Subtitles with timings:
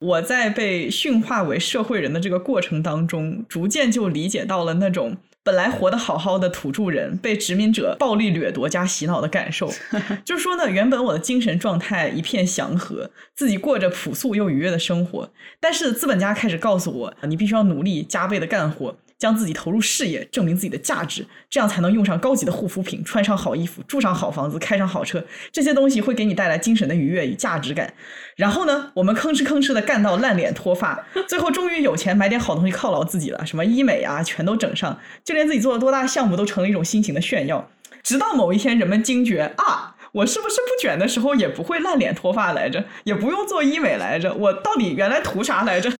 [0.00, 9.70] 我在被驯化为社会人的这个过程当中，逐渐就理解到了那种本来活得好好的土著人被殖民者暴力掠夺加洗脑的感受。
[10.24, 18.96] 就是说呢，原本我的精神状态一片祥和，自己过着朴素又愉悦的生活，但是资本家开始告诉我，你必须要努力加倍的干活。
[19.20, 25.22] 将自己投入事业，证明自己的价值，这样才能用上高级的护肤品，穿上好衣服，住上好房子，开上好车。
[25.52, 27.92] 这些东西会给你带来精神的愉悦与价值感。
[28.36, 37.70] 然后呢，我们吭哧吭哧的干到烂脸脱发，最后终于有钱买点好东西犒劳自己了，什么医美啊，全都整上，就连自己做了多大项目都成了一种新型的炫耀。
[38.02, 45.92] 直到某一天，人们惊觉啊，我是不是不卷的时候也不会烂脸脱发来着，也不用做医美来着，我到底原来图啥来着？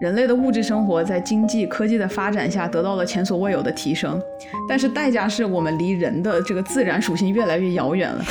[0.00, 4.18] 人类的物质生活在经济科技的发展下得到了前所未有的提升，
[4.66, 8.24] 但是代价是我们离人的这个自然属性越来越遥远了。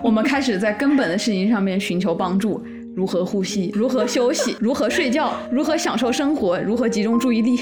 [0.00, 2.62] 我们开始在根本的事情上面寻求帮助：
[2.94, 7.58] 如何呼吸，如何休息，如何睡觉，如何享受生活，如何集中注意力。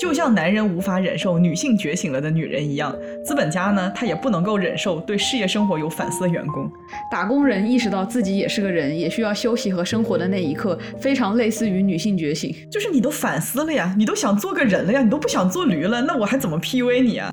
[0.00, 6.66] 就像男人无法忍受女性觉醒了的女人一样，资本家呢，他也不能够忍受对事业生活有反思的员工。
[7.12, 12.50] 打工人意识到自己也是个人，也需要休息和生活的那一刻，非常类似于女性觉醒。
[12.70, 17.30] 就是你都反思了呀，你都想做个人了呀，你都不想做驴了，那我还怎么 PUA 你啊？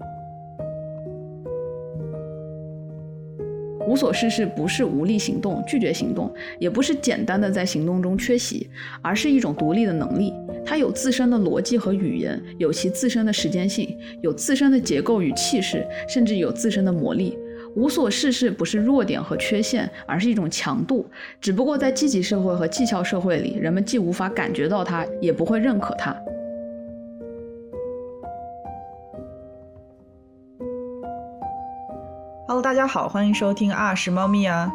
[3.97, 8.69] 无所事事不是无力行动、拒绝行动，也不是简单的在行动中缺席，
[9.01, 10.31] 而是一种独立的能力。
[10.63, 17.35] 它有自身的逻辑和语言，有其自身的时间性，有自身的结构与气势，甚至有自身的魔力。
[17.75, 21.09] 无所事事不是弱点和缺陷，而是一种强度。
[21.41, 26.15] 只不过在积极社会和绩效社会里，人们既无法感觉到它，也不会认可它。
[32.49, 34.71] Hello，大家好，欢迎收听啊是猫咪啊，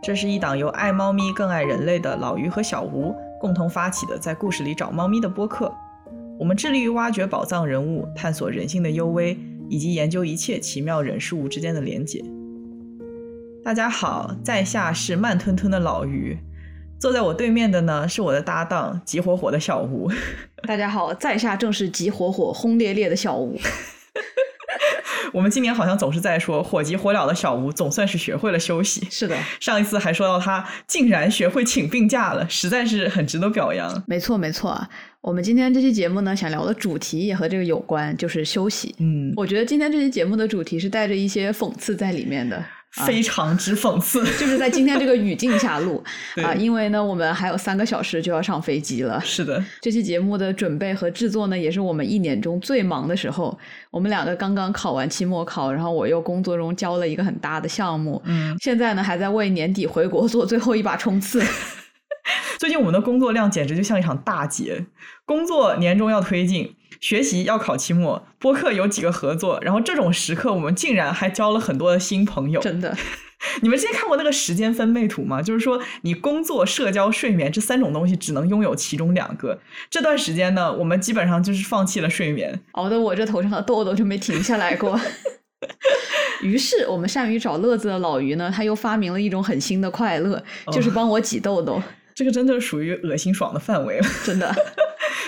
[0.00, 5.74] 这是一档由爱猫咪更爱人类的老于和小吴共同发起的，在故事里找猫咪的播客。
[6.38, 9.36] 我们致力于挖掘宝藏人物，探索人性的幽微，
[9.68, 12.24] 以及研究一切奇妙人事物之间的连结。
[13.64, 16.38] 大家好，在下是慢吞吞的老于，
[17.00, 20.08] 坐在我对面的呢是我的搭档急火火的小吴。
[20.68, 23.58] 大家好，在下正是急火火、轰烈烈的小吴。
[25.32, 29.06] 我们今年好像总是在说火急火燎的小吴总算是学会了休息。
[29.10, 34.02] 是的，上一次还说到他竟然学会请病假了，实在是很值得表扬。
[34.06, 34.86] 没错，没错。
[35.20, 38.94] 我们今天这期节目呢，想聊的主题也和这个有关，就是休息。
[38.98, 42.64] 嗯，我觉得今天这期节目的主题是带着一些讽刺在里面的。
[42.92, 46.02] 非常之讽刺， 就是在今天这个语境下录
[46.44, 49.20] 啊，因为呢，我们还有三个小时就要上飞机了。
[49.24, 53.58] 是的，这期节目的准备和制作呢，也是我们一年中最忙的时候。
[53.90, 61.42] 我们两个刚刚考完期末考，然后我又工作中交了一个很大的项目，嗯，现在呢还在为年底回国做最后一把冲刺。
[62.58, 64.84] 最近我们的工作量简直就像一场大劫，
[65.24, 66.74] 工作年终要推进。
[67.02, 72.60] 学习要考期末，播客有几个合作，然后这种时刻我们竟然还交了很多的新朋友。
[72.60, 72.96] 真的，
[73.60, 75.42] 你们之前看过那个时间分配图吗？
[75.42, 79.58] 就是说你工作、社交、睡眠这三种东西只能拥有其中两个。
[79.90, 84.98] 这段时间呢，我们基本上就是放弃了睡眠，熬得我这头上的痘痘就没停下来过。
[86.40, 90.40] 于是，我们善于找乐子的老于呢，他又发明了一种很新的快乐，
[90.70, 91.82] 就是帮我挤痘痘。
[92.14, 94.54] 这个真的属于恶心爽的范围了，真的。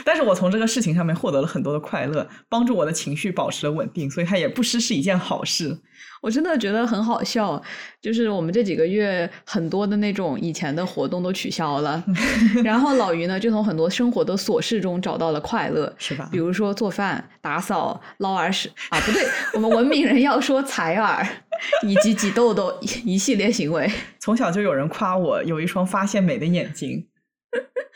[0.05, 5.79] 但是我从这个事情上面获得了很多的快乐，帮助我的情绪保持了稳定，所以它也不失是一件好事。
[6.21, 7.61] 我真的觉得很好笑，
[8.01, 12.03] 就是我们这几个月很多的那种以前的活动都取消了，
[12.65, 16.29] 然后老于呢就从很多生活的琐事中找到了快乐，是吧？
[16.33, 19.23] 比如说做饭、打扫、捞耳屎啊，不对，
[19.53, 21.27] 我们文明人要说采耳
[21.87, 23.91] 以及挤痘痘 一系列行为。
[24.19, 27.07] 从小就有人夸我有一双发现美的眼睛。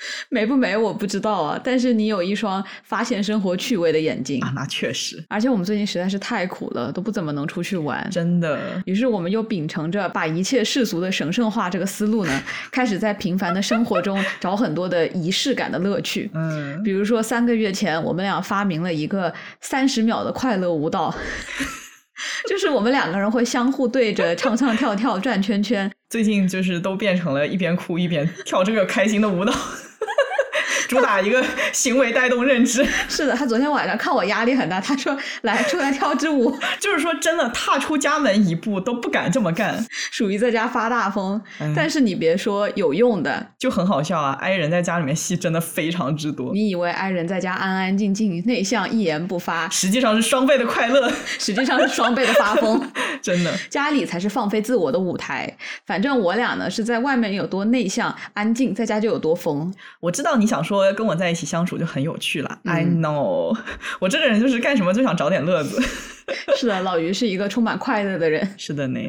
[0.31, 5.23] 美不美我不知道啊，但是你有一双发现生活趣味的眼睛啊，那确实。
[5.29, 8.83] 而且我们最近实在是太苦了，都不怎么能出去玩，真的。
[8.87, 16.31] 于是我们又秉承着把一切世俗的神圣化这个思路呢，开始在平凡的生活中找很多的仪式感的乐趣。
[16.35, 21.15] 嗯，比如说三个月前，我们俩发明了一个三十秒的快乐舞蹈。
[22.49, 29.53] 就是我们两个人会相互对着唱唱跳跳转圈圈，最近就是都变成了一边哭一边跳这个开心的舞蹈，
[30.89, 32.85] 主打一个行为带动认知。
[33.09, 41.41] 是的，他昨天晚上看我压力很大，他说来出来跳支舞， 就是说真的踏出家门一步都不敢这么干，属于在家发大疯。
[41.61, 52.91] 哎但是你别说有用的，就很好笑啊！i 人在家里面戏真的非常之多，你以为 i 人在家安安静静、内向、一言不发，实际上是双倍的快乐，实际上是双倍的发疯。
[53.21, 53.55] 真的。
[53.69, 55.57] 家里才是放飞自我的舞台。
[55.87, 59.73] 反正我俩呢是在外面有多内向、安静，在家就有多疯。
[60.01, 63.57] 我知道你想说跟我在一起相处就很有趣了、嗯 i know，
[64.01, 65.81] 我这个人就是干什么就想找点乐子。
[66.57, 68.55] 是的，老于是一个充满快乐的人。
[68.57, 69.01] 是的呢。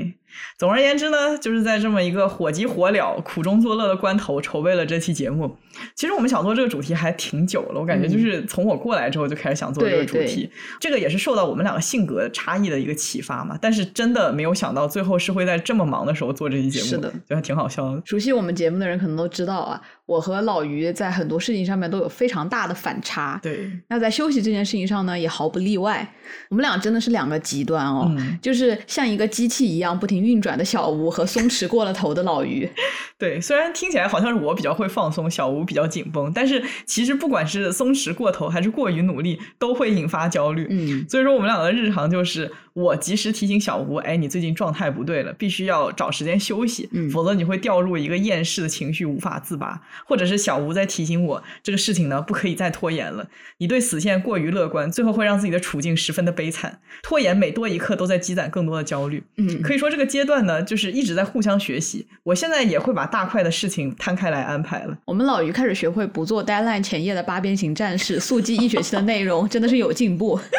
[0.58, 5.58] 总而言之呢，就是在这么一个火急火燎、苦中作乐的关头，筹备了这期节目。
[5.96, 10.50] 其实我们想做这个主题还挺久了，我感觉就是从我过来之后就开始想做这个主题。
[10.52, 13.58] 嗯这个也是受到我们两个性格差异的一个启发嘛。
[13.62, 18.02] 但是真的没有想到，最后是会在这么忙的时候做这期节目，是的，觉得挺好笑的。
[18.06, 23.40] 熟悉我们节目的人可能都知道啊，我和老于在很多事情上面都有非常大的反差。
[23.44, 26.14] 对，那在休息这件事情上呢，也毫不例外。
[26.50, 32.70] 我们俩真的是两个极端哦，嗯就是像一个机器一样不停运转的小吴和松弛过了头的老于。
[33.18, 40.68] 对，虽然听起来好像是我比较会放松，小吴比较紧绷，但是其实不管是松弛过头还是过于努力，都会引发焦虑。
[40.70, 42.50] 嗯，所以说，我们两个的日常就是
[42.80, 49.82] 我及时提醒小吴，哎，你最近状态不对了，必须要找时间休息，嗯否则你会掉入一个厌世的情绪，无法自拔。
[50.06, 53.28] 或者是小吴在提醒我，这个事情呢不可以再拖延了。
[53.58, 56.80] 你对死线过于乐观，最后会让自己的处境十分的悲惨。
[57.04, 59.24] 拖延每多一刻，都在积攒更多的焦虑。
[59.38, 62.08] 嗯可以说这个阶段呢，就是一直在互相学习。
[62.24, 64.98] 我现在也会把大块的事情摊开来安排了。
[65.06, 70.40] 我们老于开始学会不做 deadline 前夜的八边形战士，速记一学期的内容，真的是有进步。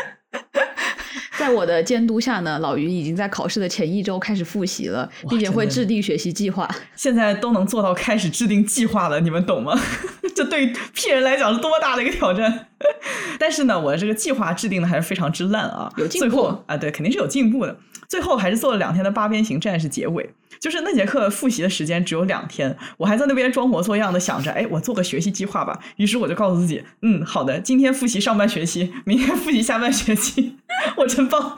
[1.40, 6.68] 在我的监督下呢，老于已经在考试的前一周开始复习了，并且会制定学习计划。
[6.94, 9.72] 现在都能做到开始制定计划了，你们懂吗？
[10.36, 12.66] 这对于屁人来讲是多大的一个挑战。
[13.40, 17.74] 但是呢，我这个计划制定的还是非常之烂啊，有进步最后啊，对，肯定是有进步的。
[18.06, 25.80] 最后还是做了两天的八边形战士结尾，就是那节课复习的时间只有两天，我还在那边装模作样的想着，哎，我做个学习计划吧。
[25.96, 30.56] 于是我就告诉自己，嗯，好的，今天复习上半学期，明天复习下半学期，
[30.98, 31.56] 我真棒。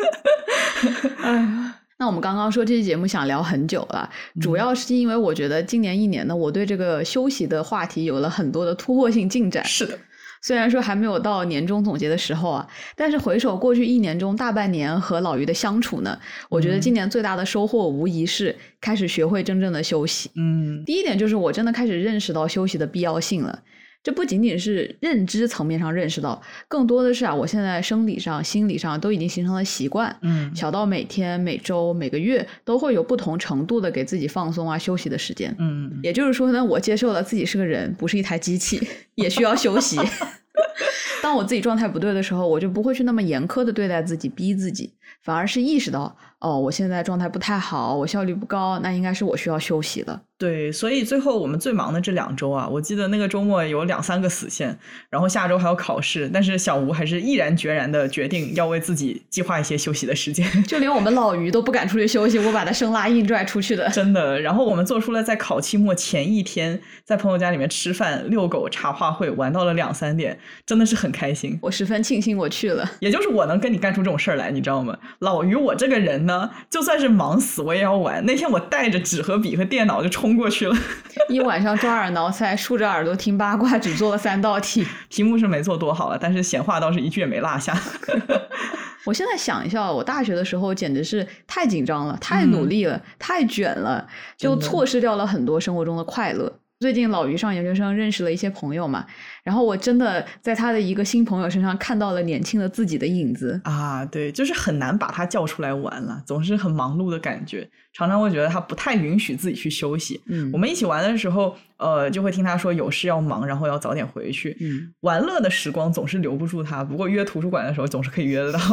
[1.21, 4.09] 哎，那我们刚刚说这期节目想聊很久了，
[4.41, 9.65] 主要是因为我觉得今年一年呢，我对这个休息的话题有了很多的突破性进展。
[9.65, 9.99] 是的，
[10.43, 16.19] 虽然说还没有到年终总结的时候啊，但是回首过去一年中大半年和老于的相处呢，
[16.51, 20.31] 我觉得今年最大的收获无疑是开始学会真正的休息。
[20.35, 23.63] 嗯第一点就是我真的开始认识到休息的必要性了。
[24.03, 30.15] 这不仅仅是认知层面上认识到，更多的是啊，我现在生理上、心理上都已经形成了习惯。
[30.23, 35.55] 嗯小到每天、每周、每个月都会有不同程度的给自己放松啊、休息的时间。
[35.59, 38.81] 嗯，也就是说呢，我接受了自己是个人，不是一台机器，
[39.15, 39.99] 也需要休息。
[41.23, 50.23] 当我自己状态不对的时候，我就不会去那么严苛的对待自己，逼自己，反而是意识到，哦，我现在状态不太好，我效率不高，那应该是我需要休息了。
[50.37, 54.77] 对，所以最后我们最忙的这两周啊，我记得那个周末有两三个死线，
[55.09, 63.89] 然后下周还有考试，但是小吴还是毅然决然的决定要为自己计划一些休息的时间，就连我们老于都不敢出去休息，我把他生拉硬拽出去的。
[63.95, 64.41] 真的。
[64.41, 70.37] 然后我们做出了在考期末前一天在朋友家里面吃饭、遛狗、茶话会，玩到了两三点，
[70.67, 71.57] 真的是很开心。
[71.63, 72.91] 我十分庆幸我去了。
[72.99, 74.99] 也就是我能跟你干出这种事儿来，你知道吗？
[75.21, 76.32] 老于我这个人呢，
[76.71, 78.25] 就算是忙死我也要玩。
[78.25, 80.77] 那天我带着纸和笔和电脑就冲过去了，
[81.29, 84.87] 一晚上抓耳挠腮，竖着耳朵听八卦，只做了三道题。
[85.09, 87.77] 题目是没做多好了，但是闲话倒是一句也没落下。
[89.05, 94.07] 我现在想一下，我大学的时候简直是太紧张了，太努力了，太卷了，
[94.37, 96.53] 就错失掉了很多生活中的快乐。
[96.83, 99.07] 最近老于上研究生认识了一些朋友嘛，
[99.45, 103.61] 然后我真的在他的一个新朋友身上看到了年轻的自己的影子。
[103.63, 110.21] 啊，对，就是很难把他叫出来玩了，总是很忙碌的感觉，常常会觉得他不太允许自己去休息。
[110.27, 114.57] 嗯我们一起玩的时候，呃，就会听他说有事要忙，然后要早点回去。
[114.61, 118.59] 嗯，玩乐的时光总是留不住他，不过约图书馆的时候总是可以约得到。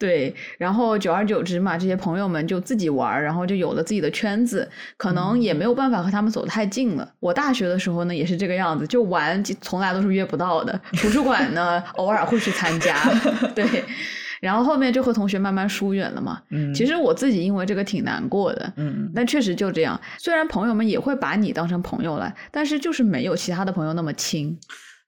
[0.00, 7.06] 对，然后久而久之嘛，这些朋友们就自己玩，然后就有了自己的圈子，可能也没有办法和他们走得太近了。
[7.20, 10.80] 我大学的时候呢，也是这个样子，就玩从来都是约不到的。
[10.92, 12.96] 图书馆呢， 偶尔会去参加，
[13.54, 13.66] 对。
[14.40, 16.40] 然后后面就和同学慢慢疏远了嘛。
[16.48, 20.00] 嗯，其实我自己因为这个挺难过的，嗯，但确实就这样。
[20.16, 24.58] 虽然朋友们也会把你当成朋友来，但是就是没有其他的朋友那么亲。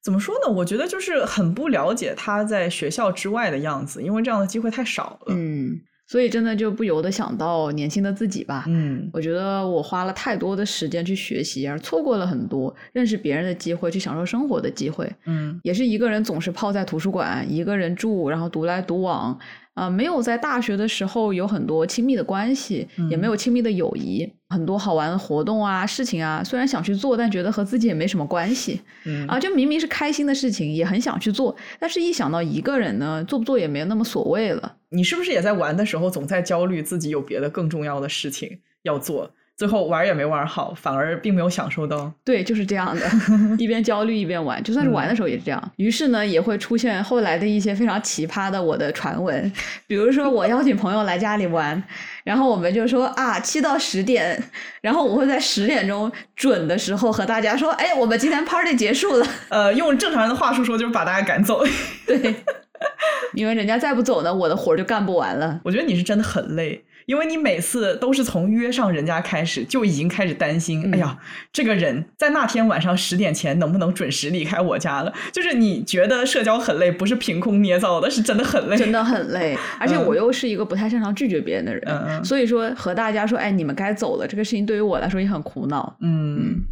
[0.03, 0.53] 怎么说呢？
[0.53, 5.35] 我觉得就是很不了解他在学校之外的样子，因为这样的机会太少了。
[5.35, 8.65] 嗯，所以真的就不由得想到年轻的自己吧。
[8.67, 15.09] 嗯我觉得我花了太多的时间去学习，而错过了很多认识别人的机会，去享受生活的机会。
[15.27, 19.39] 嗯也是一个人总是泡在图书馆，一个人住，然后独来独往，
[19.75, 29.41] 啊、没有在大学的时候有很多亲密的关系，也没有亲密的友谊，很多好玩的活动啊、事情啊，虽然想去做，但觉得和自己也没什么关系嗯啊。
[29.41, 34.77] 就明明是开心的事情，也很想去做，但是一想到一个人呢，做不做也没有那么所谓了。
[34.91, 42.13] 你是不是也在玩的时候总在焦虑自己有别的更重要的事情要做，最后玩也没玩好，反而并没有享受到？
[42.25, 43.07] 对，就是这样的，
[43.59, 45.73] 一边焦虑一边玩，就算是玩的时候也是这样。
[45.77, 49.53] 于是呢，也会出现后来的一些非常奇葩的我的传闻，
[49.87, 51.81] 比如说我邀请朋友来家里玩，
[52.25, 54.43] 然后我们就说啊七到十点，
[54.81, 59.27] 然后我会在十点钟准的时候和大家说，哎，我们今天 party 结束了。
[59.51, 61.63] 呃，用正常人的话术说，就是把大家赶走。
[62.07, 62.35] 对，
[63.35, 65.61] 因为人家再不走呢，我的活儿就干不完了。
[65.65, 66.83] 我觉得你是真的很累，
[67.13, 71.19] 因为你每次都是从约上人家开始，就已经开始担心，嗯哎呀，
[71.53, 75.13] 这个人在那天晚上十点前能不能准时离开我家了？
[75.31, 78.79] 就是你觉得社交很累，不是凭空捏造的，是真的很累。
[78.79, 85.95] 真的很累，而且嗯我又是一个不太擅长拒绝别人的人，所以说和大家说，哎，你们该走了，这个事情对于我来说也很苦恼。
[86.01, 86.63] 嗯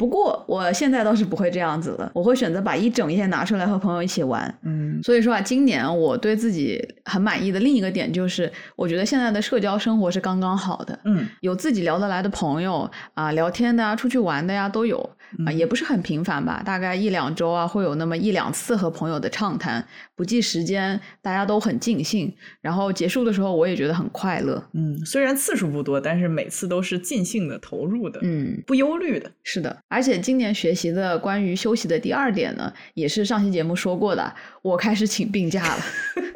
[0.00, 4.58] 不过我现在倒是不会这样子了，我会选择把一整夜拿出来和朋友一起玩。
[4.62, 15.10] 嗯所以说啊，今年我对自己很满意的另一个点就是，我觉得现在的社交生活是刚刚好的，嗯有自己聊得来的朋友啊，聊天的啊，出去玩的呀都有
[15.46, 24.62] 啊，嗯也不是很频繁吧，大概一两周啊会有那么一两次和朋友的畅谈，不计时间，大家都很尽兴，然后结束的时候我也觉得很快乐。
[24.74, 29.30] 嗯，虽然次数不多，但是每次都是尽兴的投入的，嗯，不忧虑的。
[29.42, 35.82] 是的，而且今年学习的关于休息的第二点呢，也是上期节目说过的，我开始请病假了。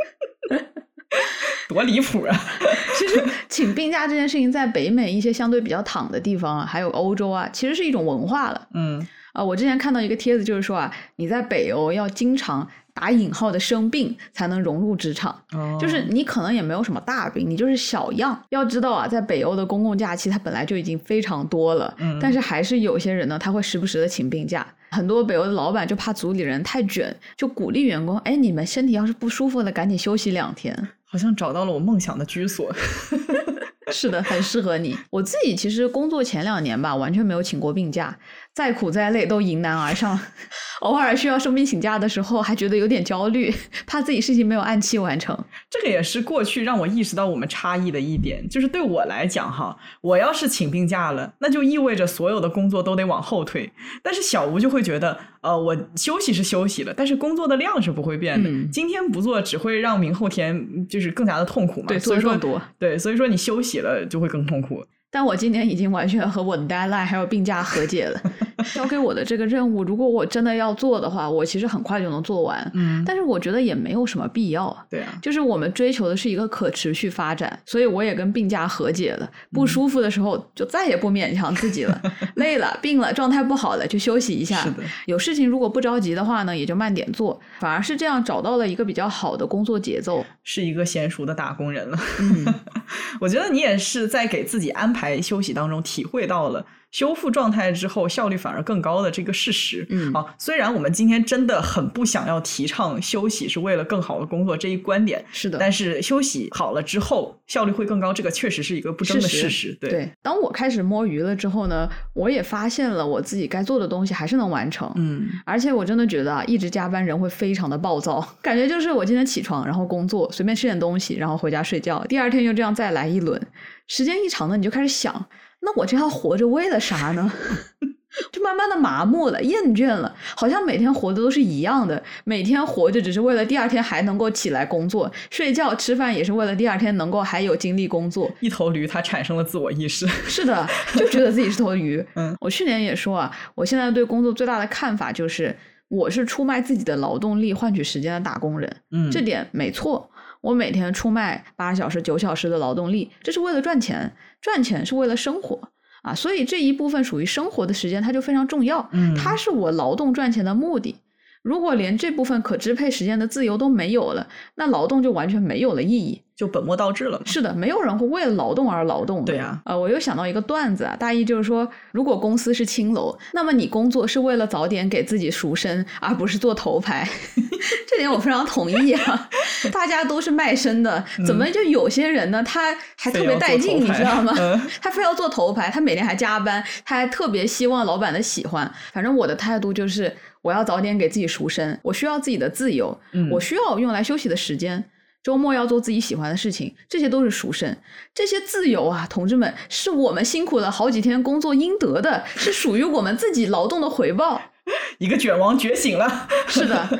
[1.69, 2.37] 多离谱啊！
[2.99, 8.69] 其实请病假这件事情，在北美一些相对比较躺的地方啊，还有欧洲啊，其实是一种文化了。
[8.75, 15.37] 嗯啊、我之前看到一个帖子，就是说啊，你在北欧要经常打引号的生病，才能融入职场。
[15.53, 18.41] 哦就是你可能也没有什么大病，你就是小样。
[18.51, 24.65] 要知道啊，在北欧的公共假期它本来就已经非常多了，嗯但是还是有些人呢，他会时不时的请病假。
[24.93, 30.73] 很多北欧的老板就怕组里人太卷，就鼓励员工，哎，你们身体要是不舒服了，赶紧休息两天。
[31.15, 32.75] 好像找到了我梦想的居所。
[33.93, 34.99] 是的，很适合你。
[35.11, 38.19] 我自己其实工作前两年吧，完全没有请过病假，
[38.55, 40.19] 再苦再累都迎难而上。
[40.81, 43.53] 偶尔需要生病请假的时候，还觉得有点焦虑，
[43.87, 45.37] 怕自己事情没有按期完成。
[45.71, 53.71] 这个也是过去让我意识到我们差异的一点，就是对我来讲哈，我要是请病假了，那就意味着所有的工作都得往后推。
[54.03, 58.51] 但是小吴就会觉得，呃，我休息是休息了，但是工作的量是不会变的。
[58.51, 61.87] 嗯今天不做，只会让明后天就是更加的痛苦嘛。
[61.89, 62.35] 对所以说。
[62.79, 64.85] 对，所以说你休息了就会更痛苦。
[65.15, 68.21] 但我今年已经完全和我的 deadline 还有病假和解了。
[68.75, 72.69] 交给我的这个任务，如果我真的要做的话，我其实很快就能做完。
[72.75, 74.77] 嗯，但是我觉得也没有什么必要。
[74.91, 79.31] 对啊，就是我们追求的是一个可持续发展，所以我也跟病假和解了。
[79.53, 82.03] 不舒服的时候就再也不勉强自己了，
[82.37, 84.71] 累了、病了、状态不好了就休息一下是。
[84.71, 90.25] 的，有事情如果不着急的话呢，也就慢点做，反而是这样找到了一个比较好的工作节奏。
[90.43, 91.99] 是一个娴熟的打工人了。
[92.21, 92.55] 嗯，
[93.21, 99.85] 我觉得你也是在给自己安排休息当中体会到了修复状态之后效率反而更高的这个事实。
[99.91, 105.59] 嗯啊，虽然我们今天真的很不想要提倡休息是为了更好的工作这一观点，是的。
[105.59, 109.79] 但是休息好了之后效率会更高，这个确实是一个不争的事实事实。
[109.81, 114.89] 对，对，当我开始摸鱼了之后呢，我也发现了我自己该做的东西还是能完成。
[114.95, 123.41] 嗯，而且我真的觉得啊，一直加班人会非常的暴躁，感觉就是我今天起床，然后工作，随便吃点东西，然后回家睡觉，第二天又这样再来一轮，
[123.87, 125.27] 时间一长呢，你就开始想，
[125.61, 127.33] 那我这样活着为了啥呢？
[128.31, 138.31] 就慢慢的麻木了，厌倦了，好像每天活的都是一样的，每天活着只是为了第二天还能够起来工作，睡觉吃饭也是为了第二天能够还有精力工作。
[138.39, 140.07] 一头驴它产生了自我意识。
[140.07, 140.65] 是的，
[140.95, 142.05] 就觉得自己是头驴。
[142.15, 145.57] 嗯，我去年也说啊，我现在对工作最大的看法就是，
[145.89, 148.77] 我是出卖自己的劳动力换取时间的打工人。
[148.93, 150.09] 嗯，这点没错。
[150.45, 155.59] 我每天出卖八小时、九小时的劳动力，这是为了赚钱，赚钱是为了生活
[156.03, 158.87] 啊，所以这一部分属于生活的时间，它就非常重要。
[158.93, 160.97] 嗯它是我劳动赚钱的目的。
[161.43, 166.21] 如果连这部分可支配时间的自由都没有了，那劳动就完全没有了意义。
[166.35, 167.21] 就本末倒置了。
[167.25, 169.27] 是的，没有人会为了劳动而劳动的。
[169.27, 177.09] 对啊呃，我又想到一个段子啊，大意就是说，如果公司是青楼，那么你工作是为了早点给自己赎身，而不是做头牌。
[177.87, 179.31] 这点我非常同意啊！
[179.73, 182.43] 大家都是卖身的，怎么就有些人呢？
[182.43, 184.35] 他还特别带劲，你知道吗？
[184.39, 188.71] 嗯 他非要做头牌，他每天还加班，他还特别希望老板的喜欢。
[188.93, 194.85] 反正我的态度就是，我要早点给自己赎身，我需要自己的自由，嗯我需要用来休息的时间。
[195.23, 197.75] 周末要做自己喜欢的事情，这些都是赎身。
[198.15, 204.39] 这些自由啊，同志们，是我们辛苦了好几天工作应得的，是属于我们自己劳动的回报。
[204.99, 206.99] 一个卷王觉醒了，是的。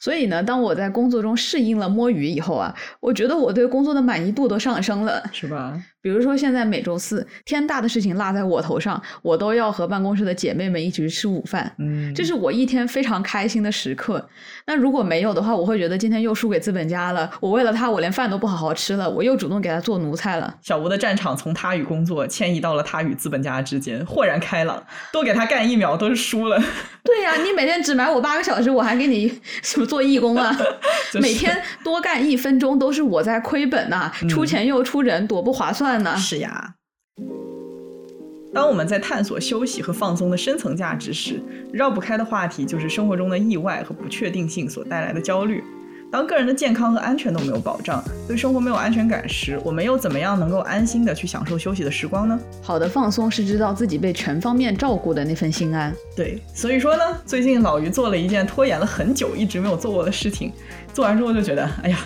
[0.00, 5.80] 所以呢，当我在工作中适应了摸鱼以后啊，我觉得我对工作的满意度都上升了，是吧？
[6.00, 14.28] 比如说现在每周四，天大的事情落在我头上，我都要和办公室的姐妹们一起去吃午饭，嗯，这是我一天非常开心的时刻。
[14.66, 17.28] 那如果没有的话，我会觉得今天又输给资本家了。
[17.40, 20.54] 我为了他，我连饭都不好好吃了，我又主动给他做奴才了。
[20.62, 24.80] 小吴的战场从他与工作迁移到了他与资本家之间，豁然开朗。
[25.12, 26.62] 多给他干一秒都是输了。
[27.02, 30.56] 对呀，你每天只买我八个小时，我还给你什么做义工啊？
[31.20, 36.14] 每天多干一分钟都是我在亏本呐，出钱又出人，多不划算呢。
[36.16, 36.74] 是呀。
[38.52, 41.40] 当我们在探索休息和放松的深层价值时，
[41.72, 45.62] 绕不开的话题就是生活中的意外和不确定性所带来的焦虑。
[46.10, 52.40] 当个人的健康和安全都没有保障，对生活没有安全感时，我们又怎么样能够安心的去享受休息的时光呢？
[52.62, 55.94] 好的放松是知道自己被全方面照顾的那份心安。
[56.16, 60.50] 对，所以说呢，最近老于做了一件拖延了很久一直没有做过的事情，
[60.94, 61.98] 做完之后就觉得，哎呀。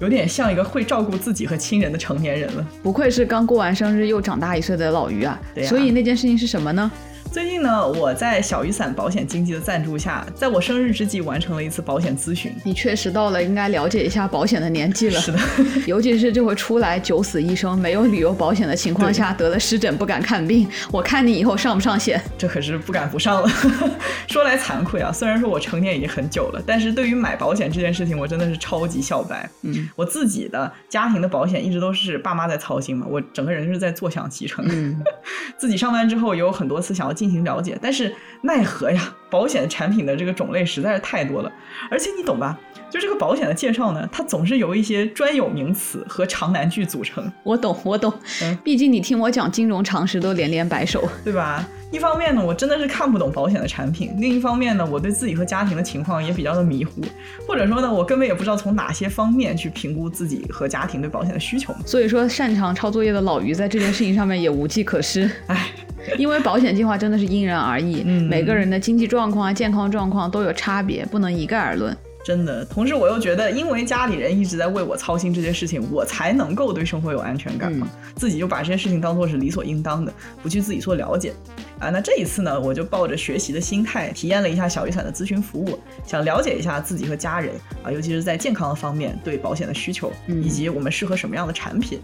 [0.00, 5.40] 有点像一个会照顾自己和亲人的成年人了，不愧是刚过完生日又长大一岁的老于啊！
[5.64, 6.90] 所以那件事情是什么呢？
[7.36, 12.50] 最近呢，我在小雨伞保险经纪的赞助下，在我生日之际完成了一次保险咨询。
[12.64, 15.20] 你确实到了应该了解一下保险的年纪了。
[15.20, 15.38] 是的，
[15.86, 22.18] 尤其是这回出来九死一生、没有旅游保险的情况下，得了湿疹不敢看病，我看你以后上不上险？
[22.38, 23.48] 这可是不敢不上了。
[24.28, 29.46] 说来惭愧啊，虽然说我成年已经很久了，但是对于买保险这件事情，我真的是超级小白。
[29.60, 34.64] 嗯，我自己的家庭的保险一直都是爸妈在操心嘛，我整个人是在坐享其成。
[34.66, 35.04] 嗯，
[35.60, 37.25] 自己上班之后也有很多次想要进。
[37.26, 41.50] 进行了解，但是奈何呀，保险产品的这个种类实在是太多了，
[41.90, 42.56] 而且你懂吧？
[42.88, 47.30] 就这个保险的介绍呢，它总是由一些专有名词和长难句组成。
[47.42, 48.12] 我懂，我懂。
[48.42, 51.68] 嗯，毕竟你听我讲金融常识都连连摆手，对吧？
[51.90, 57.02] 一方面呢，我真的是看不懂保险的产品；另一方面呢，我对自己和家庭的情况也比较的迷糊，
[57.46, 61.74] 或者说呢，我根本也不知道从哪些方面去评估自己和家庭对保险的需求。
[61.84, 65.28] 所以说，擅长抄作业的老于在这件事情上面也无计可施。
[65.48, 65.72] 唉。
[66.18, 71.96] 因为保险计划真的是因人而异，嗯，每个人的经济状况啊、健康状况都有差别，不能一概而论。
[72.24, 77.86] 真的，同时我又觉得，因为家里人一直在为我操心这些事情，我才能够对生活有安全感嘛。
[78.16, 81.32] 自己就把这些事情当做是理所应当的，不去自己做了解
[81.78, 81.88] 啊。
[81.88, 92.00] 那这一次呢，我就抱着学习的心态，体验了一下小雨伞的咨询服务，想了解一下自己和家人啊，尤其是在健康的方面对保险的需求，以及我们适合什么样的产品。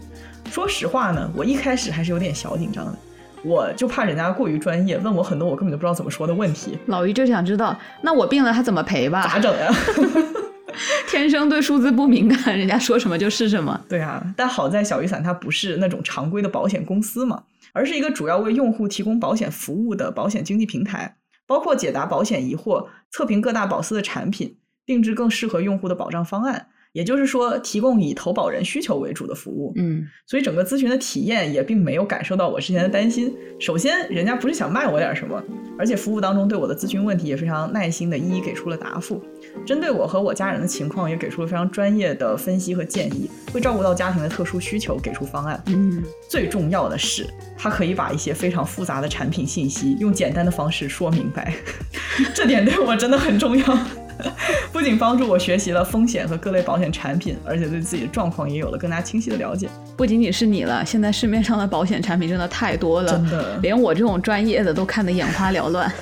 [0.49, 2.97] 说实话呢，我一开始还是有点小紧张的。
[3.43, 6.77] 我就怕人家过于专业，问我很多我根本就不知道怎么说的问题。
[6.85, 9.27] 老于就想知道，那我病了他怎么赔吧？
[9.27, 9.69] 咋整呀？
[11.07, 13.79] 天生对数字不敏感，人家说什么就是什么。
[13.87, 26.67] 对啊，但好在小雨伞它不是那种常规的保险公司嘛，而是一个主要为用户提供保险服务的保险经纪平台，包括解答保险疑惑、测评各大保司的产品、定制更适合用户的保障方案。
[26.93, 33.33] 也就是说，提供以投保人需求为主的服务，嗯，所以整个咨询的体验也并没有感受到我之前的担心。
[33.59, 35.43] 首先，人家不是想卖我点什么，
[35.77, 39.19] 而且服务当中对我的咨询问题也非常耐心的一一给出了答复，
[39.65, 45.61] 针对我和我家人的情况也给出了非常专业的分析和建议，会照顾到家庭的特殊需求，给出方案。
[45.65, 47.25] 嗯，最重要的是，
[47.57, 51.55] 他可以把一些非常复杂的产品信息用简单的方式说明白，
[52.35, 53.77] 这点对我真的很重要。
[54.71, 59.69] 不仅帮助我学习了风险和各类保险产品，而且对自己的状况也有了更加清晰的了解。
[59.95, 65.91] 不仅仅是你了，现在市面上的保险产品真的太多了，真的，连我这种专业的都看得眼花缭乱。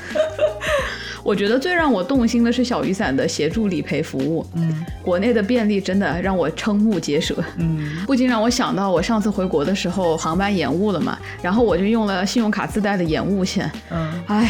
[1.23, 14.49] 我觉得最让我动心的是小雨伞的协助理赔服务，嗯，国内的便利真的让我瞠目结舌，嗯，不禁让我想到我上次回国的时候航班延误了嘛，然后我就用了信用卡自带的延误险，嗯，哎呀。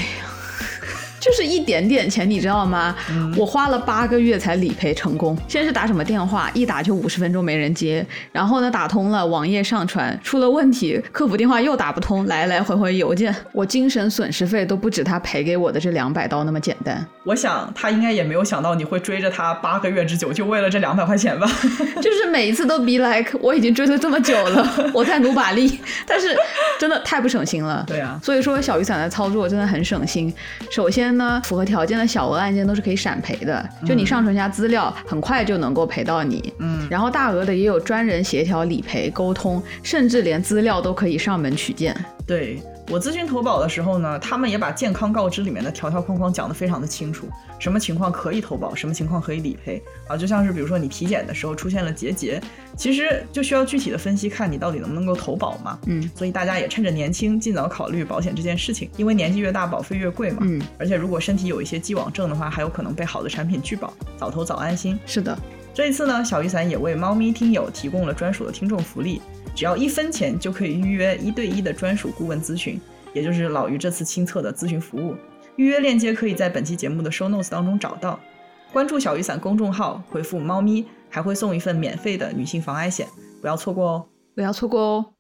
[1.22, 2.96] 就是一点点钱，你知道吗？
[3.38, 5.38] 我花了八个月才理赔成功。
[5.48, 17.06] 先是打什么电话，一打就五十分钟没人接，然后呢打通了，网页上传出了问题，客服电话又打不通，来来回回邮件，我精神损失费都不止他赔给我的这两百刀那么简单。
[17.24, 21.48] 我想他应该也没有想到你会追着他八个月之久，就为了这两百块钱吧？
[22.02, 26.36] 就是每一次都 be like，我已经追了这么久了， 我在努把力，但是
[26.80, 27.84] 真的太不省心了。
[27.88, 30.34] 对啊，所以说小雨伞的操作真的很省心。
[30.72, 31.11] 首先。
[31.18, 36.54] 呢，符合条件的小额案件都是可以闪赔的，就你上传一下资料，很快就能够赔到你。
[36.60, 41.96] 嗯，然后大额的也有专人协调理赔沟通，甚至连资料都可以上门取件。
[42.26, 42.62] 对。
[42.92, 47.26] 我咨询投保的时候呢，他们也把健康告知里面的条条框框讲得非常的清楚，
[47.58, 52.42] 什么情况可以投保，什么情况可以理赔啊，就像是比如说你体检的时候出现了结节，
[52.76, 55.80] 其实就需要具体的分析，看你到底能不能够投保嘛。
[55.88, 60.40] 嗯，所以大家也趁着年轻，尽早考虑保险这件事情，因为年纪越大，保费越贵嘛。
[60.42, 65.00] 嗯，而且如果身体有一些既往症的话，还有可能被好的产品拒保，早投早安心。
[65.06, 65.38] 是的，
[65.74, 69.22] 这一次呢，小雨伞也为猫咪听友提供了专属的听众福利，
[69.56, 72.80] 只要一分钱就可以预约一对一的专属顾问咨询，
[73.14, 75.16] 也就是老于这次亲测的咨询服务。
[75.58, 78.20] 预约链接可以在本期节目的 show notes 当中找到。
[78.72, 83.06] 关注小雨伞公众号，回复“猫咪”，还会送一份免费的女性防癌险，
[83.42, 84.06] 不要错过哦。
[84.34, 85.14] 不要错过哦。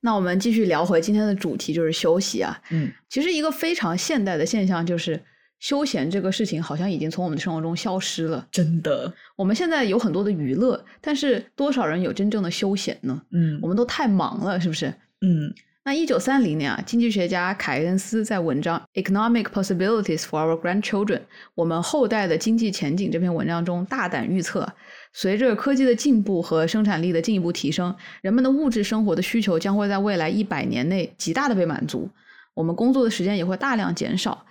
[0.00, 2.60] 那我们继续聊回今天的主题，就是休息啊。
[2.70, 5.22] 嗯，其实一个非常现代的现象就是，
[5.58, 8.46] 休闲这个事情好像已经从我们的生活中消失了。
[8.50, 13.22] 真的，我们现在有很多的娱乐，但是多少人有真正的休闲呢？
[13.30, 14.86] 嗯我们都太忙了，是不是？
[15.20, 15.52] 嗯
[15.84, 21.18] 那一九三零年啊，经济学家凯恩斯在文章《Economic Possibilities for Our Grandchildren》
[21.54, 24.68] 我们后代的经济前景这篇文章中大胆预测，
[25.12, 32.10] 随着科技的进步和生产力的进一步提升，人们的物质生活的需求将会在未来一百年内极大的被满足，
[32.54, 34.44] 我们工作的时间也会大量减少。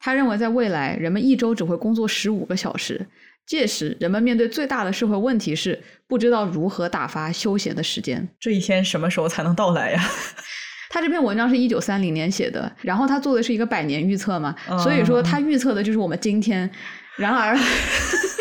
[0.00, 3.06] 他认为，在未来，人们一周只会工作十五个小时，
[3.46, 8.28] 届时人们面对最大的社会问题是不知道如何打发休闲的时间。
[8.38, 10.02] 这一天什么时候才能到来呀？
[10.90, 16.70] 他这篇文章是一九三零年写的，然后他做的是一个百年预测嘛，哦所以说他预测的就是我们今天。
[17.16, 17.56] 然而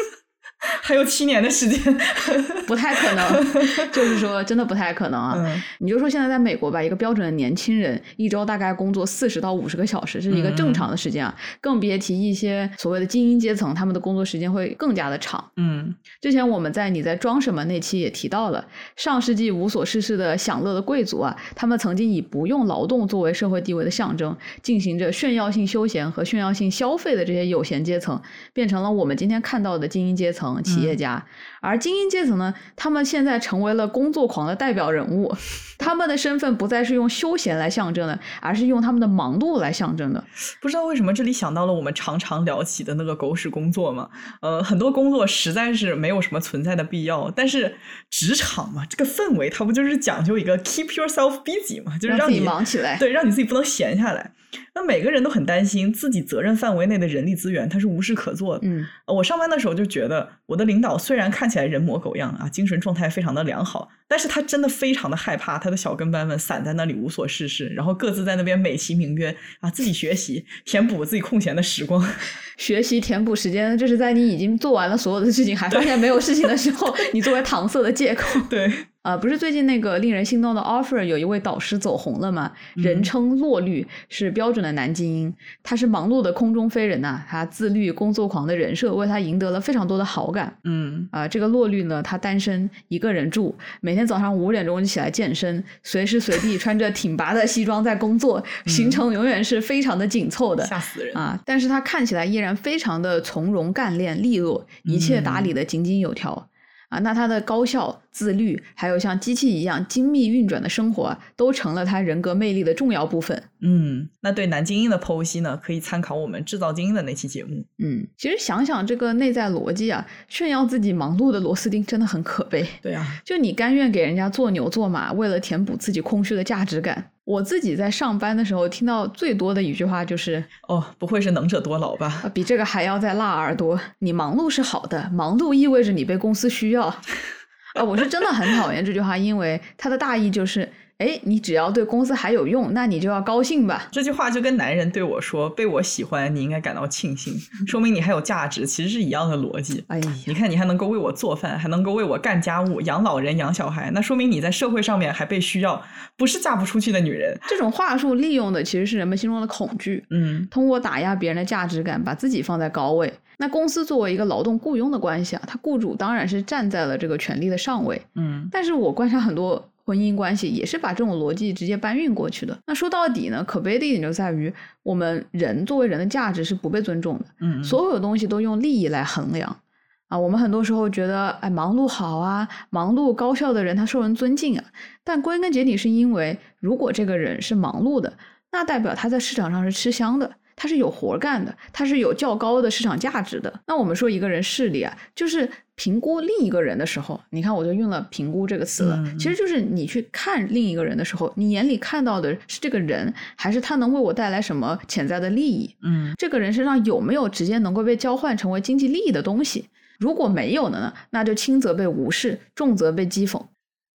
[0.87, 1.77] 还有七年的时间。
[2.65, 5.33] 不太可能，就是说真的不太可能啊！
[5.37, 15.43] 嗯你就说现在在美国吧，一个标准的年轻人一周大概工作四十到五十个小时，这是一个正常的时间啊，更别提一些所谓的精英阶层，他们的工作时间会更加的长。
[15.57, 28.21] 嗯之前我们在你在装什么那期也提到了，上世纪无所事事的享乐的贵族啊，他们曾经以不用劳动作为社会地位的象征，进行着炫耀性休闲和炫耀性消费的这些有闲阶层，
[28.53, 31.25] 变成了我们今天看到的精英阶层企业家。
[31.59, 35.35] 而精英阶层呢，他们现在成为了工作狂的代表人物，
[35.77, 40.23] 他们的身份不再是用休闲来象征的，而是用他们的忙碌来象征的。
[40.61, 44.09] 不知道为什么这里想到了我们常常聊起的那个狗屎工作嘛？
[44.41, 47.75] 呃，很多工作实在是没有什么存在的必要，但是
[48.09, 52.97] 职场嘛，这个氛围它不就是讲究一个 keep yourself busy 嘛，就是让你忙起来。
[52.97, 54.31] 对，让你自己不能闲下来。
[54.73, 58.67] 那每个人都很担心自己责任范围内的人力资源他是无事可做的。
[58.67, 72.07] 嗯，呃我上班的时候就觉得，我的领导虽然看起来人模狗样啊，精神状态非常的良好，但是他真的非常的害怕他的小跟班们散在那里无所事事，然后各自在那边美其名曰啊自己学习，填补自己空闲的时光。
[72.57, 78.39] 学习填补时间，就是在你已经做完了所有的事情，还发现没有事情的时候， 你作为搪塞的借口。
[78.49, 78.71] 对，
[79.07, 82.51] 啊、不是最近那个令人心动的 offer 有一位导师走红了吗？
[82.75, 90.53] 嗯人称洛绿，是标准的男精英，他是忙碌的空中飞人呐、他自律、工作狂的人设为他赢得了非常多的好感。
[90.65, 100.65] 嗯啊、这个洛绿呢，他单身，一个人住，每天早上五点钟就起来健身，随时随地穿着挺拔的西装在工作， 行程永远是非常的紧凑的。
[100.65, 101.15] 吓死人。
[101.15, 106.49] 啊，但是他看起来依然非常的从容干练、利落，一切打理的井井有条。
[106.89, 113.43] 啊，那他的高效、自律，还有像机器一样精密运转的生活啊，都成了他人格魅力的重要部分。
[113.59, 117.65] 嗯，那对男精英的剖析呢，可以参考我们制造精英的那期节目。
[117.79, 122.65] 嗯，其实想想这个内在逻辑啊，炫耀自己忙碌的螺丝钉真的很可悲。
[122.81, 127.11] 对啊，就你甘愿给人家做牛做马，为了填补自己空虚的价值感。
[127.27, 132.21] 我自己在上班的时候听到最多的一句话就是哦，不会是能者多劳吧？
[132.23, 133.77] 啊，比这个还要再辣耳朵。
[133.99, 136.85] 你忙碌是好的，忙碌意味着你被公司需要。
[137.75, 143.87] 啊，我是真的很讨厌这句话，因为它的大意就是，哎，你只要对公司还有用，那你就要高兴吧。
[143.91, 147.35] 这句话就跟男人对我说被我喜欢，你应该感到庆幸，
[147.67, 149.83] 说明你还有价值，其实是一样的逻辑。
[149.89, 155.79] 哎呀，你看，你还能够为我做饭，还能够为我干家务、养老人、养小孩，那说明你在社会上面还被需要，
[156.17, 157.37] 不是嫁不出去的女人。
[157.47, 163.13] 这种话术利用的其实是人们心中的恐惧，嗯通过打压别人的价值感，把自己放在高位。
[163.37, 168.01] 那公司作为一个劳动雇佣的关系啊，他雇主当然是站在了这个权力的上位。
[168.15, 172.59] 嗯但是我观察很多婚姻关系也是把这种逻辑直接搬运过去的。
[172.67, 179.61] 那说到底呢，可悲的一点就在于，我们人作为人的价值是不被尊重的，嗯，所有东西都用利益来衡量。
[180.09, 184.63] 啊，我们很多时候觉得，哎，忙碌好啊，忙碌高效的人他受人尊敬啊。
[185.05, 188.11] 但归根结底是因为，如果这个人是忙碌的，
[188.51, 193.61] 那代表他在市场上是吃香的，他是有活干的，他是有较高的市场价值的。
[193.67, 205.75] 那我们说一个人势力啊，就是评估另一个人的时候，你看我就用了“评估”这个词了，其实就是你去看另一个人的时候，你眼里看到的是这个人，还是他能为我带来什么潜在的利益？
[205.83, 209.69] 嗯，这个人身上有没有直接能够被交换成为经济利益的东西？
[209.99, 213.39] 如果没有的呢，那就轻则被无视，重则被讥讽。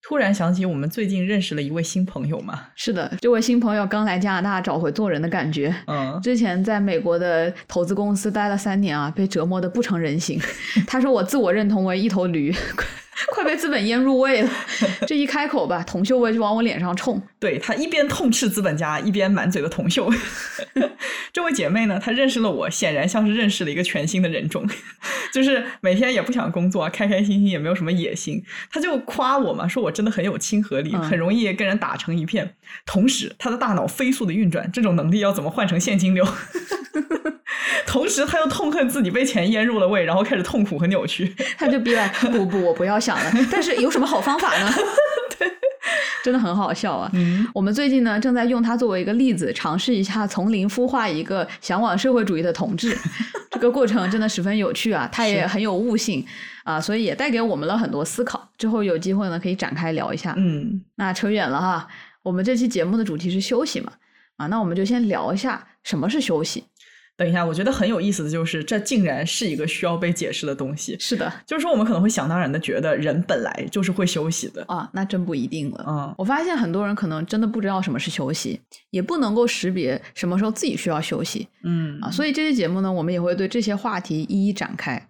[0.02, 2.60] 突然想起我们最近认识了一位新朋友嘛？
[2.74, 5.74] 是的，这位新朋友刚来加拿大找回做人的感觉。
[5.86, 10.40] 嗯，之前在美国的投资公司待了三年啊，被折磨的不成人形。
[10.86, 12.54] 他说我自我认同为一头驴。
[13.30, 14.50] 快被资本淹入味了，
[15.06, 17.20] 这一开口吧，铜锈味就往我脸上冲。
[17.38, 20.12] 对他一边痛斥资本家，一边满嘴的铜锈。
[21.32, 24.66] 这位姐妹呢，她认识了我，显然像是认识了一个全新的人种，
[25.32, 28.42] 就是每天也不想工作，开开心心，也没有什么野心。
[28.70, 32.54] 她就夸我嘛，说我真的很有亲和力，很容易跟人打成一片。
[32.86, 36.26] 同时，她的大脑飞速的运转，这种能力要怎么换成现金流？
[37.86, 41.34] 同时，他又痛恨自己被钱腌入了胃，然后开始痛苦和扭曲。
[41.58, 43.32] 他就逼来不不，我不要想了。
[43.50, 44.72] 但是有什么好方法呢？
[45.36, 45.50] 对，
[46.22, 47.10] 真的很好笑啊。
[47.14, 52.96] 嗯，我们最近呢正在用它作为一个例子，尝试一下从零孵化一个向往社会主义的同志。
[53.50, 56.24] 这个过程真的十分有趣啊，它也很有悟性
[56.64, 58.48] 啊，所以也带给我们了很多思考。
[58.56, 60.34] 之后有机会呢可以展开聊一下。
[60.36, 61.88] 嗯，那扯远了哈。
[62.22, 63.92] 我们这期节目的主题是休息嘛？
[64.36, 66.64] 啊，那我们就先聊一下什么是休息。
[67.22, 70.96] 等一下，我觉得很有意思的就是，这竟然是一个需要被解释的东西。
[70.98, 75.84] 是的，就是说我们可能会想当然的觉得人本来就是会休息的啊，那真不一定了。
[75.86, 81.46] 嗯，我发现很多人可能真的不知道什么是休息，也不能够识别什么时候自己需要休息。
[81.62, 85.08] 嗯啊，所以这期节目呢，我们也会对这些话题一一展开。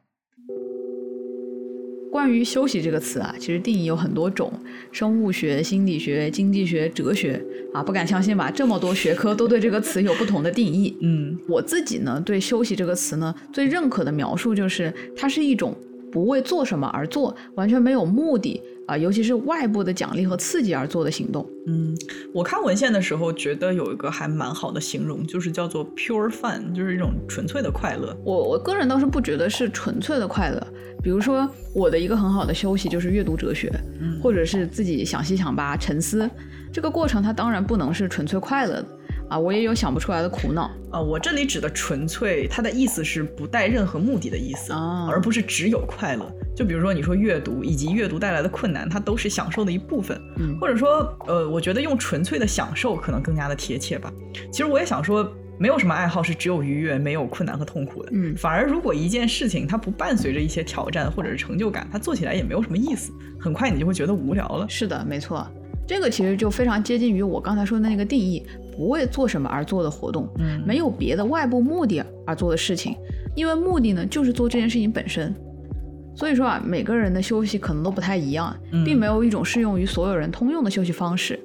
[2.12, 4.52] 关于休息这个词啊，其实定义有很多种，
[4.92, 8.50] 生物学、心理学、经济学、哲学啊，不敢相信吧？
[8.50, 10.94] 这么多学科都对这个词有不同的定义。
[11.00, 15.74] 嗯，我自己呢，对休息这个词呢，最认可的描述就是，它是一种
[16.10, 18.60] 不为做什么而做，完全没有目的。
[18.92, 21.48] 啊，尤其是外部的奖励和刺激而做的行动。
[21.66, 21.96] 嗯，
[22.34, 28.14] 我看文献的时候觉得有一个还蛮好的形容，就是叫做 pure fun，就是一种纯粹的快乐。
[28.24, 30.66] 我我个人倒是不觉得是纯粹的快乐。
[31.02, 33.72] 比如说，我的一个很好的休息就是阅读哲学，
[34.22, 36.30] 或者是自己想西想八沉思。
[36.72, 38.86] 这个过程它当然不能是纯粹快乐的。
[39.32, 41.00] 啊，我也有想不出来的苦恼啊！
[41.00, 44.74] 我这里指的纯粹，它的意思是不带任何目的的意思，
[45.08, 46.30] 而不是只有快乐。
[46.54, 50.20] 就比如说你说阅读以及阅读带来的困难，它都是享受的一部分。
[50.36, 54.12] 嗯，或者说，呃，我觉得用纯粹的享受可能更加的贴切吧。
[54.50, 55.26] 其实我也想说，
[55.58, 58.10] 没有什么爱好是只有愉悦没有困难和痛苦的。
[58.12, 64.66] 嗯，反而如果一件事情它不伴随着一些挑战或者是成就感，它做起来也没有什么意思，很快你就会觉得无聊了。
[64.68, 65.50] 是的，没错。
[65.84, 72.96] 这个其实就非常接近于我刚才说的那个定义：不为做什么而做的活动，嗯，没有别的外部目的而做的事情，
[73.36, 75.34] 因为目的呢就是做这件事情本身。
[76.14, 78.54] 所以说啊，每个人的休息可能都不太一样，
[78.84, 81.38] 并没有一种适用于所有人通用的休息方式。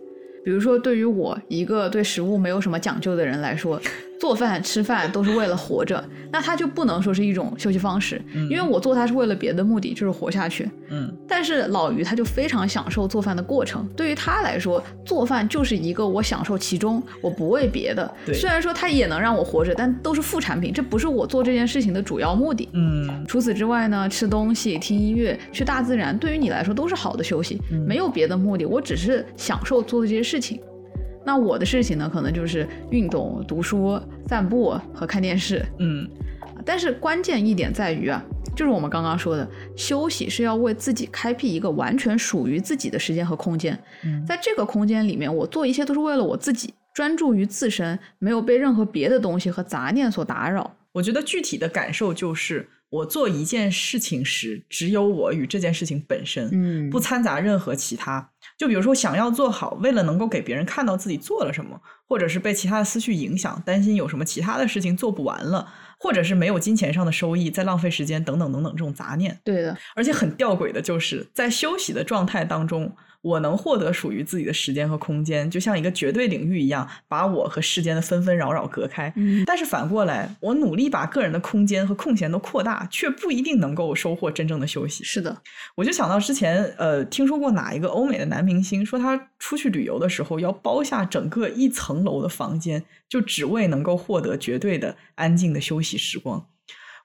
[0.44, 3.80] 比如说，对于我一个对食物没有什么讲究的人来说。
[4.20, 10.70] 做饭吃饭都是为了活着，那他就不能说是一种休息方式，因为我做它是为了别的目的，就是活下去。
[10.90, 18.12] 嗯，但是老于他就非常享受做饭的过程，对于他来说，做饭就是一个我享受其中，我不为别的。
[18.34, 22.70] 虽然说它也能让我活着，但都是副产品，这不是我做这件事情的主要目的。
[22.74, 30.60] 嗯，除此之外呢，吃东西、听音乐、去大自然，对于你来说都是好的休息，没有别的目的，我只是享受做的这些事情。
[31.28, 35.62] 那我的事情呢，可能就是运动、读书、散步和看电视。
[35.78, 36.10] 嗯，
[36.63, 38.24] 但是关键一点在于啊，
[38.56, 43.78] 就是我们刚刚说的，休息是要为自己开辟一个完全属于自己的时间和空间。
[44.06, 50.78] 嗯，在这个空间里面，我做一切都是为了我自己，专注于自身，没有被任何别的东西和杂念所打扰。
[50.94, 58.30] 我觉得具体的感受就是，我做一件事情时，只有我与这件事情本身，嗯，不掺杂任何其他。
[58.58, 69.39] 就比如说，想要做好，为了能够给别人看到自己做了什么，或者是被其他的思绪影响，担心有什么其他的事情做不完了，或者是没有金钱上的收益，在浪费时间等等等等这种杂念。
[69.43, 72.96] 对的，而且很吊诡的就是在休息的状态当中。
[73.28, 79.13] 我能获得属于自己的时间和空间，就像一个绝对领域一样，把我和世间的纷纷扰扰隔开。
[79.46, 85.04] 但是反过来，我努力把个人的空间和空闲都扩大，却不一定能够收获真正的休息。
[85.04, 85.42] 是的，
[85.76, 96.48] 我就想到之前呃，听说过哪一个欧美的男明星说，他出去旅游的时候要包下整个一层楼的房间，就只为能够获得绝对的安静的休息时光。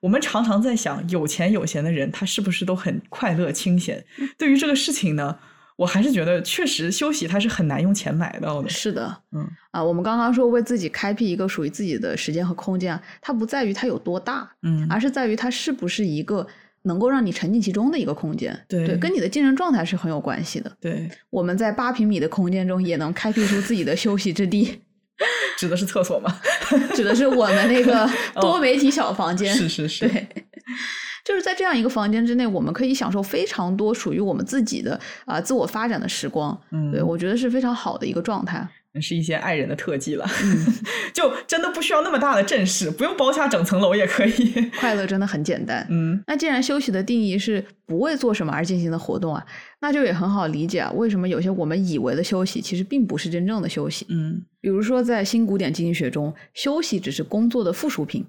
[0.03, 4.05] 我们常常在想，有钱有闲的人，他是不是都很快乐清闲？
[4.37, 5.39] 对于这个事情呢？
[5.77, 8.69] 我还是觉得确实休息它是很难用钱买到的。
[8.69, 16.47] 是的，嗯啊，我们刚刚说为自己开辟一个属于自己的时间和空间啊，它不在于它有多大，嗯而是在于它是不是一个
[16.83, 18.59] 能够让你沉浸其中的一个空间。
[18.69, 20.71] 对跟你的精神状态是很有关系的。
[20.81, 24.81] 对，我们在八平米的空间中也能开辟出自己的休息之地，
[25.57, 26.39] 指的是厕所吗？
[26.95, 28.09] 指的是我们那个
[28.41, 29.53] 多媒体小房间。
[29.53, 30.27] 哦是是是，对，
[31.25, 36.61] 就是在这样一个房间之内，我们可以享受非常多属于我们自己的啊、自我发展的时光。
[36.71, 38.69] 嗯，对我觉得是非常好的一个状态。
[39.01, 40.67] 是一些爱人的特技了，嗯
[41.15, 44.53] 就真的不需要那么大的阵势，不用包下整层楼也可以。
[44.79, 45.87] 快乐真的很简单。
[45.89, 49.43] 嗯那既然休息的定义是不为做什么而进行的活动啊，
[49.81, 54.05] 那就也很好理解啊，为什么有些我们以为的休息，其实并不是真正的休息。
[54.11, 58.27] 嗯比如说，在新古典经济学中，休息只是工作的附属品。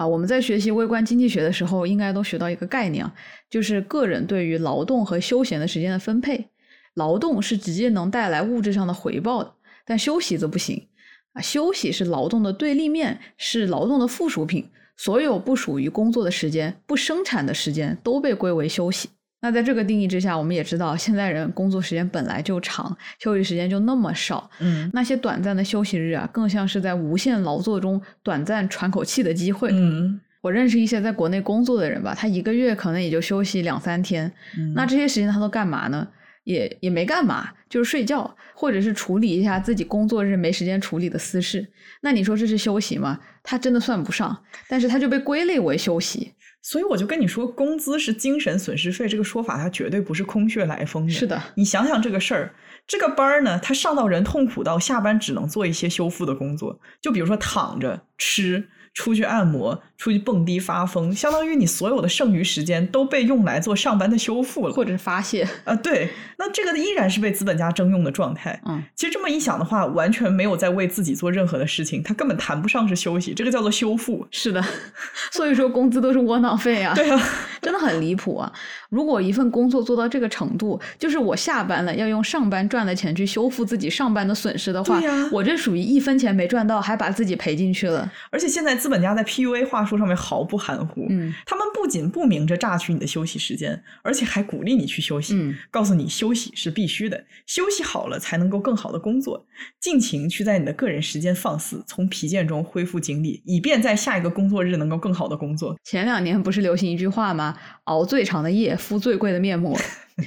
[0.00, 3.14] 啊，我们在学习微观经济学的时候，应该都学到一个概念啊，
[3.50, 6.48] 就是个人对于劳动和休闲的时间的分配。
[6.94, 9.52] 劳动是直接能带来物质上的回报的，
[9.84, 10.88] 但休息则不行。
[11.34, 14.70] 啊，休息是劳动的对立面，是劳动的附属品。
[14.96, 19.10] 所有不属于工作的时间、不生产的时间都被归为休息。
[19.40, 29.70] 那在这个定义之下，我们也知道，现在人工作时间本来就长，休息时间就那么少，嗯那些短暂的休息日啊，更像是在无限劳作中短暂喘口气的机会。
[29.72, 36.08] 嗯我认识一些在国内工作的人吧，他一个月可能也就休息两三天，嗯，那这些时间他都干嘛呢？
[36.44, 41.68] 也也没干嘛，就是睡觉，或者是处理一下自己工作日没时间处理的私事。
[42.00, 43.20] 那你说这是休息吗？
[43.42, 44.34] 他真的算不上，
[44.66, 46.32] 但是他就被归类为休息。
[46.62, 51.12] 所以我就跟你说，工资是精神损失费这个说法，它绝对不是空穴来风的。
[51.12, 52.54] 是的，你想想这个事儿，
[52.86, 58.68] 这个班儿呢，他上到人痛苦到下班只能做一些修复的工作，就比如说躺着吃。
[58.92, 65.46] 出去按摩，出去蹦迪发疯，相当于你所有的剩余时间都被用来做上班的修复了，或者是发泄。
[65.64, 66.08] 啊，对，
[66.38, 68.58] 那这个依然是被资本家征用的状态。
[68.64, 74.26] 嗯，其实这么一想的话，完全没有在为自己做任何的事情，他根本谈不上是休息，这个叫做修复。
[74.30, 74.64] 是的，
[75.32, 76.94] 所以说工资都是窝囊费啊。
[76.94, 77.22] 对啊，
[77.60, 78.50] 真的很离谱啊！
[78.88, 84.98] 如果一份工作做到这个程度，就是我下班了要用上班赚的钱去修复自己上班的损失的话，
[85.30, 88.10] 我这属于一分钱没赚到，还把自己赔进去了。
[88.30, 99.46] 而且现在资本家在 PUA 话术上面毫不含糊，嗯他们不仅不明着榨取你的休息时间，而且还鼓励你去休息，嗯告诉你休息是必须的，休息好了才能够更好的工作，
[99.80, 105.76] 尽情去在你的个人时间放肆，从疲倦中恢复精力，以便在下一个工作日能够更好的工作。
[105.84, 107.56] 前两年不是流行一句话吗？
[107.84, 109.76] 熬最长的夜，敷最贵的面膜。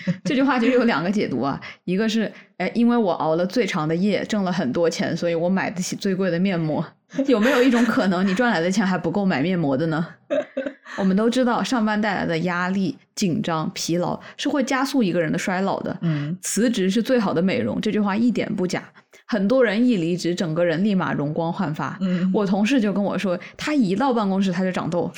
[0.23, 6.85] 这句话其实有两个解读啊，一个是，哎，因为我熬了最长的夜，挣了很多钱，所以我买得起最贵的面膜。
[7.27, 10.07] 有没有一种可能，你赚来的钱还不够买面膜的呢？
[10.97, 15.95] 我们都知道，上班带来的压力、紧张、疲劳是会加速一个人的衰老的。
[16.01, 18.83] 嗯，辞职是最好的美容，这句话一点不假。
[19.25, 21.97] 很多人一离职，整个人立马容光焕发。
[22.01, 25.11] 嗯我同事就跟我说，他一到办公室他就长痘，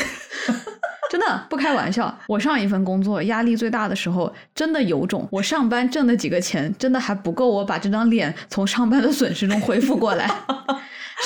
[1.10, 2.16] 真的不开玩笑。
[2.28, 10.30] 我上一份工作压力最大的时候，真的有种我上班挣的几个钱，真的还不够我把这张脸从上班的损失中恢复过来。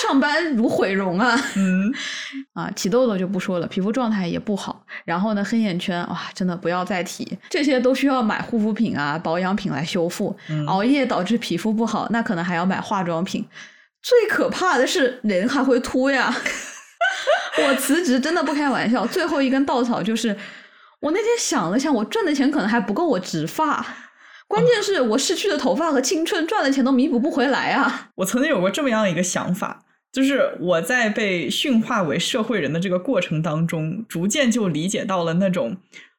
[0.07, 1.35] 上班如毁容啊！
[1.55, 1.91] 嗯，
[2.53, 4.85] 啊，起痘痘就不说了，皮肤状态也不好。
[5.03, 10.35] 然后呢，黑眼圈哇，真的不要再提，这些都需要买护肤品啊、保养品来修复。
[10.47, 13.43] 嗯熬夜导致皮肤不好，那可能还要买化妆品。
[14.03, 16.33] 最可怕的是人还会秃呀！
[17.67, 20.35] 我辞职真的不开玩笑，最后一根稻草就是
[21.01, 23.85] 我那天想了想，我赚的钱可能还不够我植发。
[24.47, 28.09] 关键是我失去的头发和青春，赚的钱都弥补不回来啊！
[28.15, 35.77] 我曾经有过这么样一个想法，就是我在被驯化为社会人的这个过程当中，逐渐就理解到了那种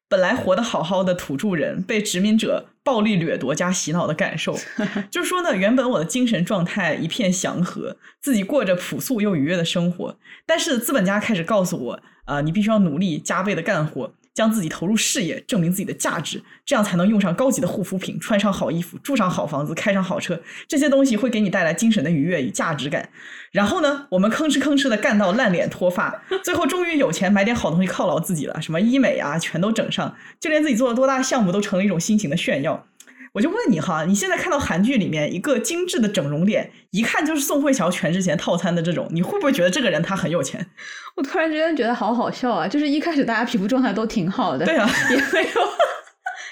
[0.09, 4.57] 本来活得好好的土著人被殖民者暴力掠夺加洗脑的感受。
[5.11, 14.13] 就是说呢，原本我的精神状态一片祥和，自己过着朴素又愉悦的生活，但是资本家开始告诉我，啊、你必须要努力加倍的干活。
[14.33, 20.41] 将自己投入事业，证明自己的价值，这样才能用上高级的护肤品，穿上好衣服，住上好房子，开上好车。
[20.69, 23.11] 这些东西会给你带来精神的愉悦与价值感。
[23.51, 32.87] 然后呢，我们吭哧吭哧的干到烂脸脱发，最后终于有钱买点好东西犒劳自己了，什么医美啊，全都整上，就连自己做了多大项目都成了一种新型的炫耀。
[33.33, 40.67] 我就问你哈，你现在看到韩剧里面一个精致的整容脸，一看就是宋慧乔全智贤套餐的这种，你会不会觉得这个人他很有钱？
[41.17, 42.67] 我突然之间觉得好好笑啊！
[42.69, 45.61] 就是一开始大家皮肤状态都挺好的，对啊，也没有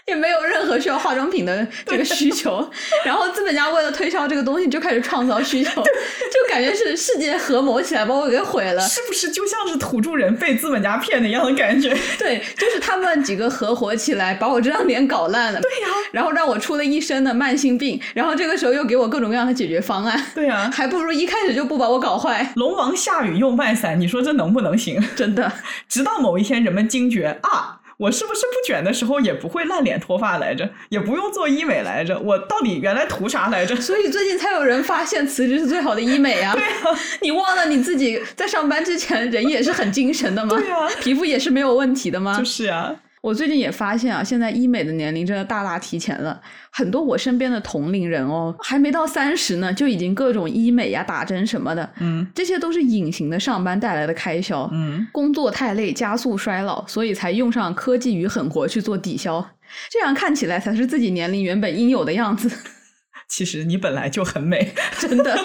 [0.09, 2.69] 也没有任何需要化妆品的这个需求，
[3.05, 11.97] 然后资本家为了推销这个东西就开始创造需求， 就感觉是世界合谋起来把我给毁了，是不是就像是土著人被资本家骗的一样的感觉？
[12.19, 22.53] 对，就是他们几个合伙起来把我这张脸搞烂了，对呀，然后让我出了一身的慢性病，然后这个时候又给我各种各样的解决方案，对呀，还不如一开始就不把我搞坏。
[22.57, 25.03] 龙王下雨又卖伞，你说这能不能行？
[25.15, 25.53] 真的，
[25.89, 27.81] 直到某一天人们惊觉啊。
[27.99, 32.19] 我是不是不卷的时候也不会烂脸脱发来着，也不用做医美来着？
[32.19, 33.75] 我到底原来图啥来着？
[33.83, 36.55] 所以最近才有人发现辞职是最好的医美啊！
[36.55, 40.57] 对啊，你忘了你自己在上班之前人也是很精神的吗？
[40.57, 42.39] 对啊，皮肤也是没有问题的吗？
[42.39, 42.95] 就是啊。
[43.21, 46.41] 我最近也发现啊，现在医美的年龄真的大大提前了。
[46.71, 51.91] 很多我身边的同龄人哦，还没到三十呢，就已经各种医美呀、打针什么的。
[52.01, 54.69] 嗯，这些都是隐形的上班带来的开销。
[54.73, 59.45] 嗯，工作太累，加速衰老，所以才用上科技与狠活去做抵消。
[59.91, 62.51] 这样看起来才是自己年龄原本应有的样子。
[63.29, 65.39] 其实你本来就很美， 真的。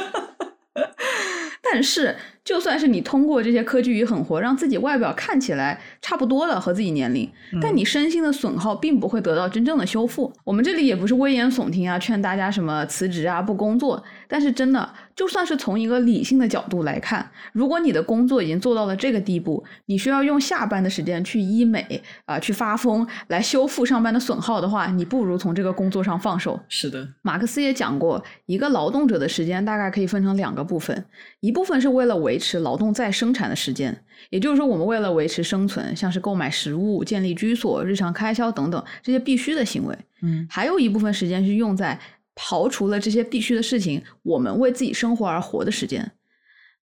[1.74, 2.16] 但是。
[2.44, 10.30] 就算是你通过这些科技与狠活，让自己外表看起来差不多了和自己年龄，但你身心的损耗并不会得到真正的修复。
[10.44, 14.04] 我们这里也不是危言耸听啊，劝大家什么辞职啊、不工作。
[14.28, 26.60] 但是真的，就算是从一个理性的角度来看，如果你的工作已经做到了这个地步，你需要用下班的时间去医美啊、去发疯来修复上班的损耗的话，你不如从这个工作上放手。
[26.68, 31.06] 是的，马克思也讲过，一个劳动者的时间大概可以分成两个部分，
[31.42, 42.00] 一部分是为了维持劳动再生产的时间，也就是说，我们为了维持生存，像是购买食物、建立居所、日常开销等等这些必须的行为，嗯，还有一部分时间是用在。
[42.36, 46.12] 刨除了这些必须的事情，我们为自己生活而活的时间，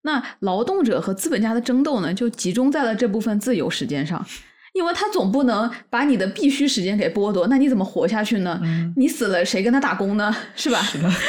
[0.02, 4.24] 那劳动者和资本家的争斗呢，就集中在了这部分自由时间上，
[4.72, 8.60] 因为他总不能把你的必须时间给剥夺，那你怎么活下去呢？
[8.96, 10.34] 你死了谁跟他打工呢？
[10.54, 10.80] 是吧？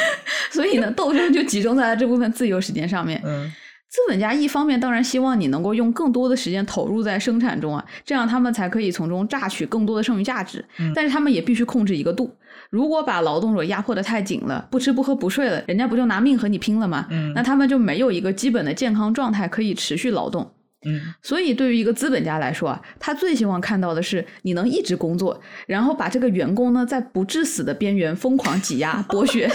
[0.50, 3.20] 所以呢，斗争就集中在了这部分自由时间上面。
[3.24, 3.52] 嗯。
[3.88, 10.64] 资本家一方面当然希望你能够用更多的时间投入在生产中啊，这样他们才可以从中榨取更多的剩余价值。
[10.94, 12.34] 但是他们也必须控制一个度，
[12.72, 17.06] 如果把劳动者压迫的太紧了，不吃不喝不睡了，人家不就拿命和你拼了吗？
[17.10, 20.54] 嗯那他们就没有一个基本的健康状态可以持续劳动。
[20.86, 29.50] 嗯，所以对于一个资本家来说啊，他最希望看到的是你能一直工作，然后把这个员工呢在不致死的边缘疯狂挤压 剥削。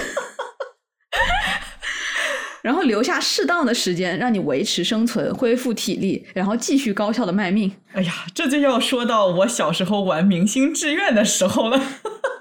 [2.61, 7.71] 然后留下适当的时间，让你维持生存、恢复体力，然后继续高效的卖命。
[7.93, 11.81] 哎呀，这就要说到我小时候玩明星志愿的时候了。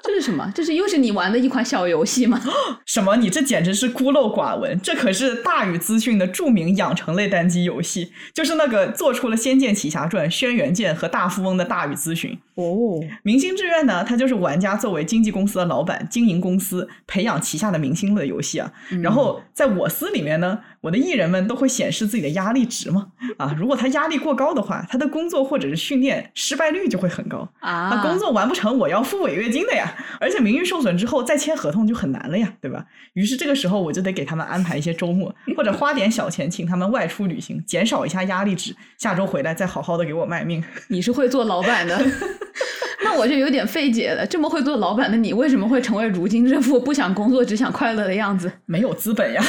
[0.06, 0.50] 这是什么？
[0.54, 2.40] 这是又是你玩的一款小游戏吗？
[2.86, 3.16] 什么？
[3.16, 4.78] 你这简直是孤陋寡闻！
[4.80, 12.38] 这可是大宇资讯的著名养成类单机游戏，就是那个做出了《仙剑奇侠传》《轩辕剑》和《大富翁》的大宇资讯。
[12.54, 14.02] 哦，明星志愿呢？
[14.02, 18.72] 它就是玩家作为经纪公司的老板，经营公司，培养旗下的明星的游戏啊。
[19.02, 23.08] 然后在我司里面呢，我的艺人们都会显示自己的压力值嘛。
[23.38, 27.90] 啊，如果他压力过高的话，他的工作或者是训练失败率就会很高啊。
[27.92, 29.92] 那工作完不成，我要付违约金的呀。
[30.20, 32.84] 而且名誉受损之后再签合同就很难了呀，对吧？
[33.14, 38.72] 于是这个时候我就得给他们安排一些周末， 或者花点小钱请他们外出旅行，减少一下压力值。
[38.96, 40.62] 下周回来再好好的给我卖命。
[40.86, 42.00] 你是会做老板的，
[43.02, 44.24] 那我就有点费解了。
[44.24, 48.52] 这么会做老板的你，为什么会成为如今这副不想工作只想快乐的样子？
[48.66, 49.42] 没有资本呀。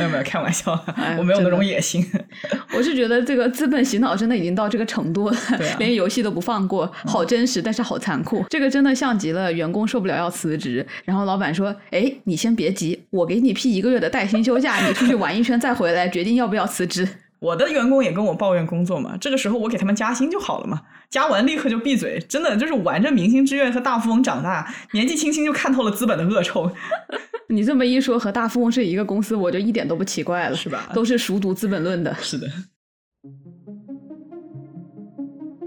[0.00, 0.72] 没有没有，开玩笑，
[1.18, 2.04] 我没有那种野心。
[2.74, 5.36] 我是觉得这个资本洗脑真的已经到这个程度了，
[5.78, 8.44] 连游戏都不放过，好真实，但是好残酷。
[8.48, 17.06] 这个真的像极了员工受不了要辞职，然后老板说：“哎，你先别急，我给你批一个月的带薪休假，你出去玩一圈再回来，决定要不要辞职。”
[17.40, 22.18] 我的员工也跟我抱怨工作嘛，这个时候我给他们加薪就好了嘛，加完立刻就闭嘴。
[22.28, 26.70] 真的就是玩着明星志愿和大富翁长大，年纪轻轻就看透了资本的恶臭。
[27.48, 30.90] 你这么一说，和大富翁是一个公司，我就一点都不奇怪了，是吧？
[30.92, 32.14] 都是熟读《资本论》的。
[32.20, 32.46] 是的。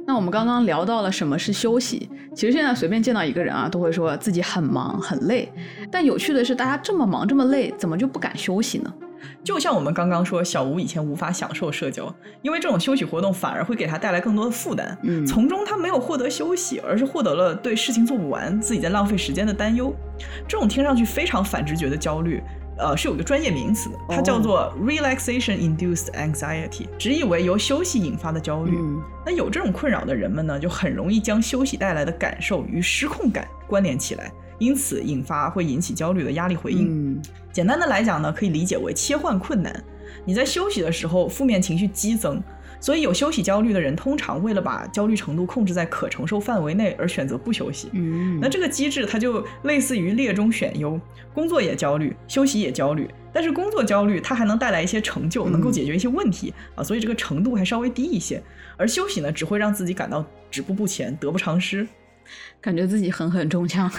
[0.05, 5.51] 那我们刚刚聊到了什么是休息，其实现在随便见到一个人啊，都会说自己很忙很累。
[5.91, 8.93] 但有趣的是，大家这么忙这么累，怎么就不敢休息呢？
[9.43, 14.97] 就像我们刚刚说，小吴以前无法享受社交，因为这种休息活动反而会给他带来更多的负担。
[15.03, 19.93] 嗯，从中他没有获得休息，而是获得了对事情做不完、自己在浪费时间的担忧。
[20.47, 22.41] 这种听上去非常反直觉的焦虑，
[22.78, 28.78] 呃，是有一个专业名词的，它叫做 relaxation-induced anxiety，直译为由休息引发的焦虑。
[29.26, 34.32] 那有这种困扰的人们呢，就很容易将休息带来的感受与失控感关联起来。
[34.64, 37.22] 因此，引发会引起焦虑的压力回应。
[37.51, 39.84] 简单的来讲呢，可以理解为切换困难。
[40.26, 42.41] 你在休息的时候，负面情绪激增，
[42.80, 47.89] 所以有休息焦虑的人，通常为了把焦虑程度控制在可承受范围内而选择不休息。
[47.91, 50.99] 嗯，那这个机制它就类似于列中选优，
[51.34, 53.09] 工作也焦虑，休息也焦虑。
[53.34, 58.41] 但是工作焦虑它还能带来一些成就，能够解决一些问题啊，所以这个程度还稍微低一些。
[58.78, 61.88] 而休息呢，只会让自己感到止步不前，得不偿失。
[62.64, 63.91] 感觉自己狠狠中枪。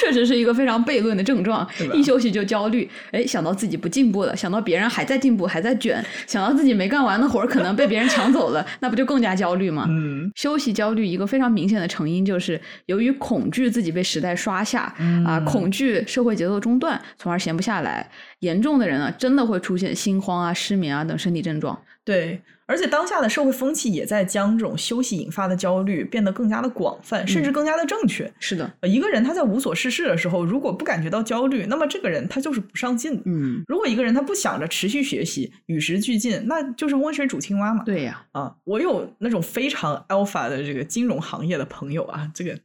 [0.00, 9.86] 确实是一个非常悖论的症状，一休息就焦虑，哎，想到自己不进步了，想到别人还在进步，还在卷，想到自己没干完的活儿可能被别人抢走了，那不就更加焦虑吗？
[9.88, 14.94] 嗯，休息焦虑一个非常明显的成因就是由于恐惧自己被时代刷下，
[15.24, 18.10] 啊，恐惧社会节奏中断，从而闲不下来。
[18.40, 21.80] 严重的人啊，真的会出现心慌啊、失眠啊等身体症状。
[22.04, 22.42] 对。
[22.66, 28.32] 而且当下的社会风气也在将这种休息引发的焦虑变得更加的广泛，甚至更加的正确。
[28.38, 33.20] 是的，一个人他在无所事事的时候，如果不感觉到焦虑，那么这个人他就是不上进。
[33.24, 37.82] 嗯，如果一个人他不想着持续学习、与时俱进，那就是温水煮青蛙嘛。
[37.84, 42.58] 对呀，啊，我有那种非常 alpha 的这个金融行业的朋友啊，这个。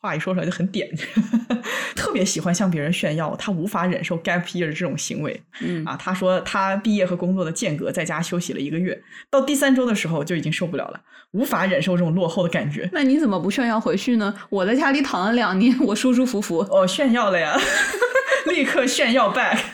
[0.00, 0.88] 话一说出来就很点，
[1.96, 5.42] 特别喜欢向别人炫耀，他无法忍受 gap year 这种行为。
[5.60, 11.00] 嗯啊，他说他毕业和工作的间隔，在家休息了一个月，到第三周的时候就已经受不了了，
[11.32, 12.88] 无法忍受这种落后的感觉。
[12.92, 14.34] 那你怎么不炫耀回去呢？
[14.50, 16.58] 我在家里躺了两年，我舒舒服服。
[16.70, 17.58] 哦，炫耀了呀，
[18.46, 19.58] 立刻炫耀 back。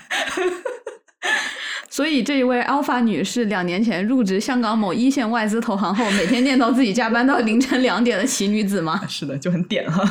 [1.93, 9.07] 所以这一位 Alpha 女士两年前入职香港某一线外资投行后，每天念叨自己加班到凌晨两点的奇女子吗？
[9.07, 10.03] 是的，就很点哈。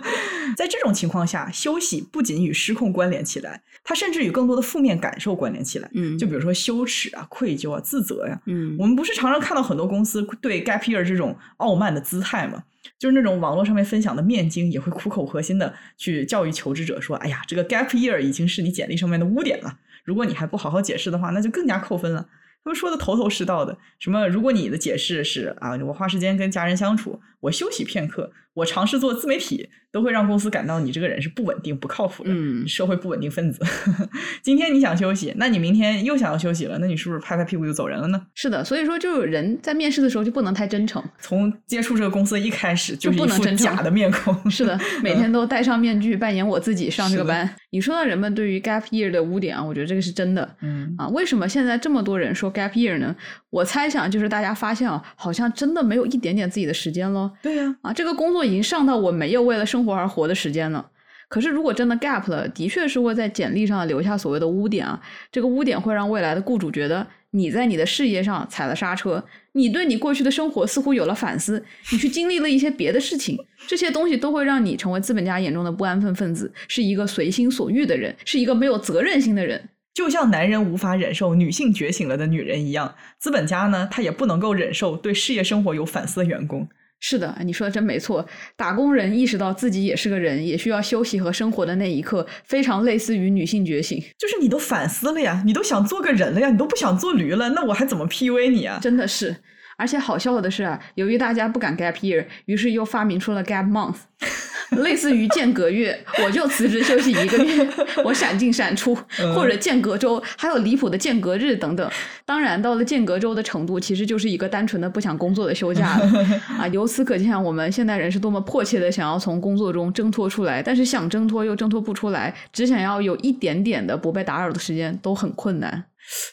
[0.54, 5.88] 在这种情况下，休息不仅与失控关联起来，它甚至与更多的负面感受关联起来。
[5.94, 8.38] 嗯，就比如说羞耻啊、愧疚啊、自责呀。
[8.44, 12.64] 嗯，我们不是常常看到很多公司对 gap year 这种傲慢的姿态吗？
[12.98, 19.78] 就是那种网络上面分享的面经，也会苦口婆心的去教育求职者说：“哎呀，这个 gap year 已经是你简历上面的污点了。”
[20.10, 22.26] 如果你还不好好解释的话，那就更加扣分了。
[22.64, 29.70] 他们说的头头是道的，什么如果你的解释是啊，我花时间跟家人相处，我休息片刻，我尝试做自媒体。
[29.92, 33.60] 都会让公司感到你这个人是不稳定、不靠谱的，嗯，社会不稳定分子。
[34.40, 38.22] 今天你想休息，那你明天又想要休息了，那你是不是拍拍屁股就走人了呢？
[38.36, 41.02] 是的，所以说，就人在面试的时候就不能太真诚。
[41.18, 44.48] 从接触这个公司一开始就是一副假的面孔。
[44.48, 47.52] 是的， 每天都戴上面具扮演我自己上这个班。
[47.70, 50.56] 你说到人们对于 gap year 的污点啊，我觉得这个是真的。
[50.62, 53.16] 嗯啊，为什么现在这么多人说 gap year 呢？
[53.50, 57.38] 我猜想就是大家发现啊，好像真的没有一点点自己的时间了。
[57.42, 60.90] 对呀，啊，这个工作已经上到我没有为了生活而活的时间了。
[61.28, 65.00] 可是如果真的 gap 了，的确是会在简历上留下所谓的污点啊。
[65.30, 79.68] 这个污点会让未来的雇主觉得你在你的事业上踩了刹车，你对你过去的生活似乎有了反思，你去经历了一些别的事情，这些东西都会让你成为资本家眼中的不安分分子，是一个随心所欲的人，是一个没有责任心的人。
[79.94, 86.68] 就像男人无法忍受女性觉醒了的女人一样，资本家呢，他也不能够忍受对事业生活有反思的员工。
[87.00, 88.26] 是的，你说的真没错。
[88.56, 93.98] 打工人意识到自己也是个人，也需要休息和生活的那一刻，非常类似于女性觉醒。
[94.18, 98.78] 就是你都反思了呀，你都想做个人了呀，你都不想做驴了，那我还怎么 PUA 你啊？
[98.82, 99.36] 真的是。
[99.78, 103.96] 而且好笑的是啊，由于大家不敢 gap year，于是又发明出了 gap month。
[104.78, 107.68] 类似于间隔月，我就辞职休息一个月，
[108.04, 108.96] 我闪进闪出，
[109.34, 111.90] 或者间隔周，还有离谱的间隔日等等。
[112.24, 116.10] 当然，到了间隔周的程度，其实就是一个单纯的不想工作的休假了
[116.58, 116.68] 啊。
[116.68, 125.84] 由此可见，我们现代人是多么迫切的想要从工作中挣脱出来，但是想挣脱又挣脱不出来，只想要有一点点的不被打扰的时间，都很困难。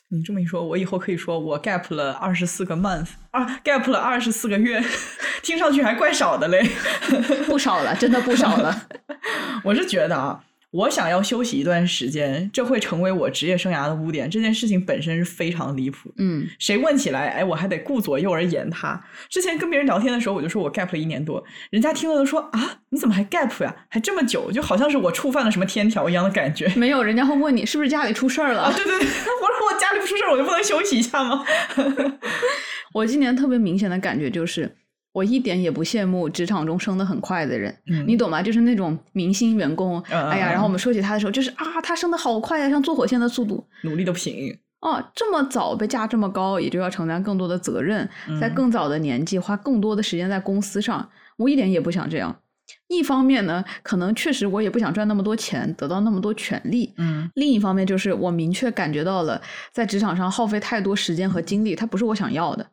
[0.09, 4.83] 你这么一说，我以后可以说我 gap 了二十四个 month 啊，gap 了二十四个月，
[5.43, 6.67] 听上去还怪少的嘞，
[7.45, 8.87] 不少了，真的不少了。
[9.63, 10.43] 我是觉得啊。
[10.71, 14.29] 我想要休息一段时间，这会成为我职业生涯的污点。
[14.29, 16.13] 这件事情本身是非常离谱。
[16.17, 19.01] 嗯，谁问起来，哎，我还得顾左右而言他。
[19.29, 23.73] 之前跟别人聊天的时候，我就说我 gap 了一年多，人家听了都说啊，你怎么还 gap 呀？
[23.89, 26.67] 还这么久，就好像是我触犯了什么天条一样的感觉。
[26.75, 28.63] 没有，人家会问你是不是家里出事儿了？
[28.63, 31.45] 啊，对对对， 我说我家里不出事儿，我就不能休息一下吗？
[32.93, 34.75] 我今年特别明显的感觉就是。
[35.17, 38.39] 我一点也不羡慕职场中升得很快的人，你懂吗？
[38.39, 44.55] 就是那种明星员工，哎呀，然后我们说起他的时候，就是啊，他升得好快呀，像坐火箭的速度，努力的不行。
[44.81, 48.07] 哦，这么早被架这么高，也就要承担更多的责任，
[48.39, 51.09] 在更早的年纪花更多的时间在公司上。
[51.37, 52.35] 我一点也不想这样。
[52.87, 56.93] 一方面呢，可能确实我也不想赚那么多钱，得到那么多权利。
[56.97, 57.27] 嗯。
[57.33, 59.41] 另一方面就是我明确感觉到了，
[59.71, 62.67] 在职场上耗费太多时间和精力，它不是我想要的。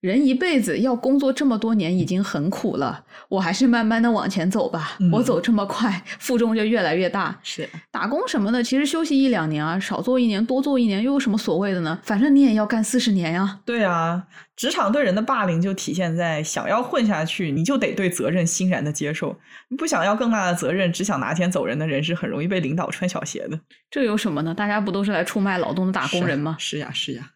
[0.00, 4.96] 人一辈子要工作这么多年已经很苦了，我还是慢慢的往前走吧。
[4.98, 7.38] 嗯我走这么快，负重就越来越大。
[7.42, 11.98] 是打工什么的，其实休息一两年啊，少做一年，多做一年，又有什么所谓的呢？
[12.02, 13.60] 反正你也要干四十年呀。
[13.66, 14.24] 对啊，
[14.56, 19.36] 职场对人的霸凌就体现在想要混下去，你就得对责任欣然的接受；
[19.68, 23.60] 你不想要更大的责任，只想拿钱走人的人是很容易被领导穿小鞋的。
[23.90, 24.54] 这有什么呢？
[24.54, 26.56] 大家不都是来出卖劳动的打工人吗？
[26.58, 27.32] 是呀，是呀。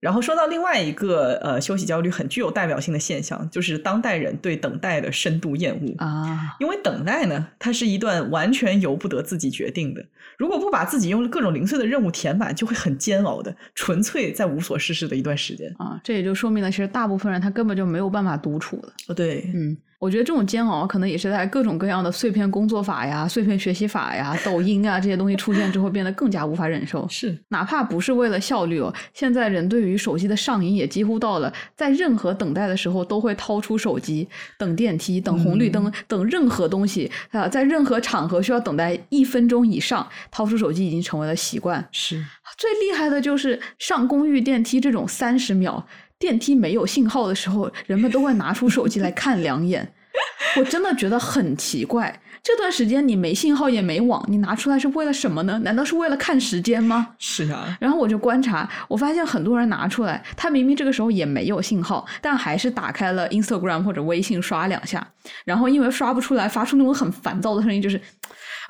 [0.00, 5.94] 然后说到另外一个呃休息焦虑很具有代表性的现象，就是当代人对等待的深度厌恶。
[5.98, 10.04] 啊，因为等待呢，它是一段完全由不得自己决定的。
[10.36, 15.74] 如果不把自己用各种零碎的任务填满，就会很煎熬的，纯粹在无所事事的一段时间。
[15.78, 18.92] 啊，这也就说明了，其实大部分人他根本就没有办法独处的。
[19.08, 27.06] 哦，对，嗯，我觉得这种煎熬可能也是在各种各样的碎片工作法呀、碎片学习法呀、 抖音啊这些东西出现之后，变得更加无法忍受。
[27.08, 41.84] 是哪怕不是为了效率哦，现在人对于手机的上瘾也几乎到了，在任何等待的时候都会掏出手机，等电梯、等红绿灯、等任何东西啊、在任何场合需要等待一分钟以上，掏出手机已经成为了习惯。
[41.90, 42.24] 是，
[42.56, 45.84] 最厉害的就是上公寓电梯这种三十秒
[46.18, 49.92] 电梯没有信号的时候，人们都会拿出手机来看两眼。
[50.58, 55.58] 我真的觉得很奇怪，这段时间你没信号也没网，你拿出来是为了什么呢？
[55.60, 57.14] 难道是为了看时间吗？
[57.18, 65.06] 是啊，然后我就观察，我发现很多人拿出来，他明明这个时候也没有信号，但还是打开了 Instagram 或者微信刷两下，
[65.44, 68.00] 然后因为刷不出来，发出那种很烦躁的声音，就是，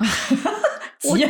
[1.05, 1.18] 我。
[1.18, 1.26] 就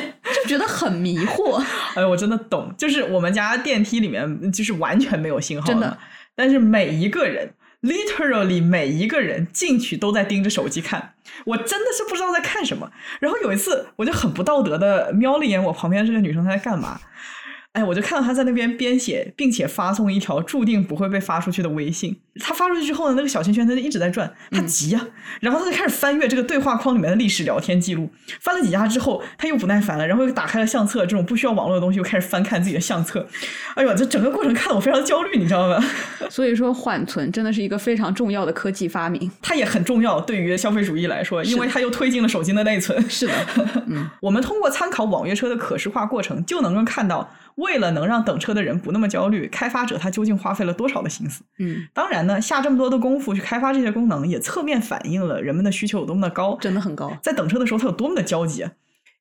[0.47, 1.63] 觉得很迷惑。
[1.97, 5.99] 哎，我真的懂，就是我们家电梯里面就是完全没有信号真的，
[6.35, 7.53] 但是每一个人。
[7.81, 11.15] literally 每一个人进去都在盯着手机看，
[11.45, 12.91] 我真的是不知道在看什么。
[13.21, 17.01] 然后有一次，我就很不道德的瞄了一眼我旁边这个女生她在干嘛，
[17.75, 22.17] 哎，我就看到他在那边编写，并且发送一条注定不会被发出去的微信。
[22.41, 25.07] 他发出去之后呢，那个小圈圈他就一直在转，他急呀、
[25.41, 28.11] 然后他就开始翻阅这个对话框里面的历史聊天记录。
[28.41, 33.27] 翻了几家之后，他又不耐烦了，然后又打开了相册，这种不需要网络的东西，又开始翻看自己的相册。
[33.75, 35.85] 哎呦，这整个过程看得我非常焦虑，你知道吗？
[36.31, 39.31] 所以说，缓存真的是一个非常重要的科技发明。
[39.43, 42.99] 它也很重要，对于消费主义来说，因为它又推进了手机的内存。
[43.11, 43.35] 是的，
[43.87, 47.29] 嗯， 我们通过参考网约车的可视化过程，就能够看到，
[47.59, 51.43] 为了能让等车的人不那么焦虑，开发者他究竟花费了多少的心思。
[51.59, 56.57] 嗯，当然呢，下这么多的功夫去开发这些功能，也侧面反映了人们的需求有多么的高。
[56.61, 57.13] 真的很高。
[57.23, 58.73] 在等车的时候，他有多么的焦急啊！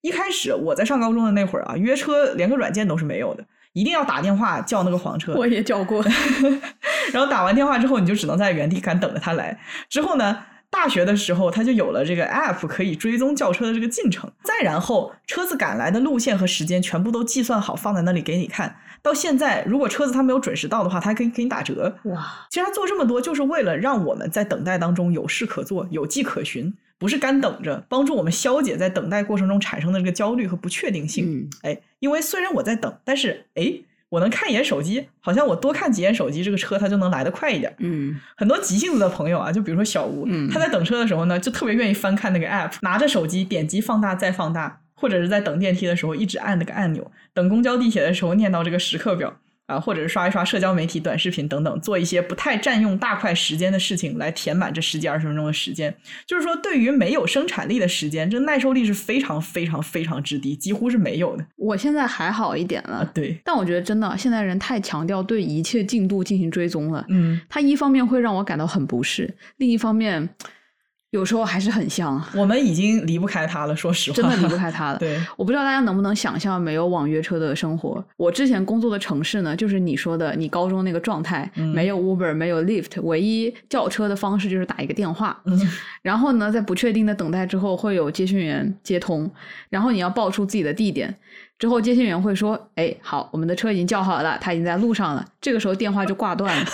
[0.01, 5.33] 一开始我在上高中的那会儿啊，约车连个软件都是没有的，一定要打电话叫那个黄车。
[5.33, 6.05] 我也叫过，
[7.11, 9.59] 然后打完电话之后，你就只能在原地干等着他来。
[9.89, 10.38] 之后呢，
[10.70, 14.32] 大学的时候他就有了这个 app 可以追踪轿车的这个进程。
[14.43, 18.78] 再然后，车子赶来的路线和时间全部都计算好，放在那里给你看。
[19.01, 21.97] 到现在，如果车子它没有准时到的话，他还可以给你打折。
[22.03, 31.26] 哇，其实他做这么多，就是为了让我们在等待当中有事可做，有迹可循，不是干等着，帮助我们消解在等待过程中产生的这个焦虑和不确定性。
[31.26, 33.74] 嗯，哎，因为虽然我在等，但是哎，
[34.09, 37.75] 我能看一眼手机，好像我多看几眼手机，这个车它就能来得快一点。
[37.79, 49.37] 嗯，很多急性子的朋友啊，就比如说小吴，嗯他在等车的时候呢，就特别愿意翻看那个 app，拿着手机点击放大再放大，或者是在等电梯的时候一直按那个按钮，等公交地铁的时候念到这个时刻表
[49.68, 55.93] 啊，或者是刷一刷社交媒体、短视频等等，做一些不太占用大块时间的事情来填满这十几二十分钟的时间。
[56.26, 63.11] 就是说，对于没有生产力的时间，这耐受力是非常非常非常之低，几乎是没有的我现在还好一点啊了。。
[63.13, 67.05] 对，但我觉得真的，现在人太强调对一切进度进行追踪了。
[67.09, 70.30] 嗯，它一方面会让我感到很不适，另一方面，
[71.11, 74.97] 有时候还是很像，我们已经离不开它了，说实话，真的离不开它了。
[74.99, 78.03] 对，我不知道大家能不能想象没有网约车的生活。
[78.17, 85.41] 我之前工作的城市呢，就是你说的你高中那个状态，嗯没有 Uber，没有 Lyft，唯一叫车的方式就是打一个电话。
[85.45, 85.57] 嗯
[86.03, 89.31] 然后呢，在不确定的等待之后，会有接线员接通，
[89.69, 91.17] 然后你要报出自己的地点。
[91.57, 96.65] 之后接线员会说：“哎，好，我们的车已经叫好了，他已经在路上了。”这个时候电话就挂断了。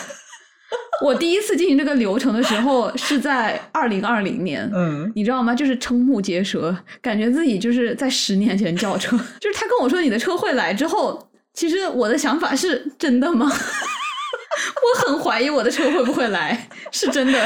[1.03, 5.53] 我第一次进行这个流程的时候是在二零二零年，嗯，你知道吗？
[5.53, 9.17] 就是瞠目结舌，感觉自己就是在十年前叫车。
[9.39, 13.51] 就是他跟我说你的车会来之后，其实我的想法是真的吗？
[13.51, 17.39] 我很怀疑我的车会不会来，是真的。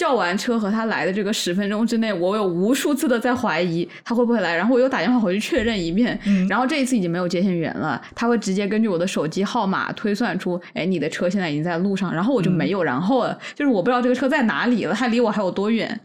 [0.00, 6.18] 叫完车和他来的这个十分钟之内，我有无数次的在怀疑他会不会来，然后我又打电话回去确认一遍。
[6.24, 16.00] 嗯然后这一次已经没有接线员了，他会直接根据我的手机号码推算出，哎，你的车现在已经在路上，然后我就没有然后了，就是我不知道这个车在哪里了，它离我还有多远，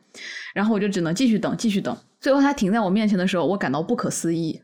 [0.54, 1.98] 然后我就只能继续等，继续等。
[2.20, 4.62] 最后他停在我面前的时候，我感到不可思议。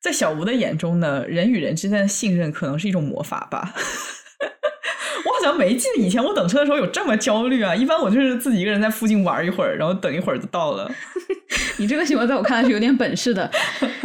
[0.00, 3.74] 在小吴的眼中呢，人与人之间的信任可能是一种魔法吧。
[5.24, 7.74] 我好像没记得以前我等车的时候有这么焦虑啊！
[7.74, 10.90] 一般我就是自己一个人在附近玩一会儿，然后等一会儿就到了。
[11.78, 13.50] 你这个行为在我看来是有点本事的，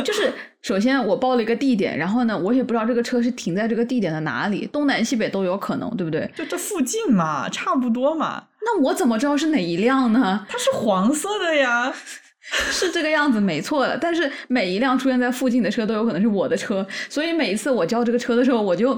[0.04, 6.30] 就是首先我报了一个地点，然后呢，我也不知道这个车是停在这个地点的哪里，东南西北都有可能，对不对？
[6.36, 8.44] 就这附近嘛，差不多嘛。
[8.62, 10.46] 那我怎么知道是哪一辆呢？
[10.50, 11.94] 它是黄色的呀。
[12.72, 13.98] 是这个样子，没错的。
[13.98, 18.94] 但是每一辆出现在附近的车都有可能是我的车，所以每一次我叫这个车的时候，我就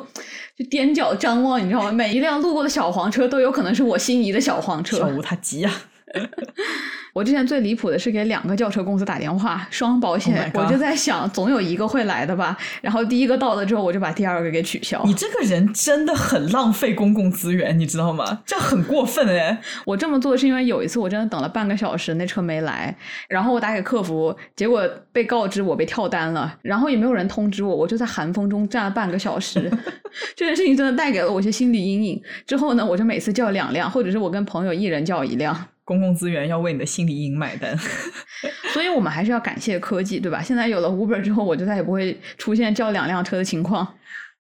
[0.56, 1.92] 就踮脚张望，你知道吗？
[1.92, 4.98] 每一辆路过的小黄车都有可能是我心仪的小黄车。
[4.98, 5.72] 小吴他急呀。
[7.14, 12.58] 我之前最离谱的是给两个轿车公司打电话，双保险，我就在想，总有一个会来的吧。
[12.82, 15.02] 然后第一个到了之后，我就把第二个给取消。
[15.06, 18.42] 你这个人真的很浪费公共资源，你知道吗？
[18.46, 19.60] 这很过分哎！
[19.86, 22.96] 我这么做是因为有一次我真的等了半个小时，那车没来，
[23.28, 29.70] 然后我打给客服，结果被告知我被跳单了，然后也没有人通知我，我就在寒风中站了半个小时。
[30.36, 32.22] 这件事情真的带给了我一些心理阴影。
[32.46, 35.68] 之后呢，我就每次叫两辆，或者是我跟朋友一人叫一辆。
[35.88, 37.74] 公共资源要为你的心理阴影买单，
[38.74, 40.42] 所以我们还是要感谢科技，对吧？
[40.42, 43.88] 现在有了 Uber 之后，我就再也不会出现叫两辆车的情况。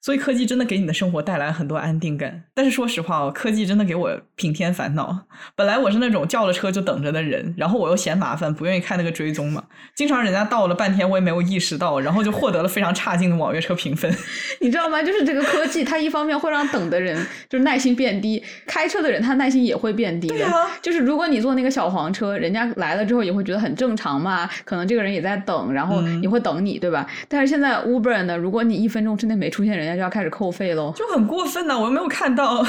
[0.07, 5.25] 所以科技真的给你的生活带来很多安定感，但是说实话哦，科技真的给我平添烦恼。
[5.53, 14.09] 本来我是那种叫了车就等着的人，然后我又嫌麻烦，不愿意看那个追踪嘛，经常人家到了半天我也没有意识到，然后就获得了非常差劲的网约车评分。
[14.61, 15.03] 你知道吗？
[15.03, 17.13] 就是这个科技，它一方面会让等的人
[17.49, 20.47] 就是耐心变低，开车的人他耐心也会变低的。
[20.81, 27.05] 就是如果你坐那个小黄车，人家来了之后也会觉得很正常嘛，可能这个人也在等，然后也会等你，对吧？
[27.27, 31.77] 但是现在 Uber 呢，如果你一分钟之内没出现，人家就要开始扣费喽，就很过分呐！
[31.77, 32.63] 我又没有看到。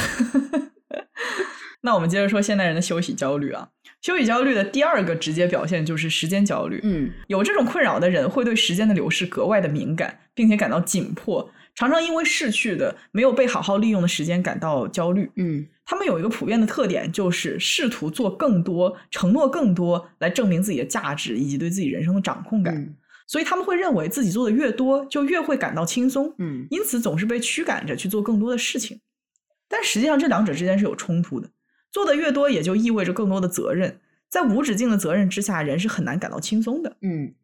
[1.83, 3.69] 那我们接着说现代人的休息焦虑啊，
[4.01, 6.81] 休息焦虑的第二个直接表现就是时间焦虑。
[6.83, 15.31] 嗯，有这种困扰的人会对时间的流逝格外的敏感，并且感到紧迫，常常因为逝去的没有被好好利用的时间感到焦虑。
[15.37, 22.95] 嗯，他们有一个普遍的特点，就是试图做更多、承诺更多，来证明自己的价值以及对自己人生的掌控感。
[23.29, 29.01] 所以他们会认为自己做的越多，就越会感到轻松，嗯，因此总是被驱赶着去做更多的事情。
[29.69, 31.51] 但实际上，这两者之间是有冲突的。
[31.93, 34.01] 做的越多，也就意味着更多的责任。
[34.31, 36.97] 在无止境的责任之下，人是很难感到轻松的。
[37.03, 37.35] 嗯，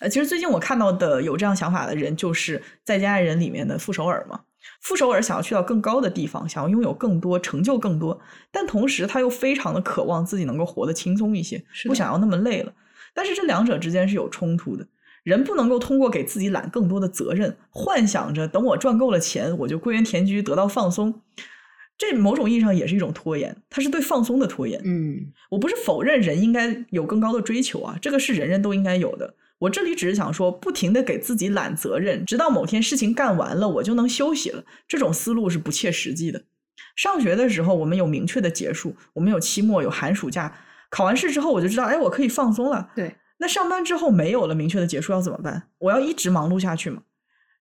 [0.00, 4.42] 呃，其实最近我看到的有这样想法的人，就是在家人里面的傅首尔嘛。
[4.82, 8.20] 傅首尔想要去到更高的地方，想要拥有更多成就更多，
[8.50, 12.72] 但同时他又非常的渴望自己能够活得轻松一些，不想要那么累了。
[13.14, 14.86] 但是这两者之间是有冲突的。
[15.30, 21.22] 人不能够通过给自己揽更多的责任，幻想着等我赚够了钱，我就归园田居，得到放松。
[21.96, 24.80] 这某种意义上也是一种拖延，它是对放松的拖延。
[24.84, 29.34] 嗯，我不是否认人应该有更高的追求啊，这个是人人都应该有的。
[29.60, 34.64] 我这里只是想说，不停的给自己揽责任，直到某天事情干完了，我就能休息了。
[34.88, 36.42] 这种思路是不切实际的。
[36.96, 40.56] 上学的时候，我们有明确的结束，我们有期末，有寒暑假，
[40.90, 42.90] 考完试之后，我就知道，哎，我可以放松了。
[42.96, 43.14] 对。
[43.40, 45.64] 那上班之后没有了明确的结束要怎么办？
[45.78, 47.02] 我要一直忙碌下去吗？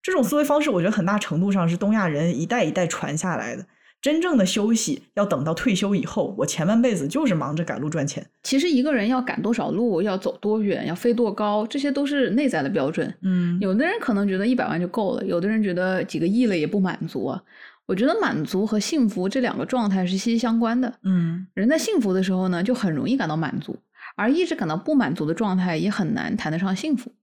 [0.04, 3.66] 这种思维方式，我觉得很大程度上是东亚人一代一代传下来的。
[4.02, 8.26] 真正的休息要等到退休以后，我前半辈子就是忙着赶路赚钱。
[8.44, 13.14] 其实一个人要赶多少路，要走多远，要飞多高，这些都是内在的标准。
[13.24, 17.44] 嗯，有的人可能觉得一百万就够了，有的人觉得几个亿了也不满足啊。
[17.86, 20.94] 我觉得满足和幸福这两个状态是息息相关的。
[21.04, 23.76] 嗯，人在幸福的时候呢，就很容易感到满足。
[24.20, 27.14] 而一直感到不满足的状态，也很难谈得上幸福。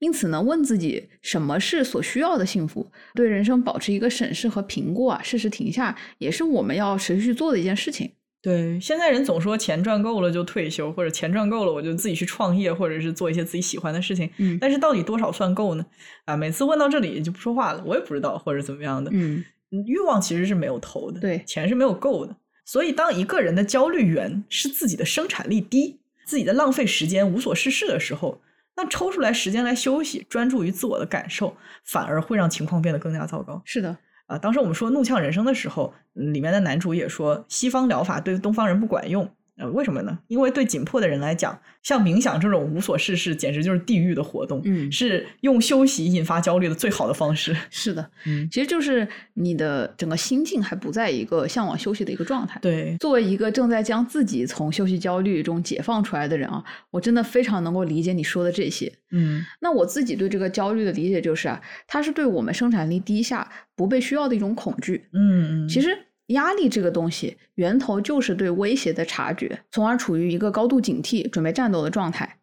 [0.00, 8.10] 因此呢，问自己什么是所需要的幸福，对人生保持一个审视和评估啊，适时停下，也是我们要持续做的一件事情。
[8.42, 14.28] 对，现在人总说钱赚够了就退休，或者钱赚够了我就自己去创业，或者是做一些自己喜欢的事情。
[14.38, 15.86] 嗯，但是到底多少算够呢？
[16.24, 19.08] 啊，每次问到这里就不说话了，我也不知道，或者怎么样的。
[19.14, 19.44] 嗯，
[19.86, 22.34] 欲望其实是没有头的，对，钱是没有够的。
[22.64, 26.00] 所以，当一个人的焦虑源是自己的生产力低。
[26.24, 28.40] 自己在浪费时间、无所事事的时候，
[28.76, 33.60] 那抽出来时间来休息、专注于自我的感受，反而会让情况变得更加糟糕。
[33.64, 33.96] 是的，
[34.26, 39.30] 啊，当时我们说《怒呛人生》的时候，里面的男主也说，西方疗法对东方人不管用。
[39.62, 40.18] 呃，为什么呢？
[40.26, 44.60] 因为对紧迫的人来讲，像冥想这种无所事事，简直就是地狱的活动。
[44.64, 47.56] 嗯，是用休息引发焦虑的最好的方式。
[47.70, 52.58] 是的， 嗯，其实就是你的整个心境还不在一个向往休息的一个状态。
[52.60, 58.92] 对，作为一个正在将自己从休息焦虑中解放出来的人啊，我真的非常能够理解你说的这些。
[59.12, 65.04] 嗯，那我自己对这个焦虑的理解就是啊，它是对我们生产力低下、不被需要的一种恐惧。
[65.12, 65.96] 嗯嗯，其实。
[66.26, 72.38] 压力这个东西，源头就是对威胁的察觉，从而处于一个高度警惕、准备战斗的状态。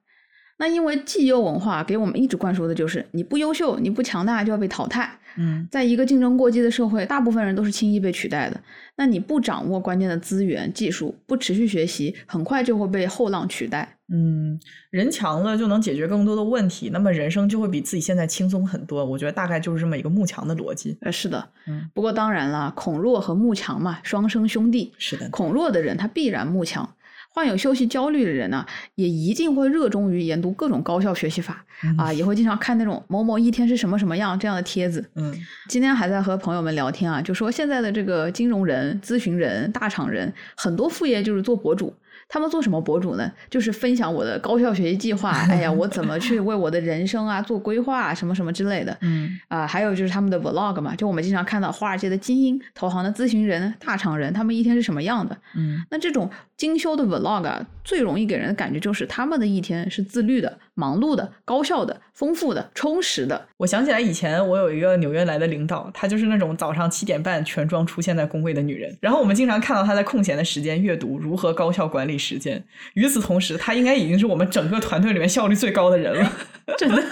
[0.58, 5.19] 那因为绩优文化给我们一直灌输的就是你不优秀、你不强大就要被淘汰。
[5.38, 8.60] 嗯在一个竞争过激的社会，大部分人都是轻易被取代的。
[8.96, 13.98] 那你不掌握关键的资源、技术，不持续学习，很快就会被后浪取代。
[14.12, 14.60] 嗯，
[14.90, 19.06] 人强了就能解决更多的问题，那么人生就会比自己现在轻松很多。
[19.06, 20.98] 我觉得大概就是这么一个慕强的逻辑。
[21.02, 24.92] 呃，是的，嗯，不过当然了，孔弱和慕强嘛，双生兄弟。
[24.98, 26.96] 是的，孔弱的人他必然慕强，
[27.40, 28.66] 患有休息焦虑的人呢，
[28.96, 31.66] 也一定会热衷于研读各种高效学习法、
[31.98, 35.10] 啊，也会经常看那种某某一天是什么什么样这样的帖子。
[35.16, 35.34] 嗯
[35.70, 41.96] 今天还在和朋友们聊天啊，就说现在的这个金融人、咨询人、大厂人，很多副业就是做博主。
[42.30, 43.30] 他们做什么博主呢？
[43.50, 48.96] 就是分享我的高效学习计划，哎呀，我怎么去为我的人生啊做规划啊，什么什么之类的。
[49.02, 55.36] 嗯啊、还有就是他们的 vlog 嘛，就我们经常看到华尔街的精英、投行的咨询人、大厂人，他们一天是什么样的。
[55.56, 63.48] 嗯那这种精修的 vlog 啊，最容易给人的感觉就是他们的一天是自律的、忙碌的、高效的、丰富的、充实的。
[63.58, 68.98] 我想起来以前我有一个纽约来的领导，她就是那种早上七点半全妆出现在工位的女人。
[69.02, 72.64] 然后我们经常看到她在空闲的时间阅读如何高效管理时间。
[72.94, 76.32] 与此同时，她应该已经是我们整个团队里面效率最高的人了。
[76.78, 77.04] 真的。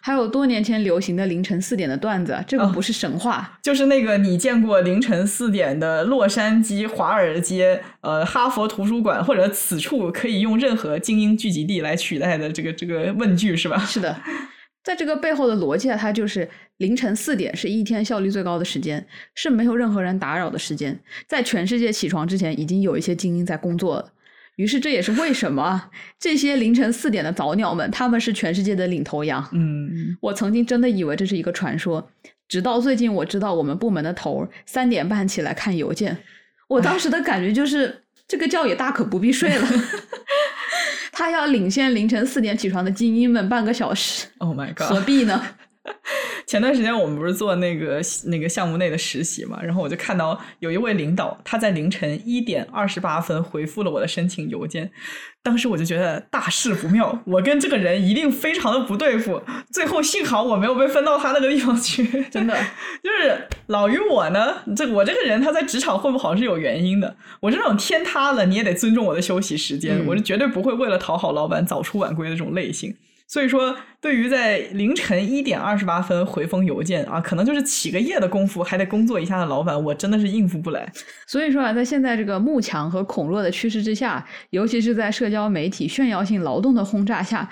[0.00, 13.78] 还有多年前流行的凌晨四点的段子，这个哦不是神话，就是那个你见过凌晨四点的洛杉矶华尔街、呃哈佛图书馆或者此处可以用任何精英聚集地来取代的这个这个问句是吧？
[13.84, 14.16] 是的。
[14.82, 16.48] 在这个背后的逻辑啊，它就是
[16.78, 20.98] 凌晨四点是一天效率最高的时间，是没有任何人打扰的时间。
[21.28, 24.12] 在全世界起床之前，已经有一些精英在工作了。
[24.60, 25.88] 于是这也是为什么啊
[26.18, 29.42] 这些凌晨四点的早鸟们，他们是全世界的领头羊。
[29.52, 32.10] 嗯，我曾经真的以为这是一个传说，
[32.46, 36.18] 直到最近我知道我们部门的头儿三点半起来看邮件，
[36.68, 39.66] 我当时的感觉就是这个觉也大可不必睡了。
[41.10, 44.88] 他要领先凌晨四点起床的精英们半个小时，Oh my god！
[44.88, 45.42] 何必呢？
[46.50, 54.90] 前段时间我们不是做那个那个项目内的实习嘛，然后我就看到有一位领导他在凌晨一点二十八分回复了我的申请邮件，
[55.44, 59.40] 当时我就觉得大事不妙，我跟这个人一定非常的不对付。
[59.70, 62.56] 最后幸好我没有被分到他那个地方去，真的，
[63.00, 72.96] 就是老于我呢，这我这个人他在职场混不好是有原因的，我是那种天塌了你也得尊重我的休息时间，嗯我是绝对不会为了讨好老板早出晚归的这种类型。
[73.30, 80.92] 所以说，对于在凌晨一点二十八分回封邮件啊，可能就是起个夜的功夫还得工作一下的老板，我真的是应付不来。
[81.28, 87.48] 所以说啊，在现在这个慕强和恐弱的趋势之下，尤其是在社交媒体炫耀性劳动的轰炸下，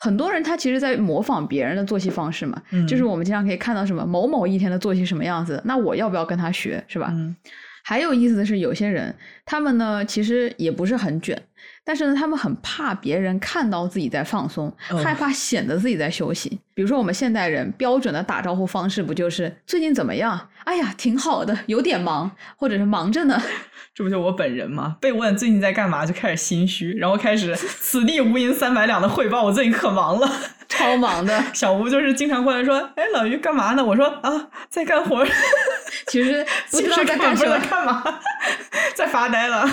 [0.00, 2.62] 很多人他其实在模仿别人的作息方式嘛。
[2.70, 7.08] 嗯就是我们经常可以看到什么某某一天的作息什么样子，那我要不要跟他学，是吧？
[7.12, 7.36] 嗯
[7.84, 9.14] 还有意思的是，有些人
[9.46, 11.42] 他们呢其实也不是很卷，
[11.88, 16.50] 但是呢他们很怕别人看到自己在放松，哦害怕显得自己在休息。
[16.74, 20.38] 比如说我们现代人标准的打招呼方式不就是最近怎么样？
[20.64, 23.40] 哎呀，挺好的，有点忙，或者是忙着呢。
[23.94, 24.98] 这不就我本人吗？
[25.00, 30.30] 被问最近在干嘛，就开始心虚，然后开始此地无银三百两的汇报，我最近可忙了。
[30.68, 35.28] 超忙的， 小吴就是经常过来说：“哎，老于干嘛呢？”我说：“啊，在干活儿。
[36.08, 38.02] ”其实不知道在干什么，干嘛，
[38.94, 39.66] 在发呆了。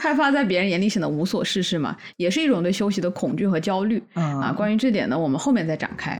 [0.00, 4.22] 害怕在别人眼里显得无所事事嘛，也是一种对休息的恐惧和焦虑啊。
[4.44, 6.18] 啊关于这点呢，我们后面再展开。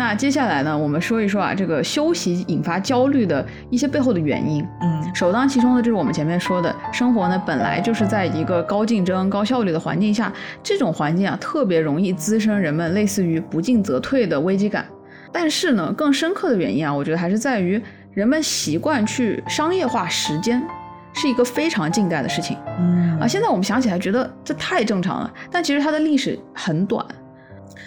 [0.00, 4.66] 那接下来呢，我们说一说啊，这个休息引发焦虑的一些背后的原因。
[4.80, 10.32] 嗯首当其冲的就是我们前面说的，生活呢本来就是在一个高竞争、高效率的环境下，
[10.62, 14.86] 这种环境啊特别容易滋生人们类似于不进则退的危机感。
[15.30, 17.78] 但是呢，更深刻的原因啊，我觉得还是在于
[18.14, 20.62] 人们习惯去商业化时间，
[21.12, 23.26] 是一个非常近代的事情嗯啊。
[23.26, 27.04] 现在我们想起来觉得这太正常了，但其实它的历史很短。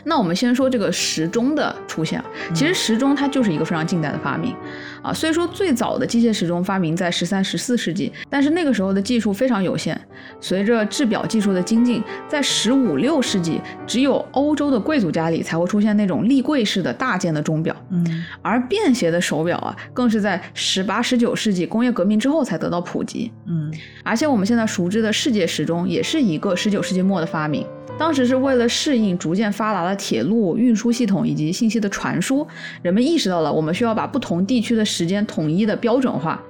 [0.04, 4.56] 那我们先说这个时钟的出现啊，其实时钟它就是一个非常近代的发明
[5.02, 5.14] 啊。
[5.14, 10.00] 虽说最早的机械时钟发明在十三、十四世纪，但是那个时候的技术非常有限。
[10.40, 23.32] 随着制表技术的精进，在十五六世纪，只有欧洲的贵族家里才会出现那种立柜式的大件的钟表，嗯而便携的手表啊，更是在十八、十九世纪工业革命之后才得到普及。
[23.48, 23.72] 嗯
[24.04, 27.66] 而且我们现在熟知的世界时钟也是一个十九世纪末的发明，
[27.98, 32.46] 当时是为了适应逐渐发达的铁路运输系统以及信息的传输，
[32.82, 36.42] 人们意识到了我们需要把不同地区的时间统一的标准化。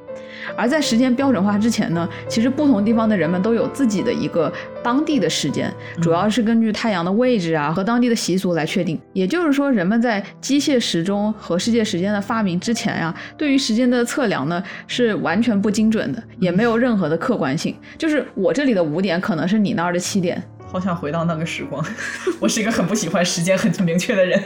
[0.55, 4.51] 而在时间标准化之前呢，其实不同地方的人们都有自己的一个
[4.83, 8.99] 当地的时间，主要是根据太阳的位置啊和当地的习俗来确定。
[9.13, 17.75] 也就是说，人们在机械时钟和世界时间的发明之前呀，对于时间的测量呢是完全不精准的，也没有任何的客观性。
[17.97, 20.41] 就是我这里的五点可能是你那儿的七点。
[20.73, 21.85] 好想回到那个时光，
[22.41, 24.43] 我是一个很不喜欢时间很明确的人。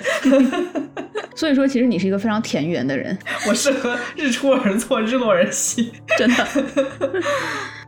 [1.34, 3.18] 所以说，其实你是一个非常田园的人。
[3.48, 6.48] 我适合日出而作，日落而息，真的。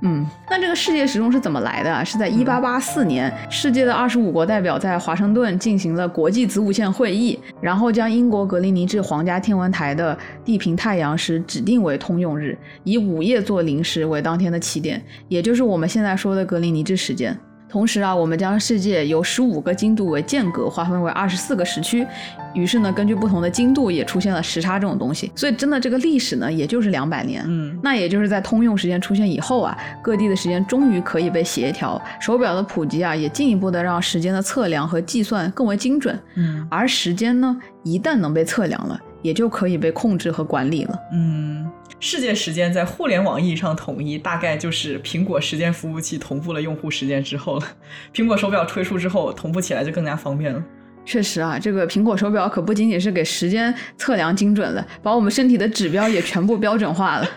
[0.01, 2.05] 嗯，那这个世界时钟是怎么来的？
[2.05, 17.37] 是在一八八四年，世界的二十五国代表在华盛顿进行了国际子午线会议，然后将英国格林尼治皇家天文台的地平太阳时指定为通用日，以午夜做零时为当天的起点，也就是我们现在说的格林尼治时间。
[17.69, 22.05] 同时啊，我们将世界由十五个经度为间隔划分为二十四个时区，
[22.53, 25.31] 于是呢，根据不同的经度也出现了时差这种东西。
[25.35, 27.43] 所以真的这个历史呢，也就是两百年。
[27.47, 36.19] 嗯，那也就是在通用时间出现以后啊，各地的时间终于可以被协调，手表的普及啊，也进一步的让时间的测量和计算更为精准。
[36.35, 40.99] 嗯，而时间呢，一旦能被测量了，也就可以被控制和管理了。
[41.13, 41.69] 嗯。
[42.01, 47.67] 世界时间在互联网意义上统一，大概就是苹果时间服务器同步了用户时间之后了。
[48.13, 50.63] 苹果手表推出之后，同步起来就更加方便了。
[51.05, 57.27] 确实啊，这个苹果手表可不仅仅是给时间测量精准了，把我们身体的指标也全部标准化了。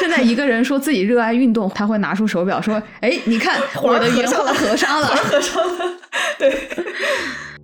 [0.00, 5.84] 现在一个人说自己热爱运动，他会拿出手表说：“哎，你看 我的圆环合上了，合上 了。
[6.38, 6.68] ”对。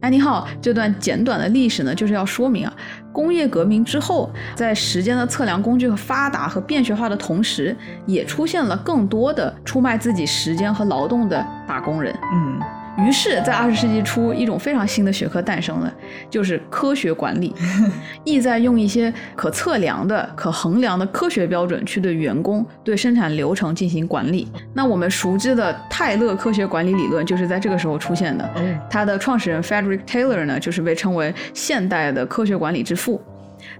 [0.02, 2.76] 哎，你好，这段简短的历史呢，就是要说明啊，
[3.16, 12.14] 工业革命之后，在时间的测量工具和发达和便携化的同时，也出现了更多的出卖自己时间和劳动的打工人。
[12.34, 12.60] 嗯。
[12.98, 15.92] 于是，在二十世纪初，一种非常新的学科诞生了，
[16.30, 17.54] 就是科学管理，
[18.24, 24.48] 意在用一些可测量的、可衡量的科学标准去对员工、对生产流程进行管理。
[24.72, 28.50] 那我们熟知的泰勒科学管理理论就是在这个时候出现的。
[28.88, 33.20] 它的创始人 Frederick Taylor 呢，就是被称为现代的科学管理之父。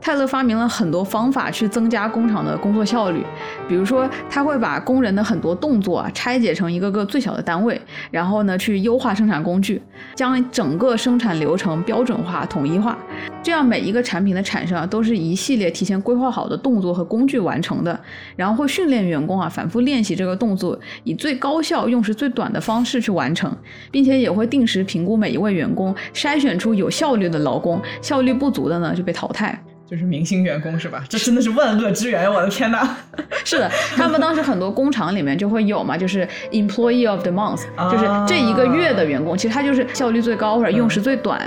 [0.01, 3.25] 泰勒发明了很多方法去增加工厂的工作效率，
[3.69, 7.81] 比如说他会把工人的很多动作啊拆解成一个个最小的单位，
[8.11, 9.81] 然后呢去优化生产工具，
[10.15, 12.97] 将整个生产流程标准化、统一化，
[13.43, 17.99] 这样每一个产品的产生啊都是一系列提前规划好的动作和工具完成的，
[18.37, 23.55] 然后会训练员工啊反复练习这个动作，以最高效、用时最短的方式去完成，
[23.91, 29.61] 并且也会定时评估每一位员工，筛选出有效率的劳工，效率不足的呢就被淘汰。
[29.89, 31.05] 就是明星员工是吧？
[31.09, 32.30] 这真的是万恶之源！
[32.30, 32.97] 我的天哪！
[33.45, 41.41] 是的，他们当时很多工厂里面就会有嘛，就是 employee of the month，就是这一个月的员工，其实他就是效率最高或者用时最短。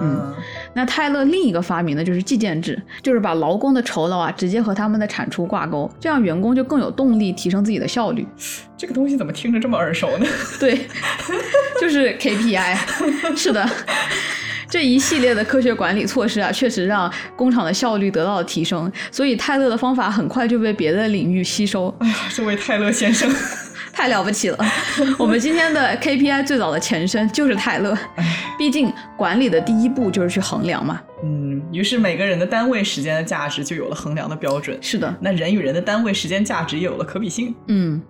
[0.00, 0.34] 嗯，
[0.74, 8.26] 那泰勒另一个发明的，就是计件制，就是把劳工的酬劳啊直接和他们的产出挂钩，这样员工就更有动力提升自己的效率。
[8.76, 10.26] 这个东西怎么听着这么耳熟呢？
[10.60, 10.86] 对，
[11.80, 12.76] 就是 KPI。
[13.34, 13.68] 是的。
[14.70, 18.90] 这一系列的科学管理措施啊，确实让工厂的效率得到了提升。
[19.10, 21.94] 所以泰勒的方法很快就被别的领域吸收。
[22.00, 23.32] 哎呀，这位泰勒先生
[23.92, 24.58] 太了不起了！
[25.18, 27.96] 我们今天的 KPI 最早的前身就是泰勒。
[28.58, 31.00] 毕竟管理的第一步就是去衡量嘛。
[31.22, 34.76] 嗯，于是每个人的单位时间的价值就有了衡量的标准。
[34.80, 37.54] 是的，那人与人的单位时间价值也有了可比性。
[37.68, 38.00] 嗯。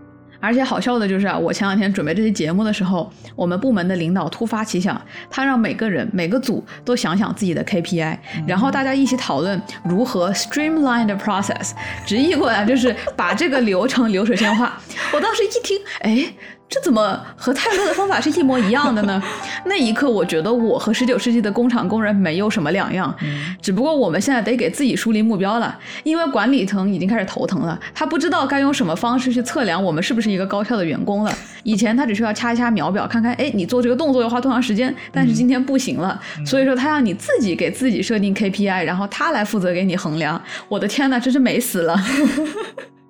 [0.40, 8.16] 而且好笑的就是啊，我前两天准备这期节目的时候，我们部门的领导突发奇想，他让每个人每个组都想想自己的 KPI，
[8.46, 11.72] 然后大家一起讨论如何 streamline the process，
[12.06, 14.80] 直译过来就是把这个流程流水线化。
[15.12, 16.32] 我当时一听，哎。
[16.68, 19.22] 这怎么和泰勒的方法是一模一样的呢？
[19.64, 23.14] 那一刻，我觉得我和十九世纪的工厂工人没有什么两样，
[23.62, 31.32] 只不过我们现在得给自己树立目标了，因为管理层已经开始头疼了，他不知道该用什么方式去测量我们是不是一个高效的员工了。
[31.62, 40.40] 以前他只需要掐一掐秒表，看看，哎，你做这个动作要花多长时间，但是今天不行了，所以说他让你自己给自己设定 KPI，然后他来负责给你衡量。
[40.68, 41.98] 我的天呐，真是美死了！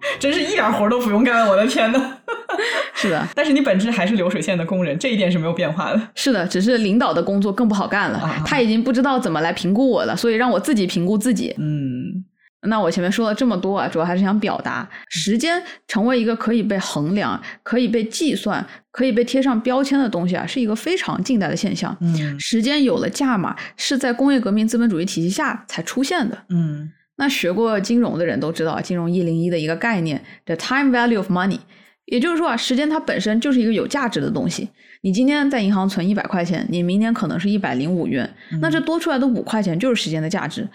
[0.18, 2.16] 真是一点活都不用干，我的天呐！
[2.94, 6.00] 是的，但是你本质还是流水线的工人，这一点是没有变化的。
[6.14, 11.54] 是的，只是领导的工作更不好干了，他已经不知道怎么来评估我了，所以让我自己评估自己。
[11.58, 12.24] 嗯，
[12.62, 21.96] 那我前面说了这么多啊，主要还是想表达，时间成为一个可以被衡量、可以被计算、可以被贴上标签的东西啊，是一个非常近代的现象。
[22.00, 26.36] 嗯，时间有了价码，是在工业革命资本主义体系下才出现的。
[26.48, 26.90] 嗯。
[27.18, 31.58] 那学过金融的人都知道，金融一零一的一个概念，the time value of money，
[32.06, 34.68] 也就是说啊，时间它本身就是一个有价值的东西。
[35.02, 38.28] 你今天在银行存一百块钱，你明年可能是一百零五元，
[38.60, 40.68] 那这多出来的五块钱就是时间的价值。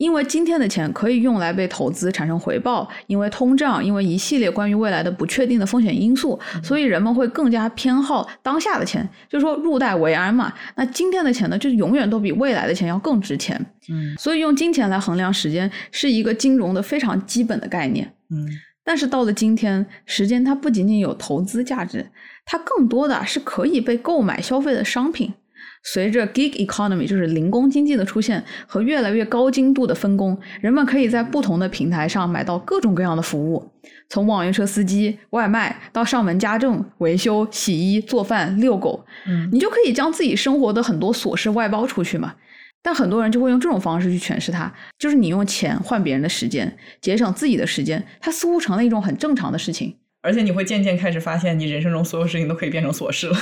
[0.00, 10.50] 因为今天的钱可以用来被投资产生回报，因为通胀，因为一系列关于未来的不确定的风险因素，所以人们会更加偏好当下的钱，就是说入袋为安嘛。
[10.74, 13.54] 那今天的钱呢，就永远都比未来的钱要更值钱。
[13.90, 18.10] 嗯所以用金钱来衡量时间是一个金融的非常基本的概念。
[18.30, 18.48] 嗯
[18.82, 22.10] 但是到了今天，时间它不仅仅有投资价值，
[22.46, 25.34] 它更多的是可以被购买消费的商品。
[25.82, 33.72] 随着 gig economy，就是零工经济的出现和越来越高精度的分工，人们可以在不同的平台上买到各种各样的服务，
[34.08, 42.34] 从网约车司机、外卖到上门家政、维修、洗衣、做饭、遛狗，嗯你就可以将自己生活的很多琐事外包出去嘛。
[42.82, 49.96] 但很多人就会用这种方式去诠释它，就是你用钱换别人的时间，节省自己的时间，它似乎成了一种很正常的事情。
[50.22, 53.34] 而且你会渐渐开始发现，你人生中所有事情都可以变成琐事了，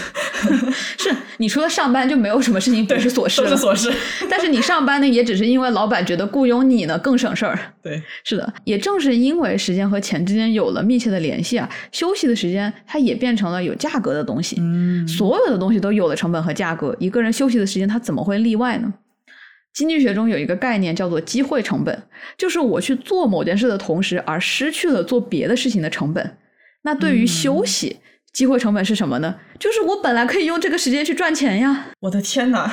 [0.97, 3.93] 是你除了上班就没有什么事情不是琐事了，都是琐事。
[4.31, 7.59] 但是你上班呢，也只是因为老板觉得雇佣你呢更省事儿。
[7.83, 14.57] 对，是的，也正是因为时间和钱之间有了密切的联系啊，休息的时间它也变成了有价格的东西。
[14.61, 18.95] 嗯所有的东西都有了成本和价格，一个人休息的时间它怎么会例外呢？
[19.75, 22.05] 经济学中有一个概念叫做机会成本，
[22.37, 26.37] 就是我去做某件事的同时而失去了做别的事情的成本。
[26.83, 27.99] 那对于休息，
[28.33, 29.35] 机会成本是什么呢？
[29.59, 31.87] 就是我本来可以用这个时间去赚钱呀。
[32.01, 32.71] 我的天哪，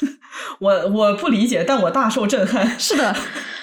[0.60, 2.68] 我我不理解，但我大受震撼。
[2.78, 3.16] 是的，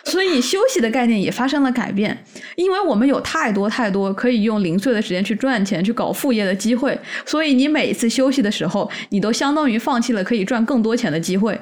[0.03, 2.25] 所以休息的概念也发生了改变，
[2.55, 11.59] 因为我们有太多太多可以用零碎的时间去赚钱、去搞副业的机会，所以你每一次休息的时候，你都相当于放弃了可以赚更多钱的机会。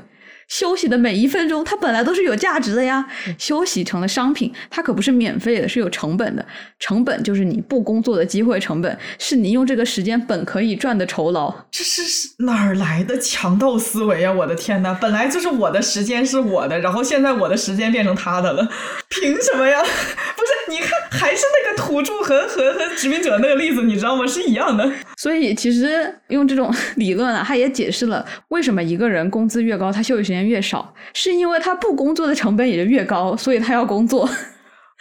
[0.53, 3.03] 休息的每一分钟，它本来都是有价值的呀。
[3.39, 6.45] 休息成了商品，它可不是免费的，是有成本的。
[6.77, 11.51] 成本就是你不工作的机会成本，是你用这个时间本可以赚的酬劳。
[11.71, 12.03] 这是
[12.45, 14.31] 哪儿来的强盗思维啊！
[14.31, 18.69] 我的天呐，本来就是我的时间是我的，然后现在我的时间变成他的了，
[19.09, 19.81] 凭什么呀？
[20.37, 24.27] 不是，你看，还是那个土著和和和殖民者那个例子，你知道吗？
[24.27, 24.87] 是一样的。
[25.17, 34.29] 所以其实用这种理论啊，他也解释了为什么一个人工资越高，他休息时间越少，是因为他不工作的成本也就越高，所以他要工作。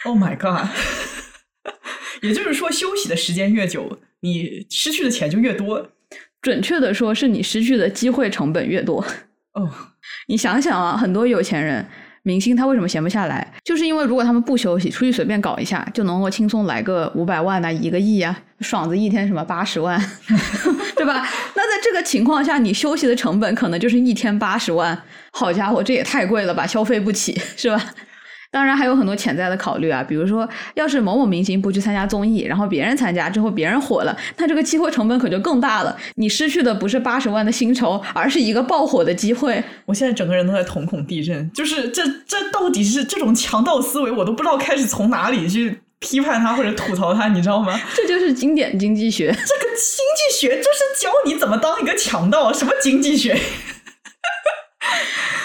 [0.05, 0.67] Oh my god！
[2.21, 5.89] 也就是说，休息的时间越久，你失去的钱就越多。
[6.41, 9.05] 准确的说，是你失去的机会成本越多。
[9.53, 9.69] 哦，
[10.27, 11.85] 你想想啊，很多有钱人、
[12.23, 13.45] 明星，他为什么闲不下来？
[13.65, 19.99] 就是因为如果他们不休息，出去随便搞一下，就能够轻松来个五百万呐、一个亿啊，爽子一天什么八十万，
[20.95, 21.27] 对吧？
[21.55, 24.97] 那在这个情况下，你休息的成本可能就是一天八十万。
[25.31, 27.77] 好家伙，这也太贵了吧，消费不起，是吧？
[28.53, 35.97] 当然还有很多潜在的考虑啊，比如说，要是某某明星不去参加综艺，然后别人参加之后别人火了，那这个机会成本可就更大了。
[36.17, 39.63] 你失去的不是八十万的薪酬，而是一个爆火的机会。
[39.87, 47.81] 我现在整个人都在瞳孔地震，就是这这到底是这种强盗思维，我都不知道开始从哪里去批判他或者吐槽他，你知道吗？
[47.95, 49.31] 这就是经典经济学。
[49.31, 53.35] 这个经济学就是教你怎么当一个强盗，什么经济学？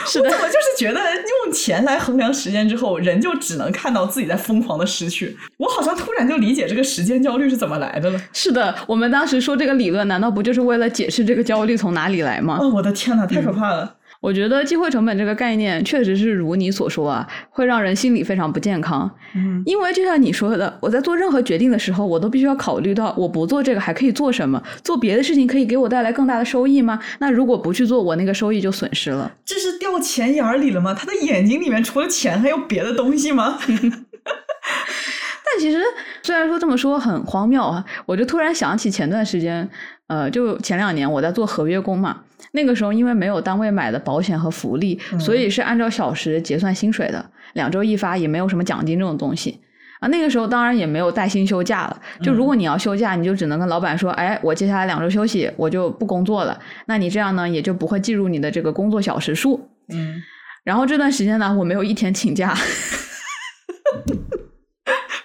[0.09, 1.01] 是 的我，怎么就是觉得
[1.45, 5.37] 用钱来衡量时间之后，人就只能看到自己在疯狂的失去？
[5.59, 8.21] 我好像突然就理解这个时间焦虑是怎么来的了。
[8.33, 12.59] 是的，我们当时说这个理论，难道不就是为了解释这个焦虑从哪里来吗？
[12.61, 13.95] 哦，我的天哪，太可怕了！
[14.21, 19.09] 我觉得机会成本这个概念确实是如你所说啊，会让人心理非常不健康。
[19.37, 24.61] 嗯，因为就像你说的，我在做任何决定的时候，我都必须要考虑到，我不做这个还可以做什么？
[24.83, 26.99] 做别的事情可以给我带来更大的收益吗？
[27.21, 29.33] 那如果不去做，我那个收益就损失了。
[29.45, 30.93] 这是掉钱眼儿里了吗？
[30.93, 33.57] 他的眼睛里面除了钱还有别的东西吗？
[35.51, 35.79] 但其实
[36.23, 39.67] 虽然说这么说很荒谬啊，我就突然想起前段时间，
[40.09, 49.61] 呃，就前两年我在做合约工嘛，那个时候因为没有单位买的保险和福利，嗯所以是按照小时结算薪水的，两周一发，也没有什么奖金这种东西。
[50.01, 52.01] 啊，那个时候当然也没有带薪休假了。
[52.23, 56.57] 就如果你要休假，你就只能跟老板说，哎，我接下来两周休息，我就不工作了。
[56.87, 59.69] 那你这样呢，也就不会计入你的这个工作小时数。
[59.93, 60.23] 嗯，
[60.63, 62.55] 然后这段时间呢，我没有一天请假。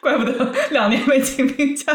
[0.01, 1.93] 怪不得两年没请病假。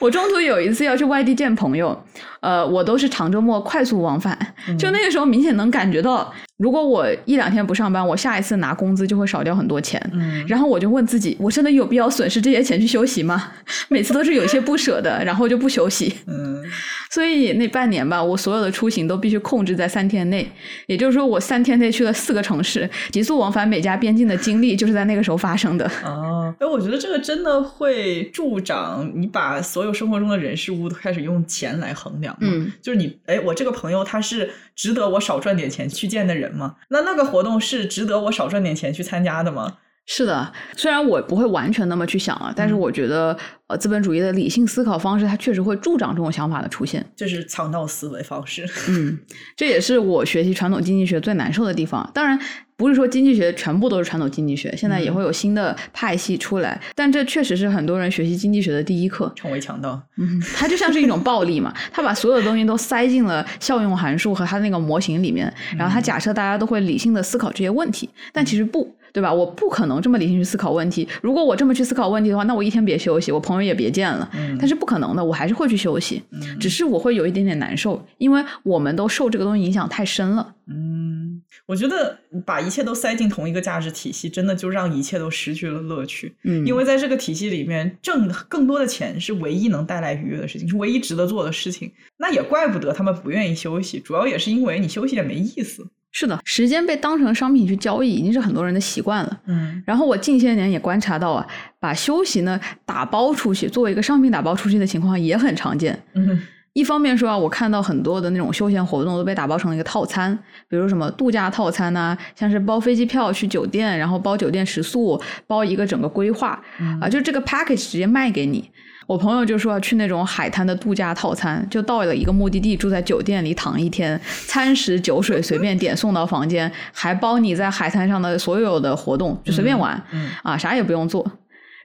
[0.00, 2.04] 我中途有一次要去外地见朋友，
[2.40, 4.36] 呃，我都是长周末快速往返，
[4.78, 9.98] 就那个时候明显能感觉到，如果我一两天不上班，我下一次拿工资就会少掉很多钱。
[10.12, 13.54] 嗯，然后我就问自己，我真的有必要损失这些钱去休息吗？
[13.88, 16.14] 每次都是有一些不舍的，然后就不休息。
[16.26, 16.62] 嗯，
[17.08, 20.46] 所以那半年吧，我所有的出行都必须控制在三天内，
[20.86, 25.90] 也就是说，我三天内去了四个城市，急速往返美加边境的经历就是在那个时候发生的。
[26.04, 32.36] 哦，哎，我觉得这个真的会助长你把所有生活中的人事物都开始用钱来衡量。
[32.42, 36.76] 嗯，就是你，哎，我这个朋友他是值得我少赚点钱去见的人嘛。
[36.88, 39.78] 那那个活动是值得我少赚点钱去参加的吗？
[40.12, 43.36] 是的，虽然我不会完全那么去想啊，但是我觉得，
[43.68, 47.06] 呃，资本主义的理性思考方式，它确实会助长这种想法的出现。
[47.14, 48.68] 这是强盗思维方式。
[48.88, 49.16] 嗯，
[49.56, 52.10] 这也是我学习传统经济学最难受的地方。
[52.12, 52.36] 当然，
[52.74, 59.32] 不是说经济学全部都是传统经济学，现在也会有新的派系出来，但这确实是很多人学习经济学的第一课。
[59.36, 68.92] 成为强盗，嗯，它就像是一种暴力嘛，他把所有的东西都塞进了效用函数和他那个模型里面，然后他假设大家都会理性的思考这些问题，但其实不。
[69.12, 69.32] 对吧？
[69.32, 71.06] 我不可能这么理性去思考问题。
[71.22, 74.28] 如果我这么去思考问题的话，那我一天别休息，我朋友也别见了。
[74.34, 76.22] 嗯但是不可能的，我还是会去休息。
[76.58, 80.54] 只是我会有一点点难受，因为我们都受这个东西影响太深了。
[80.66, 86.32] 嗯，我觉得把一切都塞进同一个价值体系，真的就让一切都失去了乐趣。
[86.44, 91.90] 嗯，因为在这个体系里面，挣更多的钱是唯一能带来愉悦的事情，是唯一值得做的事情。
[92.18, 95.86] 那也怪不得他们不愿意休息，主要也是因为你休息也没意思。
[96.12, 99.40] 是的，时间被当成商品去交易，已经是很多人的习惯了。
[99.46, 101.46] 嗯，然后我近些年也观察到啊，
[101.78, 105.96] 把休息呢打包出去，作为一个商品打包出去的情况也很常见。
[106.14, 106.40] 嗯，
[106.72, 110.36] 一方面说啊，我看到很多的那种休闲活动都被打包成了一个套餐，
[110.68, 116.60] 比如什么度假套餐呐，像是包飞机票去酒店，然后包酒店食宿，包一个整个规划
[117.00, 118.68] 啊，就这个 package 直接卖给你。
[119.10, 130.00] 我朋友就说去那种海滩的度假套餐，就到了一个目的地，住在酒店里躺一天，餐食酒水随便点送到房间，还包你在海滩上的所有的活动，就随便玩，
[130.44, 131.28] 啊，啥也不用做。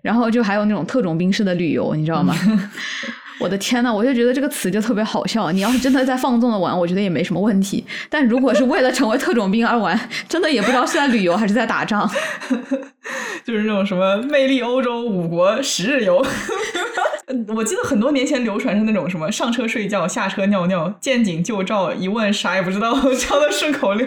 [0.03, 2.35] 然后就还有那种特种兵式的旅游，你知道吗？
[3.41, 5.51] 我的天呐，我就觉得这个词就特别好笑。
[5.51, 7.83] 你要是真的在放纵的玩，我觉得也没什么问题。
[8.07, 9.99] 但如果是为了成为特种兵而玩，
[10.29, 12.07] 真的也不知道是在旅游还是在打仗。
[13.43, 16.25] 就是那种什么魅力欧洲五国十日游。
[17.47, 24.05] 我记得很多年前流传是那种什么上车睡觉，下车尿尿，见景就照，一问啥也不知道，这样的顺口溜。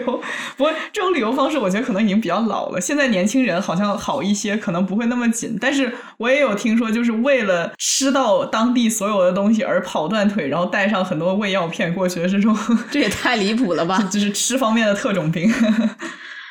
[0.55, 2.79] 不过这种旅游方式，我觉得可能已经比较老了。
[2.79, 5.57] 现在年轻人好像好一些，可能不会那么紧。
[5.59, 12.57] 但是我也有听说，就是为了吃到当地所有的东西而跑断腿，然后带上很多胃药片过去的这种，
[12.89, 14.01] 这也太离谱了吧！
[14.09, 15.53] 就是吃方面的特种兵。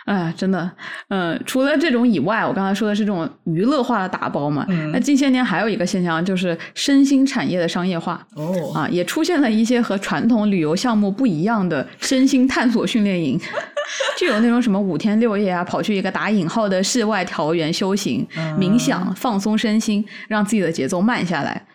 [0.08, 0.70] 哎，真的，
[1.08, 4.64] 嗯，除了这种以外，我刚才说的是这种娱乐化的打包嘛。
[4.70, 8.26] 嗯那近些年还有一个现象，就是身心产业的商业化。
[8.34, 13.38] 哦，啊，也出现了一些和传统旅游项目不一样的身心探索训练营，
[14.16, 18.26] 就有那种什么五天六夜啊，跑去一个打引号的世外桃源修行、
[18.58, 21.66] 冥想、放松身心，让自己的节奏慢下来。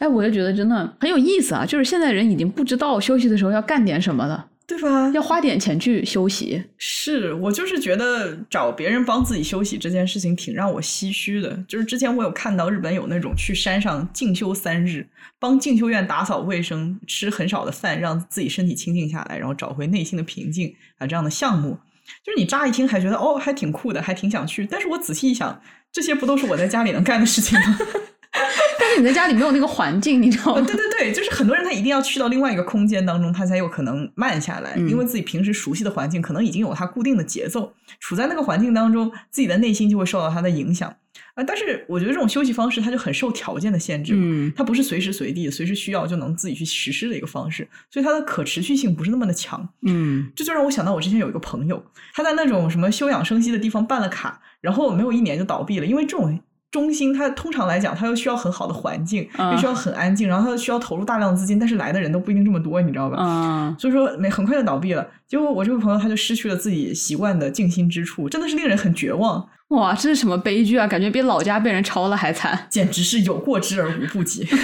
[0.00, 1.64] 哎，我就觉得真的很有意思啊！
[1.64, 4.46] 就是现在人已经不知道休息的时候要干点什么了。
[4.70, 5.10] 对吧？
[5.12, 6.62] 要花点钱去休息。
[6.78, 11.58] 是我就是觉得找别人帮自己休息这件事情挺让我唏嘘的。
[11.66, 15.04] 就是之前我有看到日本有那种去山上静修三日，
[15.40, 21.76] 帮静修院打扫卫生，吃很少的饭，让自己身体清静下来，然后找回内心的平静啊这样的项目。
[22.24, 24.64] 就是你乍一听还觉得哦还挺酷的，还挺想去。
[24.70, 25.60] 但是我仔细一想，
[25.90, 27.78] 这些不都是我在家里能干的事情吗？
[28.78, 30.62] 但是你在家里没有那个环境，你知道吗？
[30.62, 40.88] 对对对，就是很多人他一定要去到另外一个空间当中，他才有可能慢下来，因为自己平时熟悉的环境可能已经有他固定的节奏，处在那个环境当中，自己的内心就会受到它的影响
[41.34, 41.42] 啊。
[41.42, 51.84] 但是我觉得这种休息方式它就很受条件的限制，嗯，它不是随时随地、随时需要就能自己去实施的一个方式，所以它的可持续性不是那么的强，嗯，这就让我想到我之前有一个朋友，
[52.14, 56.40] 他在那种什么休养生息的地方办了卡，然后没有一年就倒闭了，因为这种。
[56.70, 63.16] 中心，它通常来讲，它又需要很好的环境，又需要很安静，然后它需要投入大量的资金，但是来的人都不一定这么多，你知道吧？
[63.18, 65.06] 嗯，所以说没很快就倒闭了。
[65.26, 69.48] 结果我这位朋友他就失去了自己习惯的静心之处，真的是令人很绝望。
[69.70, 70.86] 哇，这是什么悲剧啊？
[70.86, 74.46] 感觉比老家被人抄了还惨，简直是有过之而无不及。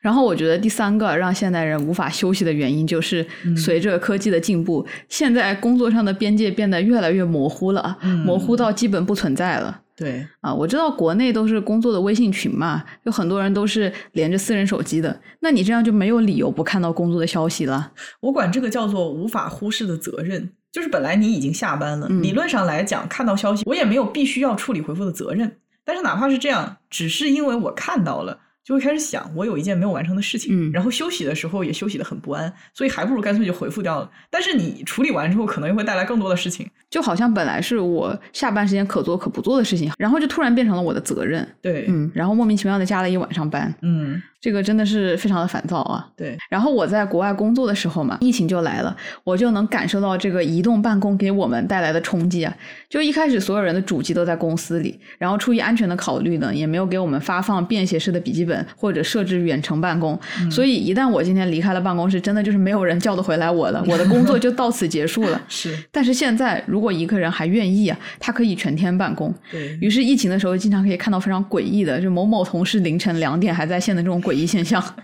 [0.00, 3.26] 然后我觉得第三个让现代人无法休息的原因，就是
[3.56, 9.80] 随着科技的进步，现在工作上的边界变得越来越模糊了，模糊到基本不存在了。
[9.98, 15.20] 对啊，我知道国内都是工作的微信群嘛，有很多人都是连着私人手机的。
[15.40, 17.92] 那你这样就没有理由不看到工作的消息了。
[18.20, 25.56] 我管这个叫做无法忽视的责任，就是本来你已经下班了，理论上来讲看到消息，我也没有必须要处理回复的责任。
[25.84, 28.38] 但是哪怕是这样，只是因为我看到了。
[28.68, 34.10] 就会开始想，我有一件没有完成的事情，然后休息的时候也休息的很不安，所以还不如干脆就回复掉了。
[34.28, 41.48] 但是你处理完之后，可能又会带来更多的事情，就好像本来是我下班时间可做可不做的事情，然后就突然变成了我的责任。
[41.62, 43.74] 对，嗯，然后莫名其妙的加了一晚上班。
[43.80, 46.06] 嗯，这个真的是非常的烦躁啊。
[46.16, 52.54] 对，然后我在国外工作的时候嘛，疫情就来了，我就能感受到这个移动办公给我们带来的冲击啊。
[52.88, 60.18] 就一开始所有人的主机都在公司里，然后出于安全的考虑呢，也没有给我们发放便携式的笔记本或者设置远程办公，
[60.50, 65.40] 所以一旦我今天离开了办公室，真的就是没有人叫得回来我了，我的工作就到此结束了。
[65.48, 69.34] 是，但是现在如果一个人还愿意啊，他可以全天办公。
[69.50, 74.82] 对于是疫情的时候，经常可以看到非常诡异的，就某某同事凌晨两点还在线的这种诡异现象。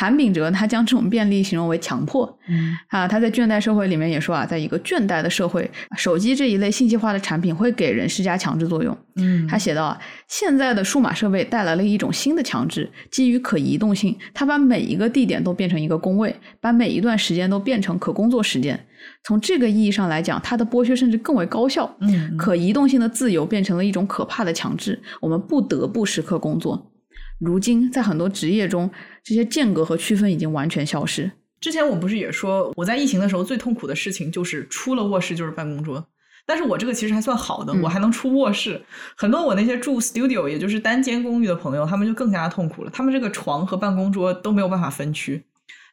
[0.00, 8.96] 韩炳哲他将这种便利形容为强迫，嗯啊，他在《倦怠社会》里面也说啊，在一个倦怠的社会，手机这一类信息化的产品会给人施加强制作用。
[9.16, 9.98] 嗯，他写道啊，
[10.28, 18.78] 现在的数码设备带来了一种新的强制，基于可移动性，它把每一个地点都变成一个工位，把每一段时间都变成可工作时间。
[19.24, 21.92] 从这个意义上来讲，它的剥削甚至更为高效。
[22.02, 26.92] 嗯可移动性的自由变成了一种可怕的强制，我们不得不时刻工作。
[27.38, 28.90] 如今，在很多职业中，
[29.22, 31.30] 这些间隔和区分已经完全消失。
[31.60, 36.08] 之前我不是也说，我在疫情的时候最痛苦的事情就是出了卧室就是办公桌。
[36.46, 38.82] 但是我这个其实还算好的，嗯我还能出卧室。
[39.16, 42.90] 很多我那些住 studio，也就是单间公寓的朋友，他们就更加痛苦了。
[42.90, 45.44] 他们这个床和办公桌都没有办法分区，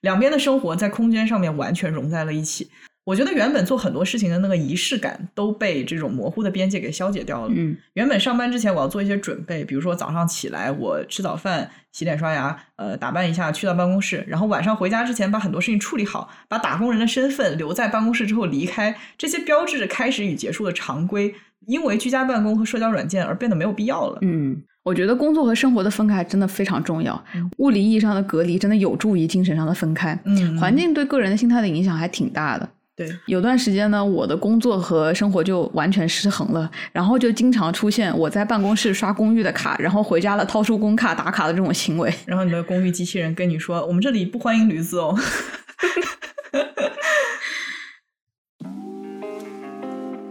[0.01, 2.69] 两边的生活在空间上面完全融在了一起。
[3.05, 7.53] 我觉得原本做很多事情的那个仪式感都被这种模糊的边界给消解掉了。
[7.55, 21.35] 嗯原本上班之前我要做一些准备，比如说早上起来我吃早饭、洗脸刷牙，呃，打扮一下去到办公室，然后晚上回家之前把很多事情处理好，把打工人的身份留在办公室之后离开，这些标志着开始与结束的常规，
[21.67, 24.17] 因为居家办公和社交软件而变得没有必要了。
[24.23, 27.23] 嗯，我觉得工作和生活的分开真的非常重要。
[27.35, 30.19] 嗯物理意义上的隔离真的有助于精神上的分开。
[30.25, 32.67] 嗯环境对个人的心态的影响还挺大的。
[32.97, 42.13] 对，有段时间呢，我的工作和生活就完全失衡了，然后就经常出现我在办公室刷公寓的卡，然后回家了掏出工卡打卡的这种行为。
[42.25, 45.13] 然后你的公寓机器人跟你说：“我们这里不欢迎驴子哦。”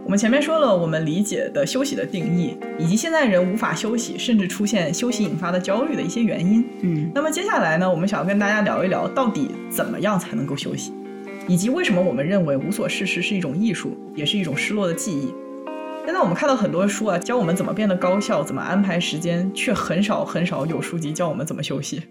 [0.05, 6.65] 我们前面说了，我们理解的休息的定义，以及现在人无法休息，甚至出现休息引发的焦虑的一些原因。
[6.81, 10.91] 嗯那么接下来呢，我们想要跟大家聊一聊，到底怎么样才能够休息，
[11.47, 15.31] 以及为什么我们认为无所事事是一种艺术，也是一种失落的记忆。
[16.05, 22.03] 现在我们看到很多书啊，教我们怎么变得高效，怎么安排时间，却很少很少有书籍教我们怎么休息。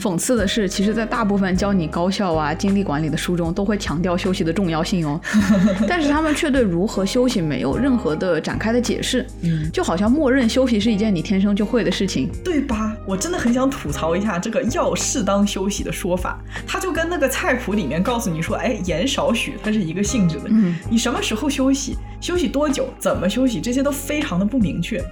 [0.00, 5.20] 讽刺的是，其实，在大部分教你高效啊、精力管理的书中，都会强调休息的重要性哦，
[5.86, 12.30] 但是他们却对如何休息没有任何的展开的解释，嗯，就好像默认休息是一件你天生就会的事情。
[12.42, 12.96] 对吧？
[13.04, 20.44] 我真的很想吐槽一下这个要适当休息的说法，它就跟那个菜谱里面告诉你说，哎，盐少许，它是一个性质的。
[20.48, 25.02] 嗯，你什么时候休息，休息多久，怎么休息，这些都非常的不明确。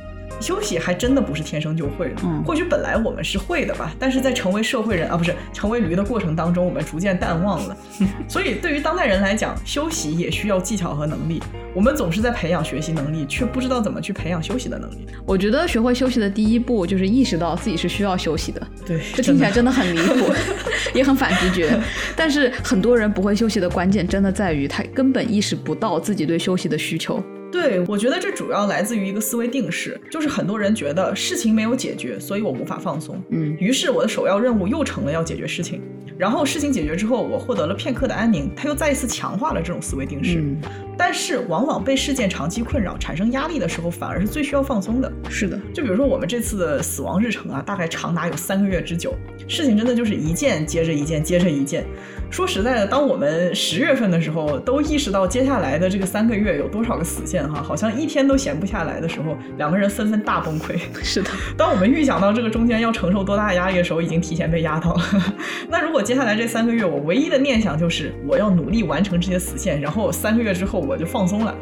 [0.40, 7.76] 休息还真的不是天生就会的，嗯或许本来我们是会的吧，但是在成为社会人啊，不是成为驴的过程当中，我们逐渐淡忘了。
[8.28, 11.42] 所以对于当代人来讲，休息也需要技巧和能力。
[11.74, 15.08] 我们总是在培养学习能力，却不知道怎么去培养休息的能力。
[15.26, 18.64] 我觉得学会休息的第一步就是意识到自己是需要休息的。
[18.86, 20.32] 对，这听起来真的很离谱，
[20.94, 21.76] 也很反直觉。
[22.14, 27.20] 但是很多人不会休息的关键，真的在于他根本意识不到自己对休息的需求。
[27.50, 33.20] 对，我觉得这主要来自于一个思维定式，就是很多人觉得事情没有解决，所以我无法放松。
[33.30, 35.80] 嗯于是我的首要任务又成了要解决事情，
[36.18, 40.40] 然后事情解决之后，我获得了片刻的安宁，他又再一次强化了这种思维定式。
[40.40, 40.56] 嗯，
[40.96, 45.10] 但是往往被事件长期困扰、产生压力的时候，反而是最需要放松的。
[45.30, 49.14] 是的，就比如说我们这次的死亡日程啊，大概长达有三个月之久，
[49.48, 51.84] 事情真的就是一件接着一件接着一件。
[52.30, 60.78] 说实在的，当我们十月份的时候都意识到接下来的这个三个月有多少个死线哈，好像一天都闲不下来的时候，两个人纷纷大崩溃。
[61.02, 65.02] 是的， 当我们预想到这个中间要承受多大压力的时候，已经提前被压到了。
[65.68, 71.54] 那如果接下来这三个月，我唯一的念想就是我要努力完成这些死线，然后三个月之后我就放松了。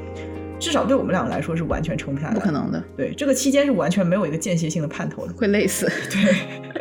[0.59, 2.51] 至少对我们两个来说是完全撑不下来，不可。
[2.51, 5.33] 能的，对，这个期间是完全没有一个间歇性的盼头的。
[5.35, 5.87] 会累死。
[6.11, 6.35] 对，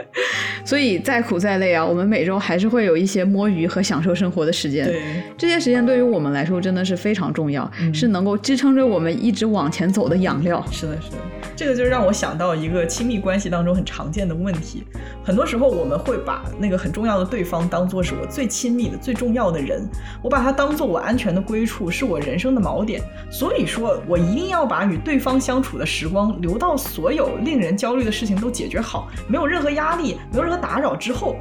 [0.64, 4.85] 所以再苦再累啊，我们每周还是会有一些摸鱼和享受生活的时间。
[4.85, 5.02] 对，
[5.38, 10.65] 这些时间对于我们来说真的是非常重要，嗯是能够支撑着我们一直往前走的养料。
[10.72, 11.18] 是的，是的，
[11.56, 14.84] 这个就让我想到一个亲密关系当中很常见的问题。
[15.23, 19.85] 很多时候我们会把那个很重要的对方当做是我最亲密的、最重要的人，
[20.22, 23.02] 我把他当做我安全的归处，是我人生的锚点。
[23.30, 31.35] 所以说我一定要把与对方相处的时光留到所有令人焦虑的事情都解决好，没有任何压力，没有任何打扰之后。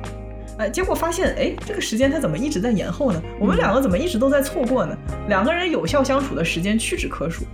[0.56, 3.20] 哎，结果发现，哎，这个时间它怎么一直在延后呢？
[3.40, 4.96] 我们两个怎么一直都在错过呢？
[5.28, 7.44] 两个人有效相处的时间屈指可数。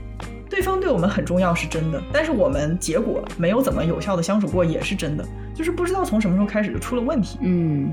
[0.50, 5.24] 对方对我们很重要是真的，但是我们结果没有怎么有效的相处过也是真的，
[5.54, 7.38] 就是不知道从什么时候开始就出了问题。
[7.40, 7.90] 嗯，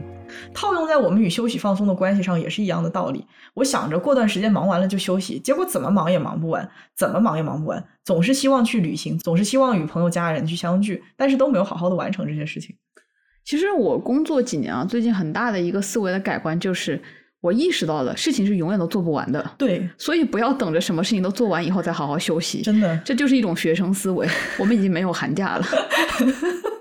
[0.53, 3.25] 套用在我们与休息放松的关系上也是一样的道理。
[3.53, 12.75] 我想着过段时间忙完了就休息，结果怎么忙也忙不完，怎么忙也忙不完，总是希望去旅行，总是希望与朋友家人去相聚，但是都没有好好的完成这些事情。
[13.43, 17.01] 其实我工作几年啊，最近很大的一个思维的改观就是。
[17.39, 19.51] 我意识到了，事情是永远都做不完的。
[19.59, 22.63] 对，所以不要等着什么事情都做完以后再好好休息。
[22.63, 24.27] 真的，这就是一种学生思维。
[24.57, 25.63] 我们已经没有寒假了。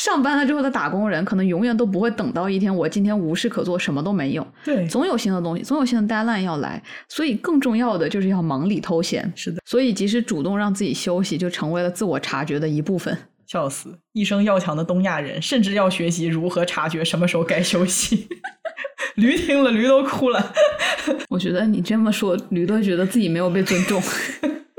[0.00, 4.46] 上班了之后的打工人，可能永远都不会等到一天我今天无事可做，什么都没有。
[4.64, 6.82] 对，总有新的东西，总有新的 deadline 要来。
[7.06, 9.30] 所以更重要的就是要忙里偷闲。
[9.36, 13.14] 是的，所以及时主动让自己休息，就成为了自我察觉的一部分。
[13.46, 13.98] 笑死！
[14.14, 18.26] 一生要强的东亚人，甚至要学习如何察觉什么时候该休息。
[19.16, 20.54] 驴听了，驴都哭了。
[21.28, 24.00] 我觉得你这么说，驴都觉得自己没有被尊重。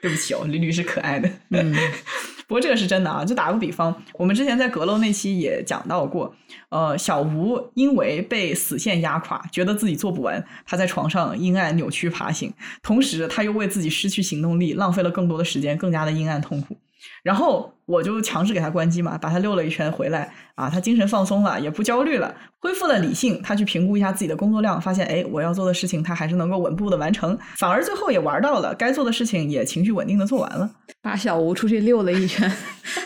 [0.00, 1.28] 对不起哦，驴驴是可爱的。
[1.50, 1.74] 嗯，
[2.46, 3.24] 不过这个是真的啊。
[3.24, 6.34] 就打个比方，我们之前在阁楼那期也讲到过，
[6.68, 12.52] 呃，小吴因为被死线压垮，觉得自己做不完，他在床上阴暗扭曲爬行，
[12.82, 16.76] 同时他又为自己失去行动力，浪费了更多的时间，更加的阴暗痛苦。
[17.24, 23.40] 然后我就强制给他关机嘛，把他溜了一圈回来啊，他精神放松了，也不焦虑了，恢复了理性。
[23.42, 30.70] 他去评估一下自己的工作量，发现哎，我要做的事情他还是能够稳步的完成，反而最后也玩到了该做的事情，也情绪稳定的做完了。
[31.00, 32.52] 把小吴出去溜了一圈，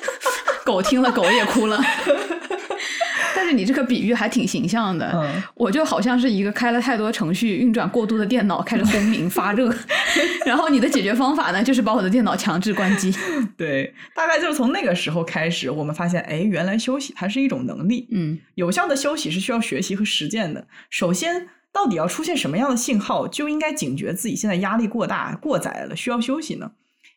[0.66, 1.80] 狗听了狗也哭了。
[3.36, 9.72] 但是你这个比喻还挺形象的，我就好像是一个开了太多程序、运转过度的电脑，开始轰鸣发热。
[10.46, 13.14] 然后你的解决方法呢，就是把我的电脑强制关机。
[13.56, 18.08] 对，大概就是从那个时候开始，我们发现，哎，原来休息它是一种能力。
[18.10, 20.66] 嗯，有效的休息是需要学习和实践的。
[20.90, 26.72] 首先，到底要出现什么样的信号，就应该警觉自己现在压力过大、过载了，需要休息呢？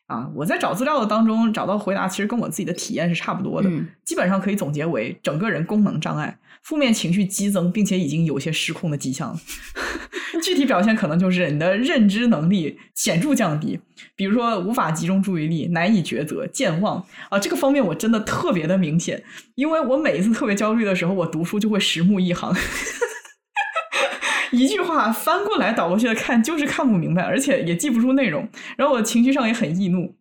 [0.06, 3.70] 啊，我在找资料的当中找到回答，其实跟我自己的体验是差不多的，
[4.04, 9.38] 基本上可以总结为整个人功能障碍，负面情绪激增，并且已经有些失控的迹象。
[10.42, 13.78] 具体表现可能就是你的认知能力显著降低，
[14.16, 19.22] 比如说无法集中注意力、难以抉择、健忘啊，这个方面我真的特别的明显，
[19.54, 22.54] 因为我每一次特别焦虑的时候，我读书就会十目一行。
[24.52, 28.48] 一句话翻过来倒过去的看，就是看不明白，而且也记不住内容。
[28.76, 30.14] 然后我情绪上也很易怒。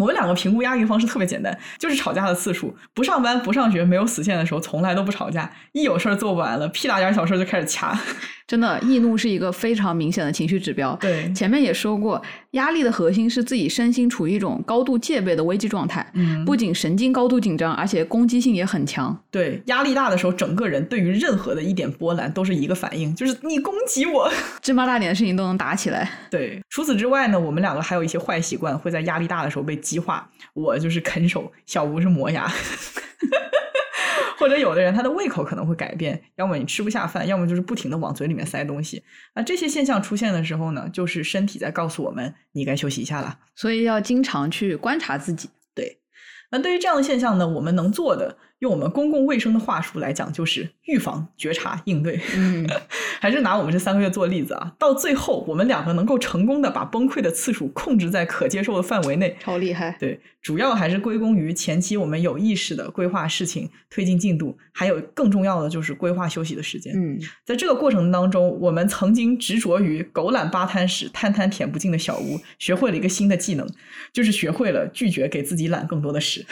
[0.00, 2.74] 我们两个评估压力方式特别简单，就是吵架的次数。
[2.94, 5.50] 不上班、不上学、没有死线的时候，从来都不吵架。
[5.72, 7.98] 一有事儿做不完了，屁大点小事就开始掐。
[8.46, 10.94] 真的，易怒是一个非常明显的情绪指标。
[11.00, 12.20] 对，前面也说过，
[12.52, 16.06] 压力的核心是自己身心处于一种高度戒备的危机状态。
[16.14, 19.16] 嗯，不仅神经高度紧张，而且攻击性也很强。
[19.30, 26.10] 对，压力大的时候，整个人对于任何的一点波澜都是一个反应，就是你攻击我， 芝麻大点的事情都能打起来。
[26.30, 30.28] 对，除此之外呢，我们两个还有一些坏习惯会在压力大的时候被激化。
[30.54, 32.46] 我就是啃手，小吴是磨牙。
[34.42, 39.00] 或者有的人他的胃口可能会改变，要么你吃不下饭，要么就是不停的往嘴里面塞东西。
[39.36, 43.38] 那这些现象出现的时候呢，就是身体在告诉我们你该休息一下了。
[43.54, 45.48] 所以要经常去观察自己。
[45.76, 46.00] 对，
[46.50, 48.36] 那对于这样的现象呢，我们能做的。
[48.62, 52.20] 用我们公共卫生的话术来讲，就是预防、觉察、应对。
[52.36, 52.64] 嗯，
[53.20, 59.96] 还是拿我们这三个月做例子啊，到最后我们两个能够成功的把崩溃的次数控制在可接受的范围内，超厉害。
[59.98, 66.94] 对，主要还是归功于前期我们有意识的规划事情、推进进度，还有更重要的就是规划休息的时间。
[66.94, 73.66] 嗯，在这个过程当中，我们曾经执着于狗懒八摊屎、摊摊舔不尽的小屋，学会了一个新的技能，
[74.12, 76.46] 就是学会了拒绝给自己揽更多的屎。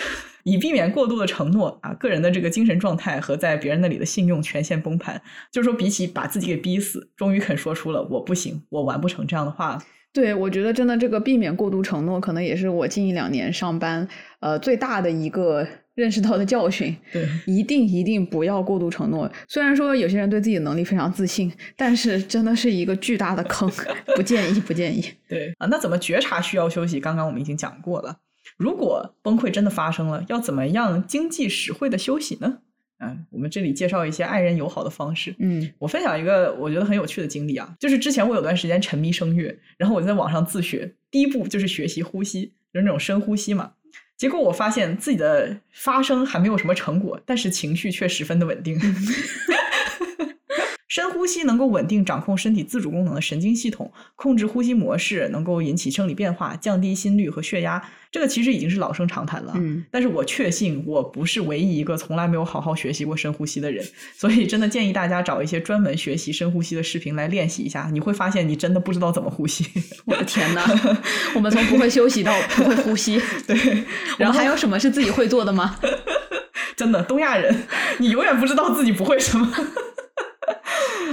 [0.45, 5.21] 以避免过度的承诺啊，个人的这个精神状态和在别人那里的信用全线崩盘。
[5.51, 9.83] 就是说，比起把自己给逼死，终于肯说出了“我不行，我完不成”这样的话了。
[10.12, 14.09] 对，我觉得真的这个避免过度承诺，可能也是我近一两年上班
[14.41, 15.65] 呃最大的一个
[15.95, 16.97] 认识到的教训。
[17.12, 19.31] 对，一定一定不要过度承诺。
[19.47, 23.71] 虽然说有些人对自己的能力非常自信，但是真的是一个巨大的坑，
[24.17, 25.05] 不建议，不建议。
[25.29, 26.99] 对啊，那怎么觉察需要休息？
[26.99, 28.17] 刚刚我们已经讲过了。
[28.61, 32.59] 如果崩溃真的发生了，要怎么样经济实惠的休息呢？
[32.99, 35.35] 嗯，我们这里介绍一些爱人友好的方式。
[35.39, 43.73] 嗯，我分享一个我觉得很有趣的经历啊，就是之前我有段时间沉迷声乐，然后我就在网上自学，第一步就是学习呼吸，就是那种深呼吸嘛。
[44.19, 48.78] 结果我发现自己的发声还没有什么成果，但是情绪却十分的稳定。
[51.01, 57.82] 深呼吸能够稳定掌控身体自主功能的神经系统，控制呼吸模式，能够引起生理变化，降低心率和血压。
[58.12, 59.55] 这个其实已经是老生常谈了。
[59.56, 63.82] 嗯，但是我确信我不是唯一一个从来没有好好学习过深呼吸的人，
[64.14, 69.66] 所以真的建议大家找一些专门学习深呼吸的视频来练习一下，你会发现你真的不知道怎么呼吸。
[70.05, 70.62] 我的天哪，
[71.35, 73.18] 我们从不会休息到不会呼吸，
[73.48, 73.56] 对，
[74.18, 75.78] 然后还有什么是自己会做的吗？
[76.77, 77.66] 真的，东亚人，
[77.98, 79.51] 你永远不知道自己不会什么。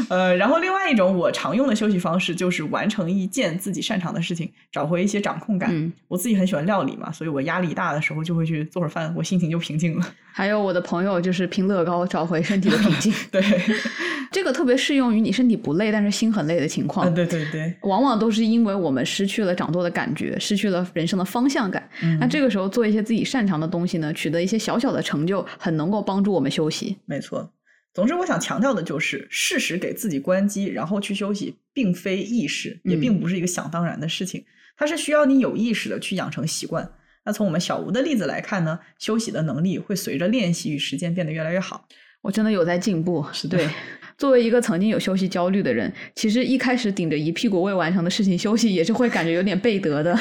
[0.10, 5.70] 呃，然后另外一种我常用的休息方式就是完成一件自己擅长的事情，找回一些掌控感。
[5.72, 10.06] 嗯我自己很喜欢料理嘛，所以我压力大的时候就会去做会儿饭，我心情就平静了。
[10.34, 13.42] 还有我的朋友就是拼乐高找回身体的平静， 对，
[14.32, 17.08] 这个特别适用于你身体不累但是心很累的情况。
[17.08, 21.90] 嗯，对对对，往往都是因为我们失去了掌舵的感觉，失去了人生的方向感。
[22.04, 26.98] 嗯那这个时候做一些自己擅长的东西呢，取得一些小小的成就，很能够帮助我们休息。
[27.06, 27.50] 没错。
[27.98, 34.46] 总之，我想强调的就是，适时给自己关机，然后去休息，并非易事，也嗯并不是一个想当然的事情，
[34.78, 36.92] 它是需要你有意识的去养成习惯。
[37.26, 41.88] 那从我们小吴的例子来看呢，休息的能力会随着练习与时间变得越来越好。
[42.22, 43.68] 我真的有在进步，是的对。
[44.16, 50.16] 作为一个曾经有休息焦虑的人，其实一开始顶着一屁股未完成的事情休息，也是会感觉有点背德的。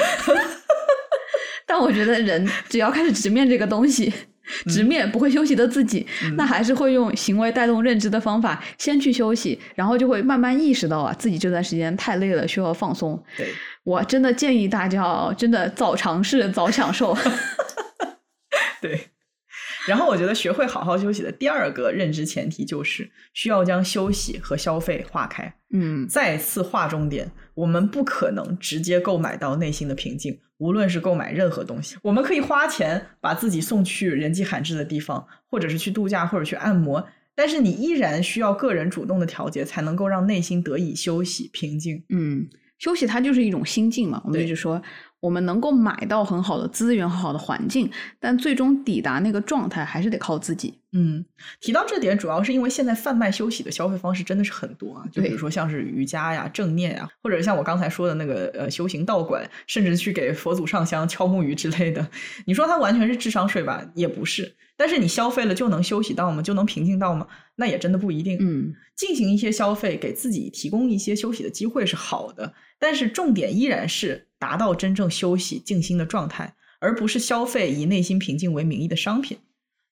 [1.69, 4.11] 但我觉得人只要开始直面这个东西，
[4.67, 6.07] 直面不会休息的自己，
[6.37, 13.23] 那还是会用行为带动认知的方法先去休息，然后就会慢慢意识到啊，自己这段时间太累了，需要放松。
[13.37, 13.49] 对，
[13.85, 17.17] 我真的建议大家哦，真的早尝试早享受。
[18.81, 19.09] 对。
[19.87, 25.55] 然后我觉得学会好好休息的第二个认知前提就是需要将休息和消费划开。
[25.73, 42.03] 嗯再次划重点，我们不可能直接购买到内心的平静，无论是购买任何东西，我们可以花钱把自己送去人迹罕至的地方，或者是去度假，或者去按摩，但是你依然需要个人主动的调节，才能够让内心得以休息平静。
[42.09, 44.21] 嗯，休息它就是一种心境嘛。
[44.25, 44.81] 我们对一直说，
[45.27, 47.91] 我们能够买到很好的资源、很好的环境，
[48.21, 50.79] 但最终抵达那个状态还是得靠自己。
[50.93, 51.25] 嗯，
[51.61, 62.07] 提到这点，主要是因为现在贩卖休息的消费方式真的是很多啊，就比如说像是瑜伽呀、正念呀，或者像我刚才说的那个呃修行道馆，甚至去给佛祖上香、敲木鱼之类的。
[62.47, 63.85] 你说它完全是智商税吧？
[63.97, 64.55] 也不是。
[64.79, 66.41] 但是你消费了就能休息到吗？
[66.41, 67.27] 就能平静到吗？
[67.57, 68.39] 那也真的不一定。
[68.41, 79.39] 嗯进行一些消费，给自己提供一些休息的机会是好的，但是重点依然是达到真正休息、静心的状态，而不是消费以内心平静为名义的商品。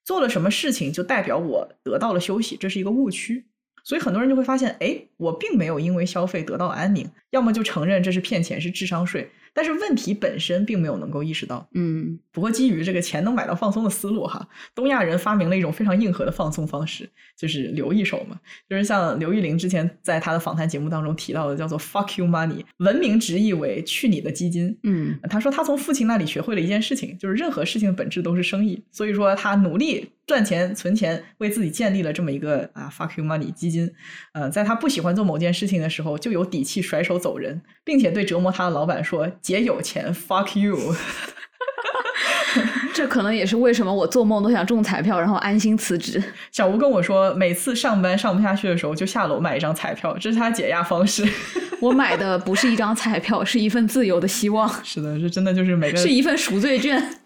[0.04, 3.46] 做了什么事情就代表我得到了休息，这是一个误区。
[3.82, 11.66] 所以很多人就会发现，哎，我并没有因为消费得到安宁，要么就承认这是骗钱，是智商税，但是问题本身并没有能够意识到。
[11.72, 17.08] 嗯不过，基于这个钱能买到放松的思路哈，东亚人发明了一种非常硬核的放松方式，
[17.38, 18.38] 就是留一手嘛。
[18.68, 24.76] 就是像刘玉玲之前在她的访谈节目当中提到的，叫做 “fuck you money”，文明直译为“去你的基金”。
[24.82, 28.82] 嗯她说她从父亲那里学会了一件事情，就是任何事情的本质都是生意。
[28.90, 33.92] 所以说她努力赚钱存钱，为自己建立了这么一个啊 “fuck you money” 基金。
[34.32, 40.78] 呃，在他不喜欢做某件事情的时候，就有底气甩手走人，并且对折磨他的老板说：“姐有钱，fuck you。
[42.94, 46.22] ”这可能也是为什么我做梦都想中彩票，然后安心辞职。
[46.52, 51.28] 小吴跟我说，每次上班上不下去的时候，就下楼买一张彩票，这是他解压方式。
[51.82, 57.20] 我买的不是一张彩票，是一份自由的希望，是的，这真的就是每个是一份赎罪券。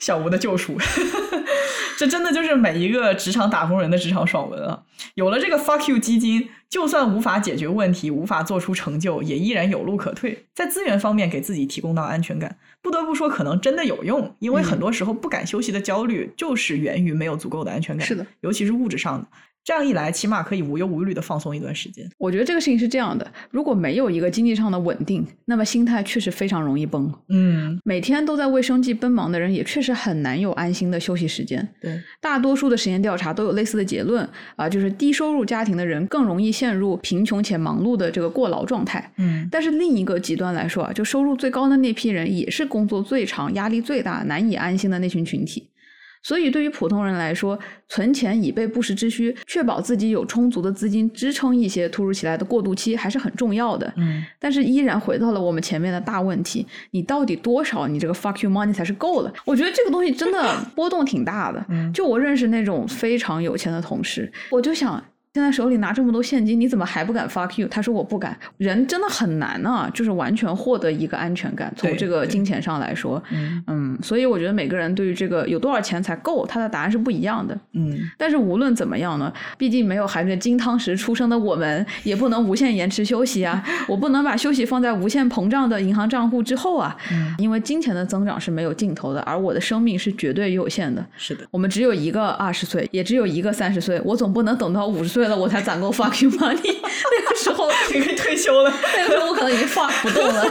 [0.00, 0.76] 小吴的救赎。
[1.96, 4.82] 这真的就是每一个职场打工人的职场爽文啊！
[5.16, 10.46] 有了这个 fuck you 基金，就算无法解决问题，无法做出成就，也依然有路可退。
[10.54, 14.34] 在资源方面给自己提供到安全感，不得不说，可能真的有用。
[14.38, 18.06] 因为很多时候不敢休息的焦虑，就是源于没有足够的安全感。
[18.06, 19.28] 是的，尤其是物质上的。
[19.62, 22.08] 这样一来，起码可以无忧无虑的放松一段时间。
[22.18, 27.12] 我觉得这个事情是这样的：如果没有一个经济上的稳定，那么心态确实非常容易崩。
[27.28, 31.66] 嗯，每天都在为生计奔忙的人，也确实很难有安心的休息时间。
[31.80, 39.12] 对，大多数的实验调查都有类似的结论啊，就是低收入家庭的人更容易陷入贫穷且忙碌的这个过劳状态。
[39.18, 45.68] 嗯，但是另一个极端来说啊，就收入最高的那批人，也是工作最长、压力最大、难以安心的那群群体。
[46.22, 53.92] 所以，对于普通人来说，存钱以备不时之需，确保自己有充足的资金支撑一些突如其来的过渡期，还是很重要的。
[53.96, 59.32] 嗯，但是依然回到了我们前面的大问题：你到底多少你这个 fuck you money 才是够了？
[59.44, 61.64] 我觉得这个东西真的波动挺大的。
[61.68, 65.02] 嗯就我认识那种非常有钱的同事，我就想。
[65.32, 67.68] 现在手里拿这么多现金，你怎么还不敢 fuck you？
[67.68, 68.36] 他说我不敢。
[68.56, 71.72] 人真的很难啊，就是完全获得一个安全感。
[71.76, 73.22] 从这个金钱上来说，
[73.68, 77.56] 嗯，所以我觉得每个人对于这个有多少钱才够，他的答案是不一样的。
[77.74, 83.64] 嗯，但是无论怎么样呢，毕竟没有含着金汤匙出生的我们，也不能无限延迟休息啊。
[83.86, 86.96] 我不能把休息放在无限膨胀的银行账户之后啊，
[87.38, 91.06] 因为金钱的增长是没有尽头的，而我的生命是绝对有限的。
[91.16, 95.19] 是的，我们只有一个二十岁，也只有一个三十岁，我总不能等到五十岁。
[95.20, 98.72] 对了，我才攒够 fuck you money， 那个时候你可以退休了。
[98.96, 100.50] 那个时候我可能已经 fuck 不动了。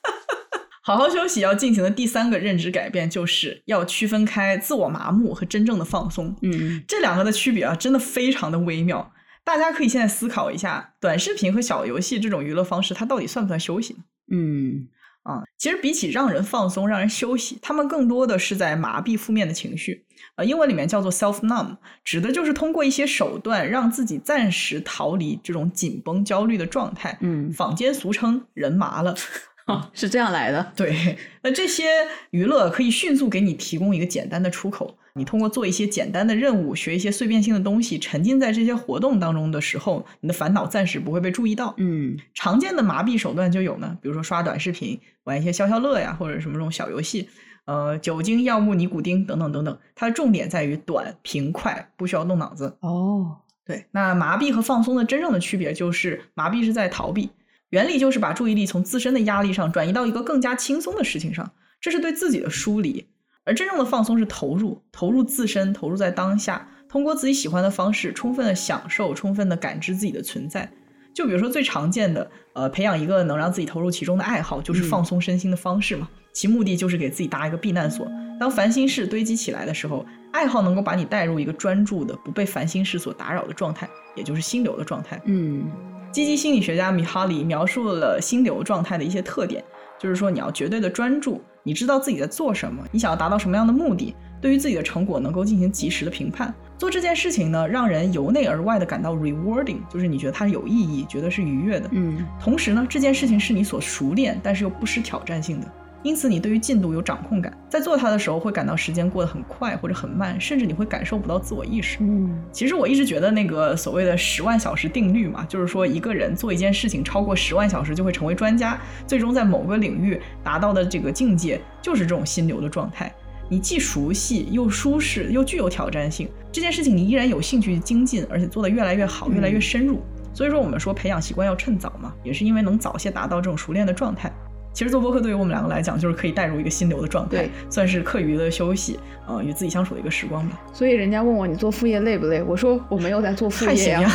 [0.82, 6.34] 好好休息要进行的第三个认知改变，就是要区分开自我麻木和真正的放松。
[6.40, 9.12] 嗯，这两个的区别啊，真的非常的微妙。
[9.44, 13.98] 大家可以现在思考一下，短视频和小游戏这种娱乐方式，它到底算不算休息？
[14.32, 14.88] 嗯。
[15.22, 20.06] 啊，其实比起让人放松、让人休息，他们更多的是在麻痹负面的情绪。
[20.40, 27.18] 呃，英文里面叫做 self numb，指的就是通过一些手段让自己暂时逃离这种紧绷、焦虑的状态。
[27.20, 29.14] 嗯，坊间俗称“人麻了
[29.68, 30.72] ”，哦是这样来的。
[30.74, 31.90] 对，那这些
[32.30, 34.96] 娱乐可以迅速给你提供一个简单的出口。
[35.12, 41.74] 你通过做一些简单的任务，学一些碎片性的东西，沉浸在这些活动当中的时候，你的烦恼暂时不会被注意到。
[41.76, 47.28] 嗯，常见的麻痹手段就有呢，比如说刷短视频、玩一些消消乐呀，或者什么这种小游戏，
[47.70, 49.78] 呃，酒精、药物、尼古丁等等等等。
[49.94, 52.76] 它的重点在于短、平、快，不需要动脑子。
[52.80, 57.30] 哦，对，那麻痹和放松的真正的区别就是，麻痹是在逃避，
[57.68, 61.48] 原理就是把注意力从自身的压力上转移到一个更加轻松的事情上，
[61.80, 63.06] 这是对自己的梳理。
[63.44, 70.68] 而真正的放松是投入，投入自身，投入在当下，通过自己喜欢的方式，充分的享受，充分的感知自己的存在。
[71.14, 76.08] 就比如说最常见的，呃，培养一个能让自己投入其中的爱好，就是放松身心的方式嘛。
[76.32, 78.06] 其目的就是给自己搭一个避难所。
[78.38, 85.20] 当烦心事堆积起来的时候，爱好能够把你带入一个专注的、不被烦心事所打扰的状态，也就是心流的状态。
[85.24, 85.64] 嗯，
[86.12, 89.62] 积极心理学家米哈里描述了心流状态的一些特点，
[89.98, 91.42] 就是说你要绝对的专注。
[91.62, 96.52] 你知道自己在做什么，你想要达到什么样的目的，对于自己的成果能够进行及时的评判。
[96.78, 101.88] 做这件事情呢，让人由内而外的感到 rewarding，就是你觉得它是有意义，觉得是愉悦的。
[101.92, 105.66] 嗯，同时呢，这件事情是你所熟练，但是又不失挑战性的。
[106.02, 111.98] 因此，你对于进度有掌控感，在做它的时候会感到时间过得很快或者很慢，甚至你会感受不到自我意识。
[112.00, 123.12] 嗯，其实我一直觉得那个所谓的十万小时定律嘛，就是说一个人做一件事情超过十万小时就会成为专家，最终在某个领域达到的这个境界就是这种心流的状态。
[123.50, 130.00] 你既熟悉又舒适又具有挑战性，这件事情你依然有兴趣精进，而且做得越来越好，越来越深入。
[130.32, 134.32] 所以说我们说培养习惯要趁早嘛，也是因为能早些达到这种熟练的状态。
[134.72, 140.60] 其实做播客对于我们两个来讲，就是可以带入一个心流的状态，算是课余的休息，呃，与自己相处的一个时光吧。
[140.72, 142.40] 所以人家问我你做副业累不累？
[142.40, 144.08] 我说我没有在做副业呀，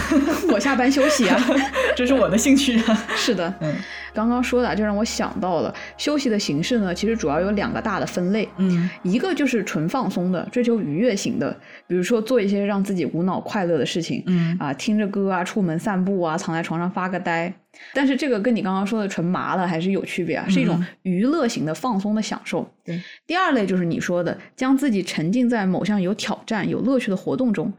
[0.49, 1.37] 我下班休息啊，
[1.93, 3.05] 这是我的兴趣啊。
[3.17, 3.75] 是的，嗯，
[4.15, 11.55] 刚刚说的就让我想到了休息的形式呢，其实主要有两个大的分类，嗯，一个就是纯放松的，追求愉悦型的，
[11.85, 17.53] 比如说做一些让自己无脑快乐的事情，嗯啊，听着歌啊，出门散步啊，躺在床上发个呆。
[17.93, 22.65] 但是这个跟你刚刚说的纯麻了还是有区别啊，是一种娱乐型的放松的享受。
[22.85, 22.97] 对，
[23.27, 27.69] 第二类就是你说的，将自己沉浸在某项有挑战、有乐趣的活动中。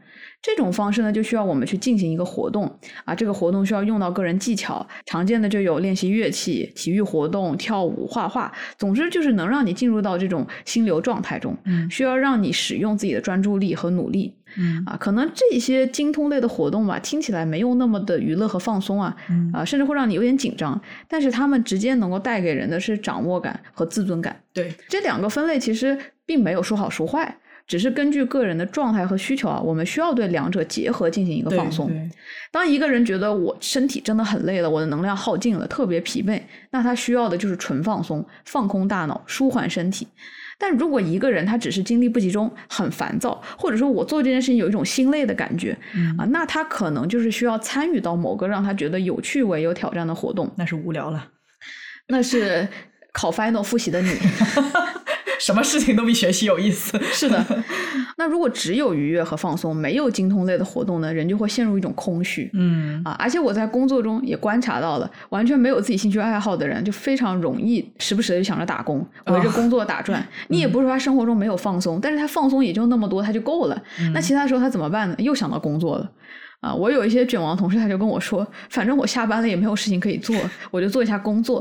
[0.46, 2.72] 这种方式呢，就需要我们去进行一个活动
[3.04, 19.16] 啊，这个活动需要用到个人技巧，常见的就有练习乐器、体育活动、跳舞、画画，总之就是能让你进入到这种心流状态中，嗯，需要让你使用自己的专注力和努力，嗯啊，可能这些精通类的活动吧，听起来没有那么的娱乐和放松啊，
[19.52, 24.40] 啊，甚至会让你有点紧张，但是他们直接能够带给人的是掌握感和自尊感。
[24.52, 27.36] 对，这两个分类其实并没有说好说坏。
[27.66, 31.90] 只是根据个人的状态和需求啊，我们需要对两者结合进行一个放松。
[32.52, 36.40] 当一个人觉得我身体真的很累了，我的能量耗尽了，特别疲惫，
[36.70, 40.06] 那他需要的就是纯放松，放空大脑，舒缓身体。
[40.58, 45.76] 但如果一个人他只是精力不集中，很烦躁，或者说我做这件事情有一种心累的感觉，
[46.16, 50.50] 啊，那他可能就是需要参与到某个让他觉得有趣、味有挑战的活动。
[50.56, 51.28] 那是无聊了，
[52.08, 52.66] 那是
[53.12, 54.16] 考 final 复习的你。
[55.38, 56.98] 什么事情都比学习有意思。
[57.12, 57.44] 是的，
[58.16, 61.12] 那如果只有愉悦和放松，没有精通类的活动呢？
[61.12, 62.50] 人就会陷入一种空虚。
[62.54, 70.26] 嗯啊，而且我在工作中也观察到了，完全没有自己兴趣爱好的人，就非常容易时不时的就想着打工，围着工作打转。
[70.48, 73.82] 你也不是说他生活中没有放松，但是他放松也就那么多，他就够了。
[74.12, 75.14] 那其他时候他怎么办呢？
[75.18, 76.10] 又想到工作了。
[76.66, 80.34] 啊，我有一些卷王同事，他就跟我说，反正我下班了也没有事情可以做，
[80.72, 81.60] 我就做一下工作。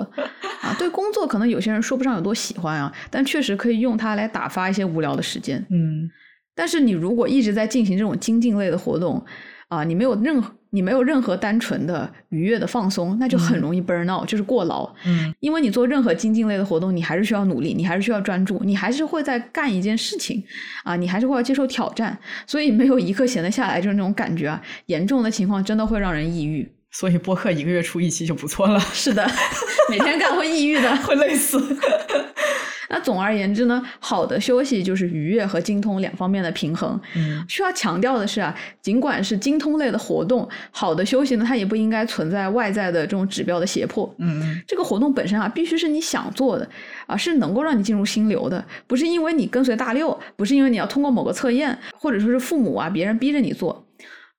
[0.62, 5.64] 啊，对工作可能有些人说不上有多喜欢啊，但确实可以用它来打发一些无聊的时间。
[5.70, 6.10] 嗯，
[6.56, 9.24] 但是你如果一直在进行这种精进类的活动，
[9.68, 14.94] 啊，你没有任何你没有任何单纯的愉悦的放松，那就很容易 burn out，就是过劳。
[15.06, 20.44] 嗯，因为你做任何精进类的活动，你还是需要努力，你还是需要专注，你还是会在干一件事情
[20.84, 26.70] 啊，你还是会要接受挑战，所以没有一刻闲得下来，就是那种感觉啊，严重的情况真的会让人抑郁。
[26.92, 28.80] 所以播客一个月出一期就不错了。
[28.94, 29.26] 是的，
[29.90, 31.58] 每天干会抑郁的， 会累死。
[32.90, 37.00] 那总而言之呢，好的休息就是愉悦和精通两方面的平衡。
[37.16, 44.14] 嗯，需要强调的是啊，尽管是精通类的活动，好的休息呢，它也不应该存在外在的这种指标的胁迫。
[44.18, 46.68] 嗯嗯，这个活动本身啊，必须是你想做的
[47.06, 53.85] 啊，是能够让你进入心流的，不是因为你跟随大六，不是因为你要通过某个测验，或者说是父母啊别人逼着你做。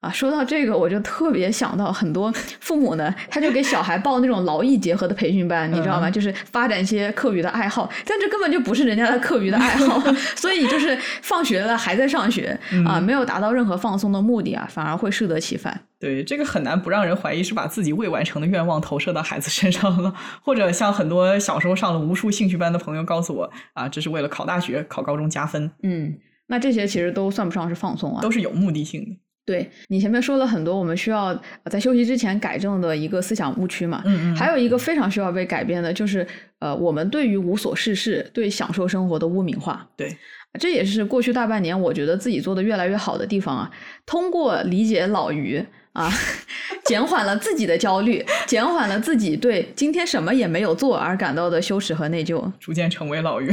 [0.01, 6.10] 啊，说到这个，我就特别想到很多父母呢，他就给小孩报那种劳逸结合的培训班，你知道吗？
[6.10, 9.98] 就是发展一些课余的爱好，但这根本就不是人家的课余的爱好，
[10.36, 12.56] 所以就是放学了还在上学
[12.86, 15.81] 啊，没有达到任何放松的目的啊，反而会适得其反。
[15.98, 25.73] 对，这个很难不让人怀疑是把自己未完成的愿望投射到孩子身上了，或者像很多小时候上了无数兴趣班的朋友告诉我啊，这是为了考大学、考高中加分。
[25.82, 26.18] 嗯，
[26.48, 29.18] 那这些其实都算不上是放松啊，都是有目的性的。
[29.47, 31.32] 对你前面说了很多，我们需要
[31.70, 34.02] 在休息之前改正的一个思想误区嘛。
[34.05, 34.36] 嗯嗯。
[34.36, 36.27] 还有一个非常需要被改变的，就是
[36.59, 39.89] 呃，我们对于无所事事、对享受生活的污名化。
[39.97, 40.14] 对，
[40.59, 43.70] 这也是过去大半年我觉得自己做的越来越好的地方啊。
[44.05, 46.12] 通过理解老于啊，
[46.85, 53.48] 减缓了自己的焦虑，减缓了自己对今天什么也没有做而感到的羞耻和内疚，逐渐成为老于，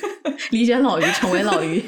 [0.52, 1.82] 理解老于，成为老于。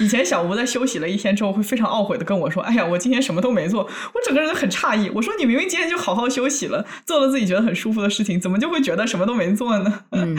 [0.00, 3.82] 以前小吴在休息了一天之后，会非常懊悔的跟我说：“哎呀，我今天什么都没做。”
[4.14, 5.10] 我整个人都很诧异。
[5.14, 10.36] 我说：“你明明今天就好好休息了，做了自己觉得很舒服的事情，怎么就会觉得什么都没做呢？”嗯，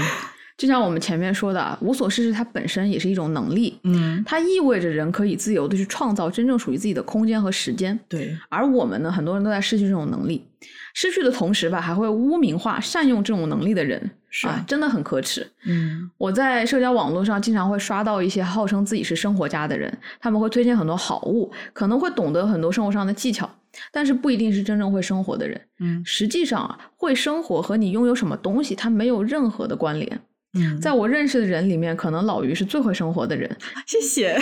[0.57, 3.77] 就像我们前面说的，无所事事它本身也是一种能力。
[3.83, 7.99] 嗯，它意味着人可以自由的去创造真正属于自己的空间和时间。
[8.07, 10.45] 对，而我们呢，很多人都在失去这种能力。
[10.93, 15.49] 失去的同时吧，还会污名化善用这种能力的人，是啊，真的很可耻。
[15.63, 23.49] 嗯，我在社交网络上经常会刷到一些号称自己是生活家的人，他们会推荐很多好物，可能会懂得很多生活上的技巧，
[23.93, 25.61] 但是不一定是真正会生活的人。
[25.79, 30.19] 嗯，实际上啊，会生活和你拥有什么东西，它没有任何的关联。
[30.55, 33.49] 嗯，在我认识的人里面，可能老于是最会生活的人。
[33.87, 34.37] 谢谢，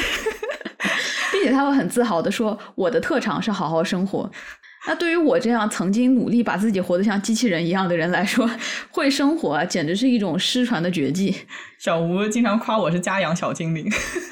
[1.31, 4.27] 并且他会很自豪的说：“我的特长是好好生活。”
[4.85, 8.49] 那对于我这样曾经努力把自己活得像机器人一样的人来说，
[8.91, 11.35] 会生活简直是一种失传的绝技。
[11.83, 13.85] 小吴经常夸我是家养小精灵，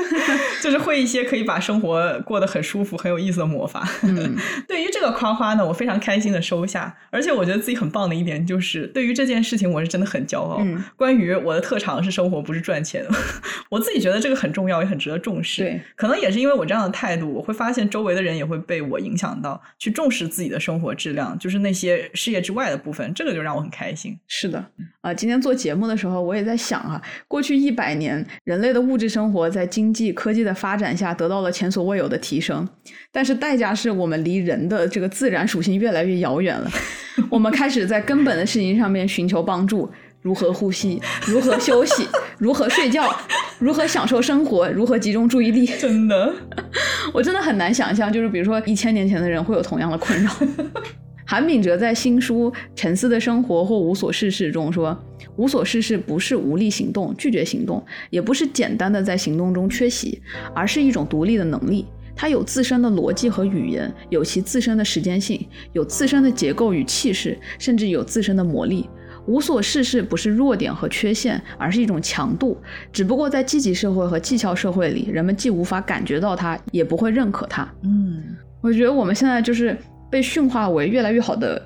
[0.64, 3.86] 就是会一些可以把生活过得很舒服、很有意思的魔法。
[4.04, 6.96] 嗯， 对于这个夸夸呢，我非常开心的收下。
[7.10, 10.60] 而且我觉得自己很棒的一点就是，对于这件事情，我是真的很骄傲。
[10.62, 13.06] 嗯，关于我的特长是生活，不是赚钱，
[13.70, 15.62] 我自己觉得这个很重要，也很值得重视。
[15.62, 24.18] 对，可能也是因为我这样的态度，我会发现周围的人也会被我影响到，去重视自己的生活质量，就是那些事业之外的部分，这个就让我很开心。
[24.30, 24.66] 是的，
[25.02, 32.68] 啊，今天做节目的时候，我也在想啊，过去一百年，人类的物质生活在经济科技的发展下得到了前所未有的提升，
[33.12, 36.72] 但是代价是我们离人的这个自然属性越来越遥远了。
[37.30, 39.90] 我们开始在根本的事情上面寻求帮助：
[40.22, 42.08] 如何呼吸，如何休息，
[42.38, 43.14] 如何睡觉，
[43.60, 45.66] 如何享受生活，如何集中注意力。
[45.66, 46.34] 真的，
[47.14, 50.32] 我真的很难想象，就是比如说一千年前的人会有同样的困扰。
[51.32, 55.02] 韩炳哲在新书《沉思的生活》或《无所事事》中说
[55.38, 60.22] ：“无所事事不是无力行动、拒绝行动，也不是简单的在行动中缺席，
[60.54, 61.86] 而是一种独立的能力。
[62.18, 68.90] 它有自身的逻辑和语言，有其自身的时间性，有自身的结构与气势，甚至有自身的魔力。
[69.26, 72.58] 无所事事不是弱点和缺陷，而是一种强度。
[72.92, 77.66] 只不过在积极社会和技巧社会里，人们既无法感觉到它，也不会认可它。
[77.84, 79.78] 嗯，我觉得我们现在就是。”
[80.12, 81.66] 被驯化为越来越好的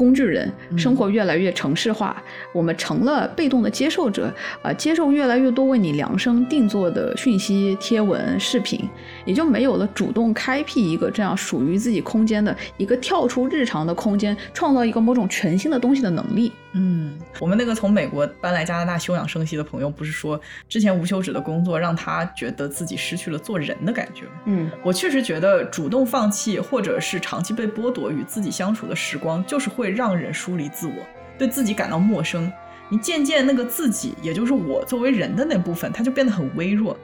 [0.00, 2.22] 工具人，生活越来越城市化，
[2.54, 4.32] 我们成了被动的接受者，
[4.62, 8.88] 啊，接受越来越多为你量身定做的讯息、贴文、视频，
[9.26, 16.50] 也就没有了主动开辟一个这样属于自己空间的一个跳出日常的空间，创造一个某种全新的东西的能力。
[16.72, 24.30] 嗯，我们那个从美国搬来加拿大休养生息的朋友，不是说之前无休止的工作让他觉得自己失去了做人的感觉吗？
[24.46, 30.94] 嗯，我确实觉得主动放弃或者是长期被剥夺与自己相处的时光，就是会让人疏离自我，
[31.36, 32.50] 对自己感到陌生。
[32.88, 36.96] 你渐渐那个自己，也就是我作为人的那部分，它就变得很微弱。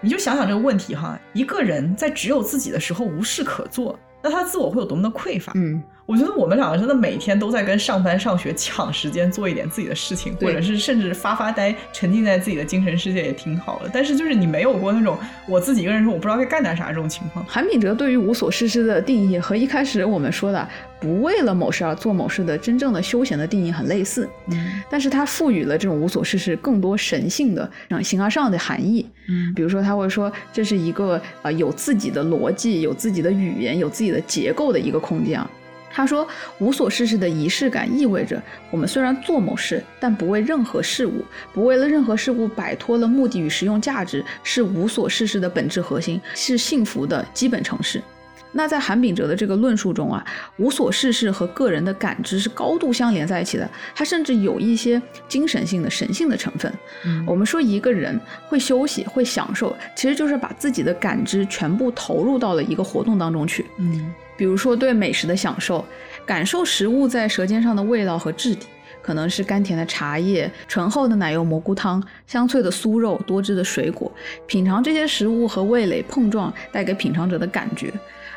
[0.00, 5.52] 你就想想这个问题哈，一个人在只有自己的时候无事可做，那他自我会有多么的匮乏？
[5.56, 13.90] 嗯，我觉得我们两个真的每天都在跟上班上学抢时间做一点自己的事情，或者是甚至发发呆，沉浸在自己的精神世界也挺好的。
[13.92, 17.44] 但是就是你没有过那种我自己一个人说我不知道该干点啥这种情况。
[17.44, 20.66] 韩炳哲对于无所事事的定义和一开始我们说的
[20.98, 29.06] 不为了某事而做某事的真正的休闲的定义很类似，嗯但是他赋予了这种无所事事更多神性的、让形而上的含义。
[29.28, 35.50] 嗯比如说，他会说这是一个呃有自己的逻辑、有自己的语言、有自己的结构的一个空间啊。
[35.90, 36.26] 他说，
[36.58, 38.40] 无所事事的仪式感意味着
[38.70, 48.02] 我们虽然做某事，但不为任何事物，不为了任何事物摆脱了目的与实用价值，是无所事事的本质核心，是幸福的基本程式。
[48.50, 50.24] 那在韩炳哲的这个论述中啊，
[50.56, 56.72] 无所事事和个人的感知是高度相连在一起的，它甚至有一些精神性的、神性的成分。
[57.04, 63.66] 嗯我们说一个人会休息、会享受，其实就是把自己的感知全部投入到了一个活动当中去。
[63.76, 65.84] 嗯比如说对美食的享受，
[66.24, 68.66] 感受食物在舌尖上的味道和质地，
[69.02, 74.10] 可能是甘甜的茶叶、醇厚的奶油蘑菇汤、香脆的酥肉、多汁的水果，
[74.46, 77.92] 品尝这些食物和味蕾碰撞带给品尝者的感觉。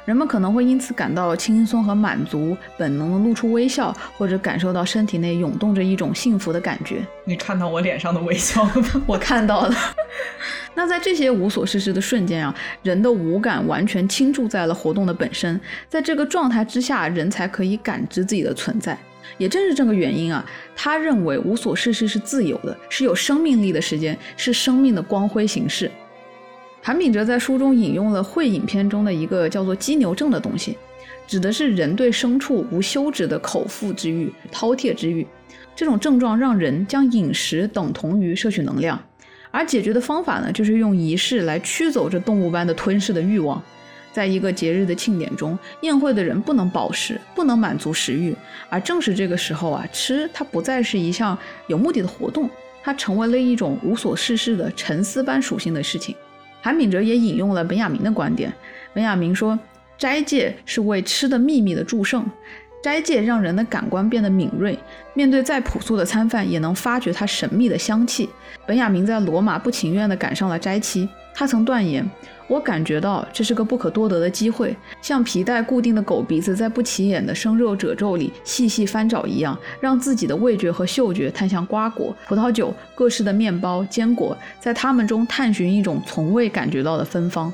[0.05, 7.05] 人们可能会因此感到轻松和满足，本能的露出微笑，或者感受到身体内涌动着一种幸福的感觉。
[7.23, 9.03] 你看到我脸上的微笑了吗？
[9.05, 9.75] 我看到了。
[10.73, 18.97] 那在这些无所事事的瞬间啊，人的五感完全倾注在了活动的本身，在这个状态之下，人才可以感知自己的存在。
[19.37, 20.43] 也正是这个原因啊，
[20.75, 25.91] 他认为无所事事是自由的，是有生命力的时间，是生命的光辉形式。
[26.83, 30.75] 韩炳哲在书中引用了《会影片》中的一个叫做“鸡牛症”的东西，
[31.27, 35.25] 指的是人对牲畜无休止的口腹之欲、饕餮之欲。
[35.75, 38.99] 这种症状让人将饮食等同于摄取能量，
[39.51, 43.61] 而解决的方法呢，就是用仪式来驱走这动物般的吞噬的欲望。
[44.11, 48.35] 在一个节日的庆典中，宴会的人不能饱食，不能满足食欲，
[48.69, 51.37] 而正是这个时候啊，吃它不再是一项
[51.67, 52.49] 有目的的活动，
[52.81, 56.15] 它成为了一种无所事事的沉思般属性的事情。
[56.61, 58.53] 韩炳哲也引用了本雅明的观点，
[58.93, 59.57] 本雅明说，
[59.97, 62.25] 斋戒是为吃的秘密的祝圣。
[62.83, 64.75] 斋戒让人的感官变得敏锐，
[65.13, 68.27] 面对再朴素的餐饭，也能发觉它神秘的香气。
[68.65, 72.03] 本雅明在罗马不情愿地赶上了斋期，他曾断言
[72.51, 87.53] ：“我感觉到这是个不可多得的机会，像皮带固定的狗鼻子在不起眼的生肉褶皱里细细翻找一样，让自己的味觉和嗅觉探向瓜果、葡萄酒、各式的面包、坚果，在它们中探寻一种从未感觉到的芬芳。”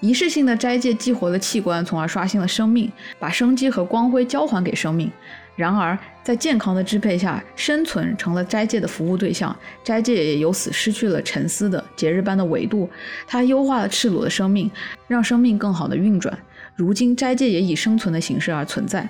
[0.00, 5.10] 仪式性的斋戒激活了器官，从而刷新了生命，把生机和光辉交还给生命。
[5.56, 12.90] 然而，在健康的支配下，生存成了斋戒的服务对象，斋戒也由此失去了沉思的节日般的维度。
[13.26, 14.70] 它优化了赤裸的生命，
[15.06, 16.36] 让生命更好的运转。
[16.74, 19.08] 如今，斋戒也以生存的形式而存在。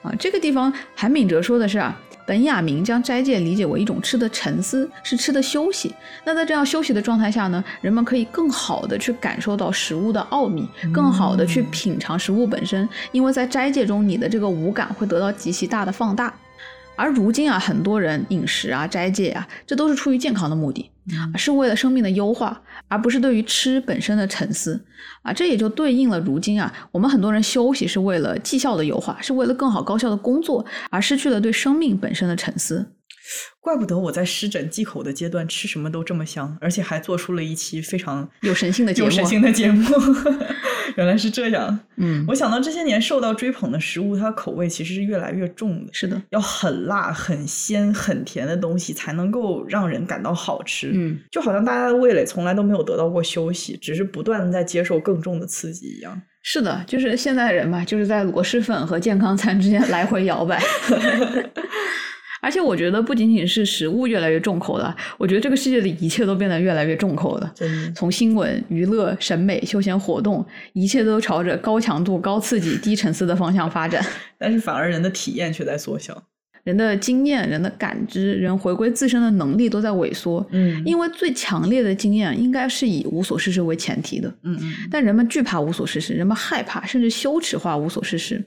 [0.00, 5.94] 啊，这个地方韩敏哲说的是啊，本雅明将斋戒理解为一种吃的沉思，是吃的休息。
[6.26, 12.86] 那在这样休息的状态下呢，人们可以更好的去感受到食物的奥秘，更好的去品尝食物本身。
[13.12, 16.34] 因为在斋戒中，你的这个五感会得到极其大的放大。
[16.96, 20.90] 而如今啊，很多人饮食啊、斋戒啊，这都是出于健康的目的，
[21.36, 24.84] 是为了生命的优化，而不是对于吃本身的沉思
[25.22, 25.32] 啊。
[25.32, 32.92] 这也就对应了如今啊，我们很多人休息是为了绩效的优化，是为了更好高效的工作，而失去了对生命本身的沉思。
[33.60, 39.84] 怪不得我在湿疹忌口的阶段吃什么都这么香，而且还做出了一期非常有神性的节目有神性的节目。
[40.98, 41.78] 原来是这样。
[41.96, 50.90] 嗯，我想到这些年受到追捧的食物，它的口味其实是越来越重的，是的，要很辣、很鲜、很甜的东西才能够让人感到好吃。
[50.92, 56.20] 嗯，就好像大家的味蕾从来都没有得到过休息，只是不断的在接受更重的刺激一样。
[56.42, 60.60] 是的，就是现在人吧，就是在螺蛳粉和健康餐之间 来回摇摆。
[62.40, 67.52] 而且我觉得不仅仅是食物越来越重口了，我觉得这个世界的一切都变得越来越重口了。
[67.94, 74.04] 从新闻、娱乐、审美、休闲活动，一切都朝着高强度、高刺激、低层次的方向发展。
[74.38, 76.22] 但是反而人的体验却在缩小。
[76.64, 80.46] 人的经验、人的感知、人回归自身的能力都在萎缩。
[80.50, 84.28] 嗯因为最强烈的经验应该是以无所事事为前提的。
[84.42, 88.44] 嗯嗯但人们惧怕无所事事，人们害怕甚至羞耻化无所事事。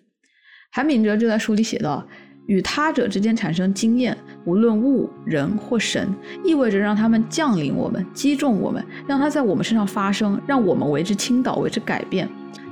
[0.71, 2.07] 韩炳哲就在书里写道
[2.47, 6.13] ：“与他者之间产生经验，无论物、人或神，
[6.43, 12.27] 意味着让他们降临我们，击中我们，让它在我们身上发生，让我们为之倾倒，为之改变。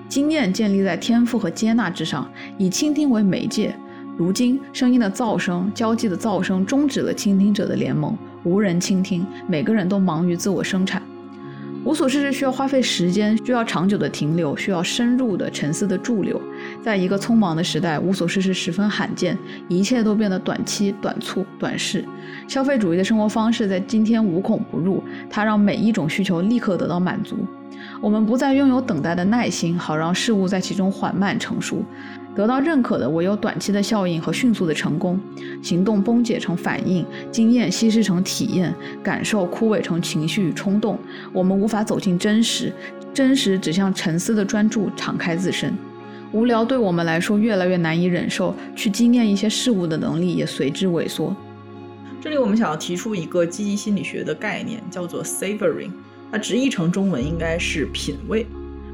[0.07, 3.75] 经验建立在天赋和接纳之上，以倾听为媒介。
[4.17, 11.01] 如今，声音的噪声、交际的噪声终止了倾听者的联盟，无人倾听，每个人都忙于自我生产。”
[11.89, 16.39] 无所事事需要花费时间，需要长久的停留，需要深入的沉思的驻留。
[16.83, 19.35] 在一个匆忙的时代，无所事事十分罕见，
[19.67, 22.05] 一切都变得短期、短促、短视。
[22.47, 27.37] 消费主义的生活方式在今天无孔不入，它让每一种需求立刻得到满足。
[27.99, 31.83] 我们不再拥有等待的耐心，好让事物在其中缓慢成熟。
[32.39, 35.19] 得到认可的唯有短期的效应和迅速的成功。
[35.61, 40.97] 行动崩解成反应，经验稀释成体验，感受枯萎成情绪与冲动。
[41.33, 42.71] 我们无法走进真实，
[43.13, 45.77] 真实只向沉思的专注敞开自身。
[46.31, 51.35] 无聊对我们来说越来越难以忍受，去经验一些事物的能力也随之萎缩。
[52.21, 55.91] 这里我们想要提出一个积极心理学的概念，叫做 savoring。
[56.31, 58.47] 它直译成中文应该是品味。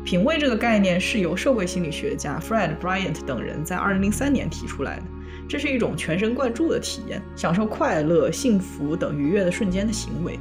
[0.05, 5.03] 品味这个概念是由社会心理学家 Fred Bryant 等人在2003年提出来的。
[5.49, 10.39] 这是一种全神贯注的体验，享受快乐、幸福等愉悦的瞬间的行为。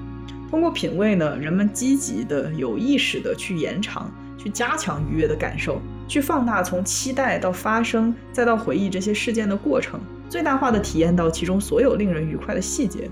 [0.51, 13.09] 通过品味呢，人们积极的、有意识的去延长、去加强愉悦的感受，去放大从期待到发生再到回忆这些事件的过程，最大化的体验到其中所有令人愉快的细节。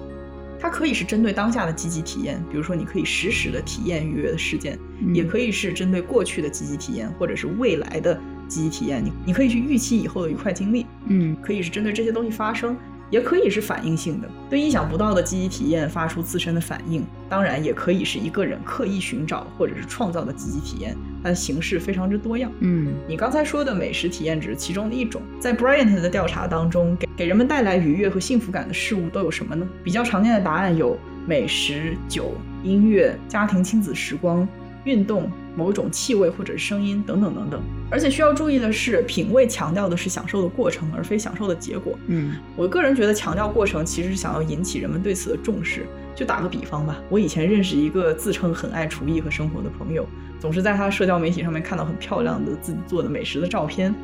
[0.63, 4.79] 它可以是针对当下的积极体验，比如说你可以实时的体验愉悦的事件，
[5.13, 8.15] 也可以是针对过去的积极体验，或者是未来的
[8.47, 9.05] 积极体验。
[9.05, 12.77] 你你可以去预期以后的愉快经历，嗯，可以是针对这些东西发生，
[13.13, 17.05] 也可以是反应性的，对意想不到的积极体验发出自身的反应。
[17.29, 22.51] 当然，也可以是一个人刻意寻找或者是创造的积极体验，它的形式非常之多样。
[22.61, 25.21] 嗯，你刚才说的美食体验只是其中的一种。
[25.39, 29.69] 在 Bryant 的调查当中，给给人们带来愉悦和幸福感的事物都有什么呢？
[29.85, 32.33] 比较常见的答案有美食、酒、
[32.65, 34.49] 音乐、家庭亲子时光、
[34.85, 37.61] 运动、某种气味或者声音等等等等。
[37.91, 41.99] 而且需要注意的是，品味强调的是享受的过程，而非享受的结果。
[42.07, 45.87] 嗯，我个人觉得强调过程，其实是想要引起人们对此的重视。
[46.15, 50.07] 就打个比方吧，我以前认识一个自称很爱厨艺和生活的朋友，
[50.39, 53.95] 总是在他社交媒体上面看到很漂亮的自己做的美食的照片。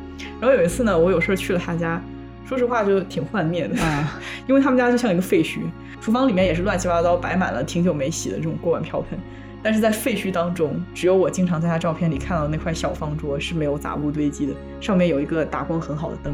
[0.41, 2.01] 然后有一次呢，我有事去了他家，
[2.47, 4.19] 说实话就挺幻灭的，啊，
[4.49, 5.59] 因为他们家就像一个废墟，
[6.01, 9.17] 厨房里面也是乱七八糟摆满了挺久没洗的这种锅碗瓢盆。
[9.61, 16.33] 但是在废墟当中，只有我经常在他照片里看到的那块小方桌是没有杂物堆积的，上面有一个打光很好的灯。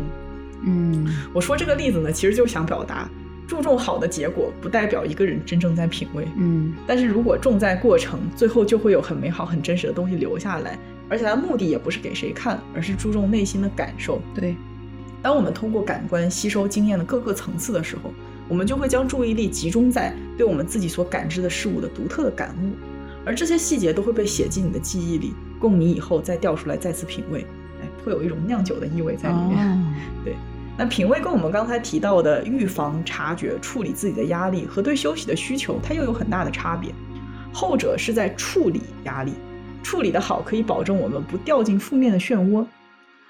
[0.63, 3.09] 嗯，我说这个例子呢，其实就想表达，
[3.47, 10.77] 注重好的结果不代表一个人真正在品味，嗯，但是如果重在过程，最后就会有很美好、很真实的东西留下来，
[11.09, 14.21] 而且它的目的也不是给谁看，而是注重内心的感受。
[14.33, 14.55] 对，
[15.21, 18.11] 当我们通过感官吸收经验的各个层次的时候，
[18.47, 22.71] 我们就会将注意力集中在对我们自己所感知的事物的独特的感悟，
[23.25, 27.45] 而这些细节都会被写进你的记忆里，供你以后再调出来再次品味。
[27.81, 29.67] 哎，会有一种酿酒的意味在里面。
[29.67, 29.93] 哦
[30.23, 30.35] 对，
[30.77, 36.93] 那品味跟我们刚才提到的预防、察觉、处理自己的压力和对休息的需求，它又有很大的差别。
[37.51, 39.33] 后者是在处理压力，
[39.81, 42.65] 处理的好可以保证我们不掉进负面的漩涡，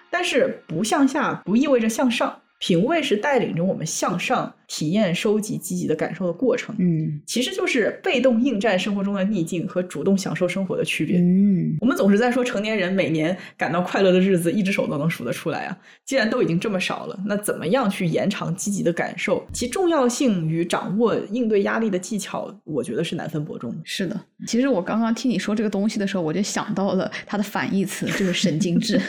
[0.09, 2.35] 但是不向下不意味着向上。
[2.59, 11.19] 品味是带领着我们向上体验、收集积极的感受的过程，嗯其实就是被动应战生活中的逆境和主动享受生活的区别。
[11.19, 15.77] 嗯我们总是在说成年人每年感到快乐的日子，一只手都能数得出来啊。
[16.05, 19.45] 既然都已经这么少了，那怎么样去延长积极的感受？
[19.53, 23.77] 其重要性与掌握应对压力的技巧，我觉得是难分伯仲的。
[23.83, 24.19] 是的。
[24.47, 28.99] 其实我刚刚听你说这个东西的时候，我就想到了它的反义词，就是神经质。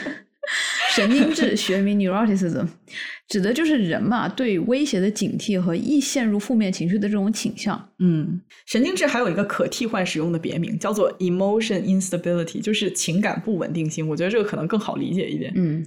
[0.95, 2.65] 神经质学名 neuroticism，
[3.27, 7.89] 指的就是人嘛对威胁的警惕和易陷入负面情绪的这种倾向。
[7.99, 14.07] 嗯，神经质还有一个可替换使用的别名，叫做 emotion instability，就是情感不稳定性。
[14.07, 15.51] 我觉得这个可能更好理解一点。
[15.55, 15.85] 嗯，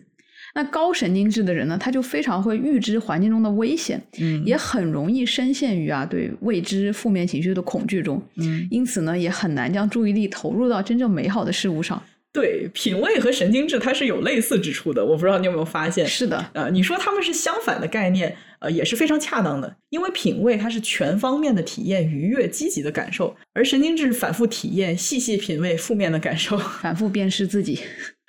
[0.54, 12.00] 那高神经质的人呢，他就非常会预知环境中的危险，嗯也很容易深陷于啊对未知负面情绪的恐惧中，嗯，因此呢，也很难将注意力投入到真正美好的事物上。
[12.32, 15.04] 对，品味和神经质它是有类似之处的。
[15.04, 16.06] 我不知道你有没有发现？
[16.06, 19.76] 是的，呃，你说他们是相反的概念，呃，也是非常恰当的。
[19.88, 26.56] 因为品味它是全方面的体验愉悦、积极的感受，而神经质反复体验、细细品味负面的感受。
[26.80, 27.80] 反复辨识自己。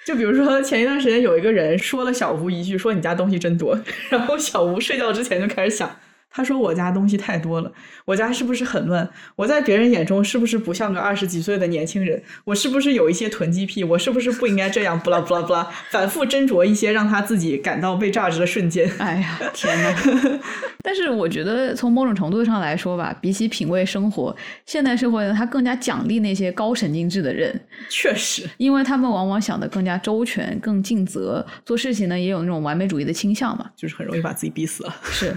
[0.03, 3.79] 就比如说前一段时间有一个人说了小吴一句，说你家东西真多，
[4.09, 5.99] 然后小吴睡觉之前就开始想。
[6.33, 7.71] 他说：“我家东西太多了，
[8.05, 9.07] 我家是不是很乱？
[9.35, 12.23] 我在别人眼中是不是不像个二十几岁的年轻人？
[12.45, 13.83] 我是不是有一些囤积癖？
[13.83, 14.97] 我是不是不应该这样？
[15.03, 18.89] 不啦不啦不啦，反复斟酌一些让他自己感到被榨汁的瞬间。
[18.97, 20.39] 哎呀， 天哪！
[20.83, 24.33] 但是我觉得从某种程度上来说吧，比起品味生活，
[24.65, 27.59] 现代社会呢，它更加奖励那些高神经质的人，
[27.89, 33.69] 确实，因为他们往往想的更加周全、更尽责，做事情呢也有那种完美主义的倾向嘛。
[33.75, 34.95] 就是很容易把自己逼死了。
[35.03, 35.35] 是。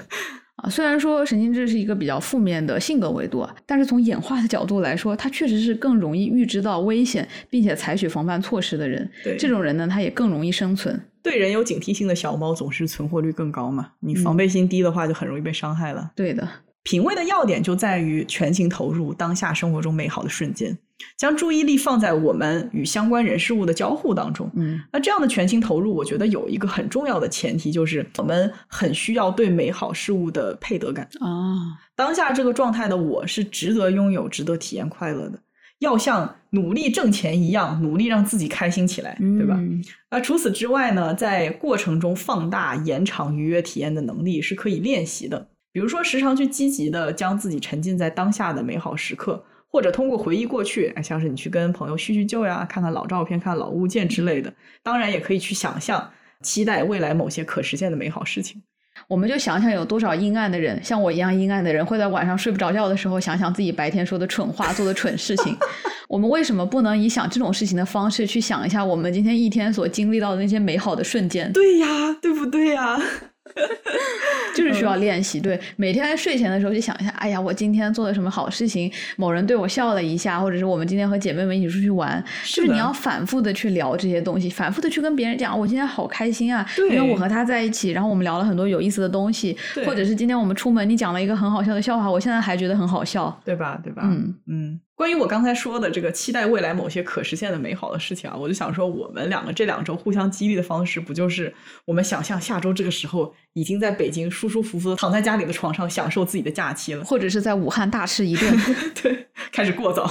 [0.56, 9.10] 啊，虽然说神经质是一个比较负面的性格维度啊，但是从演化的角度来说，它确实是更容易预知到危险，并且采取防范措施的人。
[9.24, 10.98] 对这种人呢，他也更容易生存。
[11.22, 16.12] 对人有警惕性的小猫总是存活率更高嘛，你防备心低的话，就很容易被伤害了。
[16.14, 16.48] 对的，
[16.84, 20.78] 品味的要点就在于全情投入当下生活中美好的瞬间，
[21.16, 24.50] 将注意力放在我们与相关人事物的交互当中。
[24.54, 31.08] 嗯那这样的全情投入，我觉得有一个很重要的前提，就是我们很需要对美好事物的配得感。
[31.20, 35.38] 啊，当下这个状态的我是值得拥有、值得体验快乐的，
[35.80, 39.56] 要像努力挣钱一样，努力让自己开心起来，对吧？
[39.58, 45.48] 嗯那除此之外呢，在过程中放大、延长愉悦体验的能力是可以练习的。
[45.72, 49.44] 比如说，时常去积极的将自己沉浸在当下的美好时刻，
[49.74, 54.54] 或者通过回忆过去，哎像是你去跟朋友叙叙旧呀，看看老照片、看老物件之类的。
[54.84, 58.62] 当然，也可以去想象、期待未来某些可实现的美好事情。
[59.08, 65.56] 我们就想想有多少阴暗的人，像我一样阴暗的人，会在晚上睡不着觉的时候想想自己白天说的蠢话、做的蠢事情。
[66.08, 71.52] 我们为什么不能以想这种事情的方式去想一下我们今天一天所经历到的那些美好的瞬间？
[71.52, 72.96] 对呀，对不对呀？
[74.56, 75.40] 就是需要练习。
[75.40, 93.24] 对，每天睡前的时候就想一下，哎呀，我今天做了什么好事情，某人对我笑了一下，或者是我们今天和姐妹们一起出去玩，就是你要反复的去聊这些东西，反复的去跟别人讲，我今天好开心啊，因为我和他在一起，然后我们聊了很多有意思的东西，或者是今天我们出门，你讲了一个很好笑的笑话，我现在还觉得很好笑。
[93.44, 93.80] 对吧？
[93.82, 94.02] 对吧？
[94.04, 94.80] 嗯嗯。
[94.96, 101.52] 关于我刚才说的这个期待未来某些可实现的美好的事情啊，我就想说，我们两个这两周互相激励的方式，不就是
[101.84, 107.04] 我们想象下周这个时候已经在北京舒舒服服的躺在家里的床上享受自己的假期了？
[107.04, 108.56] 或者是在武汉大吃一顿，
[109.02, 110.08] 对，开始过早，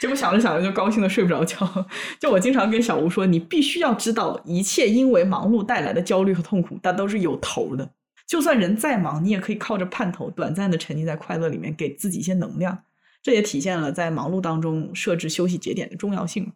[0.00, 1.86] 结果想着想着就高兴的睡不着觉。
[2.18, 7.90] 就我经常跟小吴说，你必须要知道，一切因为忙碌带来的焦虑和痛苦，它都是有头的。
[8.26, 12.78] 就算人再忙，你也可以靠着盼头，短暂的沉浸在快乐里面，给自己一些能量。
[13.22, 16.52] 这也体现了在忙碌当中设置休息节点的重要性。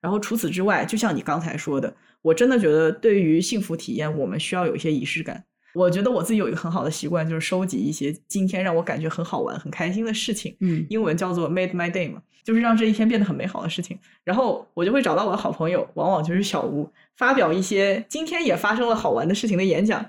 [0.00, 5.44] 然后除此之外，就像你刚才说的，我真的觉得对于幸福体验，我们需要有一些仪式感。
[5.74, 10.56] 我觉得我自己有一个很好的习惯，就是收集一些今天让我感觉很好玩、很开心的事情。
[10.60, 13.98] 嗯英文叫做 made my day 嘛，就是让这一天变得很美好的事情。
[14.24, 20.04] 然后我就会找到我的好朋友，往往就是小吴，发表一些今天也发生了好玩的事情的演讲。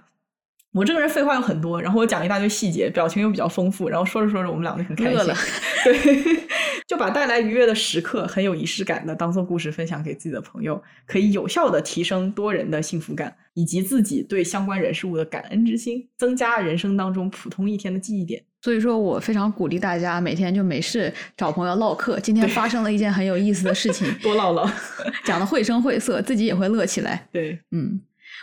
[0.79, 5.35] 我这个人废话有很多，然后我讲一大堆细节，表情又比较丰富，然后说着说着我们两个就很开心乐了，
[5.83, 6.47] 对，
[6.87, 18.41] 就把带来愉悦的时刻很有仪式感的当做故事分享给自己的朋友，可以有效的提升多人的幸福感，以及自己对相关人事物的感恩之心，增加人生当中普通一天的记忆点。
[18.61, 24.69] 所以说我非常鼓励大家每天就没事找朋友唠嗑，今天发生了一件很有意思的事情，多唠唠，
[25.25, 27.27] 讲的绘声绘色，自己也会乐起来。
[27.33, 27.99] 对，嗯，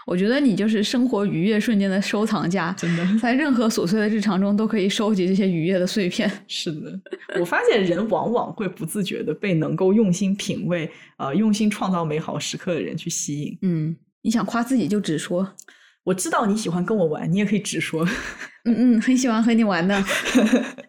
[0.06, 3.04] 我觉得你就是生活愉悦瞬间的收藏家， 真的。
[3.20, 6.30] 在任何琐碎的日常中都可以收集这些愉悦的碎片。
[6.46, 6.98] 是的，
[7.40, 10.88] 我发现人往往会不自觉的被能够用心品味、
[11.18, 13.58] 呃，用心创造美好时刻的人去吸引。
[13.62, 15.54] 嗯，你想夸自己就直说。
[16.04, 18.06] 我知道你喜欢跟我玩，你也可以直说。
[18.64, 20.00] 嗯嗯，很喜欢和你玩的。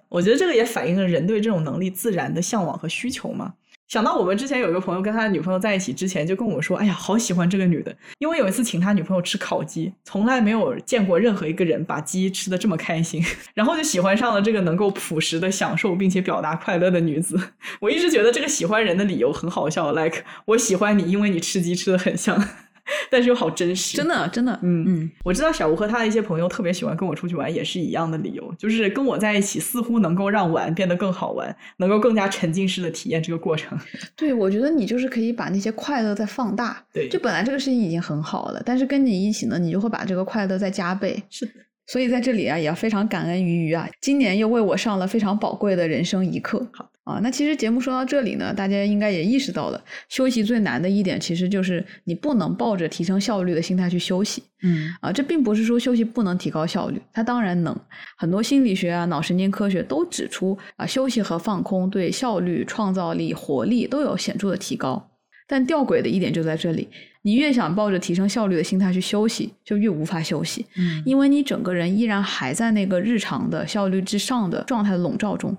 [0.10, 3.56] 我觉得这个也反映了人对这种能力自然的向往和需求嘛。
[3.88, 13.23] 想到我们之前有一个朋友跟他女朋友在一起之前就跟我说：“哎呀，好喜欢这个女的，因为有一次请他女朋友吃烤鸡，从来没有见过任何一个人把鸡吃的这么开心，
[13.55, 17.39] 然后就喜欢上了这个能够朴实的享受并且表达快乐的女子。
[17.80, 22.45] 我一直觉得这个喜欢人的理由很好笑，like 我喜欢你，因为你吃鸡吃的很香。”
[23.11, 33.77] 但是又好真实，真的真的，嗯嗯，我知道小吴和他的一些朋友特别喜欢跟我出去玩，也是一样的理由，就是跟我在一起似乎能够让玩变得更好玩，能够更加沉浸式的体验这个过程。
[34.15, 36.84] 对，我觉得你就是可以把那些快乐再放大。
[36.93, 41.22] 对就本来这个事情已经很好了，但是跟你一起呢，你就会把这个快乐再加倍。
[41.30, 41.51] 是的，
[41.88, 46.68] 所以在这里啊，也要非常感恩鱼鱼啊，今年又为我上了非常宝贵的人生一课。
[46.73, 54.43] 好啊，那其实节目说到这里呢，大家应该也意识到了，休息最难的一点其实就是你不能抱着提升效率的心态去休息。
[54.64, 57.73] 嗯啊，这并不是说休息不能提高效率，它当然能。
[58.18, 65.11] 很多心理学啊、脑神经科学都指出啊，休息和放空对效率、创造力、活力都有显著的提高。
[65.47, 66.89] 但吊诡的一点就在这里，
[67.27, 75.57] 你越想抱着提升效率的心态去休息，就越无法休息，嗯因为你整个人依然还在那个日常的效率之上的状态的笼罩中，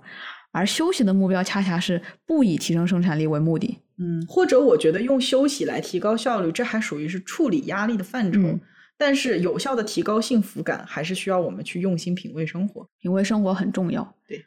[0.51, 3.77] 而休息的目标恰恰是不以提升生产力为目的。
[3.99, 8.40] 嗯，或者我觉得用休息来提高效率，这还属于是处理压力的范畴。
[8.40, 8.61] 嗯
[9.01, 12.85] 但是有效的提高幸福感，还是需要我们去用心品味生活。
[13.01, 14.03] 品味生活很重要。
[14.27, 14.43] 对啊，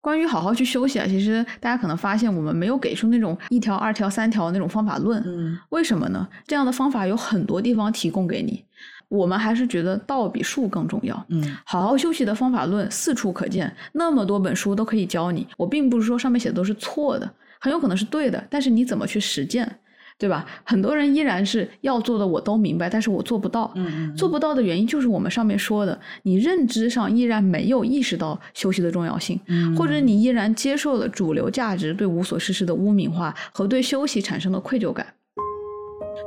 [0.00, 5.22] 关于好好去休息啊，其实大家可能发现我们没有给出那种一条、二条、三条那种方法论。
[5.26, 6.26] 嗯为什么呢？
[6.46, 8.64] 这样的方法有很多地方提供给你。
[9.08, 11.26] 我们还是觉得道比术更重要。
[11.30, 15.46] 嗯，好好休息的方法论四处可见，那么多本书都可以教你。
[15.56, 17.28] 我并不是说上面写的都是错的，
[17.58, 19.79] 很有可能是对的，但是你怎么去实践？
[20.20, 20.44] 对吧？
[20.64, 23.72] 很多人依然是要做的，我都明白，但是我做不到。
[23.74, 35.06] 嗯做不到的原因就是我们上面说的，你认知上依然没有意识到休息的重要性，嗯或者你依然接受了主流价值对无所事事的污名化和对休息产生的愧疚感。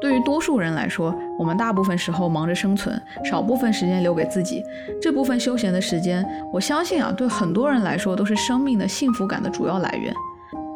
[0.02, 4.64] 对于多数人来说，我们大部分时候忙着生存，少部分时间留给自己。
[4.99, 10.14] 这部分休闲的时间，我相信啊，对很多人来说都是生命的幸福感的主要来源。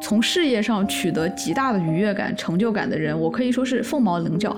[0.01, 4.55] 从事业上取得极大的愉悦感、成就感的人，我可以说是凤毛麟角。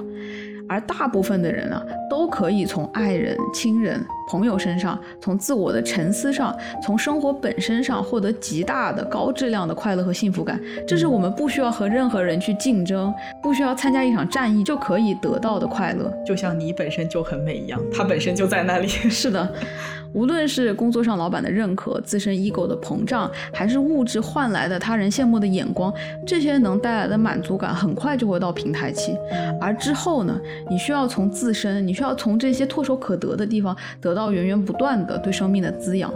[0.72, 4.00] 而大部分的人啊，都可以从爱人、亲人、
[4.30, 10.62] 朋友身上，从自我的沉思上，从生活本身上获得极大的高质量的快乐和幸福感。
[10.88, 13.12] 这是我们不需要和任何人去竞争，
[13.42, 16.14] 不需要参加一场战役就可以得到的快乐。
[16.24, 18.88] 就像你本身就很美一样，它本身就在那里。
[19.10, 19.52] 是的，
[20.14, 25.94] 无论是工作上老板的认可、自身 ego 的膨胀，还是物质换来的他人羡慕的眼光，
[26.26, 29.16] 这些能带来的满足感很快就会到平台期。
[29.62, 36.12] 而之后呢，你需要从自身，你需要从这些唾手可得的地方得到源源不断的对生命的滋养。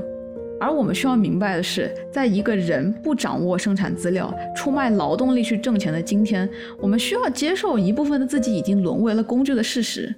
[0.60, 6.50] 而我们需要明白的是，在一个人不掌握生产资料、出卖劳动力去挣钱的今天，
[6.80, 10.16] 我们需要接受一部分的自己已经沦为了工具的事实。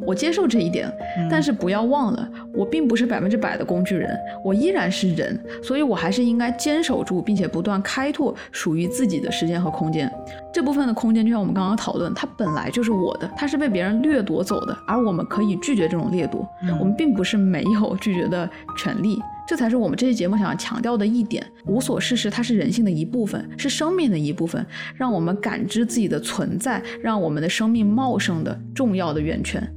[0.00, 0.92] 我接受这一点，
[1.30, 10.10] 但是不要忘了，我并不是百分之百的工具人，我依然是人，所以我还是应该坚守住，并且不断开拓属于自己的时间和空间。
[10.52, 16.46] 这部分的空间，就像我们刚刚讨论，它本来就是我的，它是被别人掠夺走的，而我们可以拒绝这种掠夺，
[16.80, 19.20] 我们并不是没有拒绝的权利。
[19.46, 24.64] 这才是我们这期节目想要强调的一点：无所事事，它是人性的一部分，是生命的一部分，
[24.96, 29.72] 让我们感知自己的存在，让我们的生命茂盛的重要的源泉。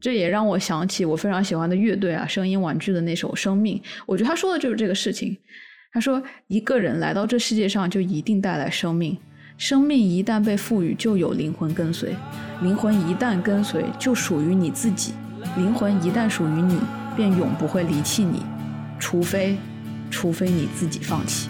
[0.00, 5.34] 这也让我想起我非常喜欢的乐队啊，声音玩具的那首《生命》，我觉得他说的就是这个事情。
[5.92, 9.16] 他说，一个人来到这世界上，就一定带来生命。
[9.56, 12.14] 生命一旦被赋予，就有灵魂跟随。
[12.60, 15.14] 灵魂一旦跟随，就属于你自己。
[15.56, 16.78] 灵魂一旦属于你，
[17.16, 18.42] 便永不会离弃你，
[18.98, 19.56] 除非，
[20.10, 21.48] 除非你自己放弃。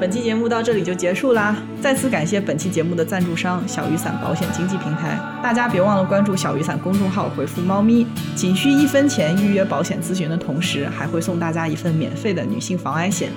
[0.00, 1.54] 本期节目到这里就结束啦！
[1.82, 13.28] 再次感谢本期节目的赞助商小雨伞保险经纪平台，大家别忘了关注小雨伞公众号，回复“猫咪”，仅需一分钱预约保险咨询的同时，还会送大家一份免费的女性防癌险，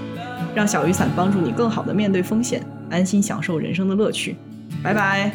[0.56, 4.38] 让小雨伞帮助你更好的面对风险，安心享受人生的乐趣。
[4.82, 5.34] 拜拜，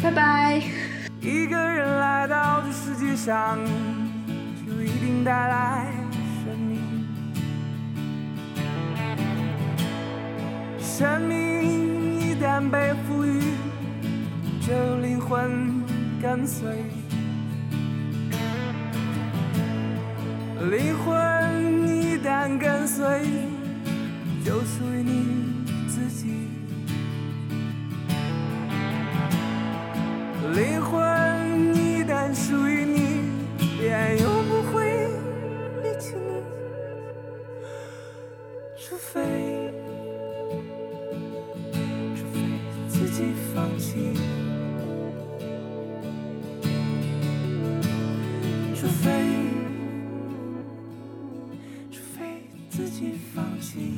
[0.00, 0.99] 拜拜。
[1.22, 3.58] 一个人来到这世界上，
[4.66, 5.86] 就一定带来
[6.42, 6.78] 生命。
[10.78, 13.38] 生命一旦被赋予，
[14.62, 15.84] 就灵魂
[16.22, 16.66] 跟随。
[20.70, 23.26] 灵魂一旦跟随，
[24.42, 26.49] 就属于你自己。
[30.54, 30.98] 灵魂
[31.76, 33.22] 一旦属于你，
[33.78, 35.08] 便永不会
[35.82, 36.42] 离弃你，
[38.76, 39.72] 除非，
[42.16, 42.40] 除非
[42.88, 44.12] 自己放弃，
[48.74, 49.08] 除非，
[51.92, 53.94] 除非自己放弃。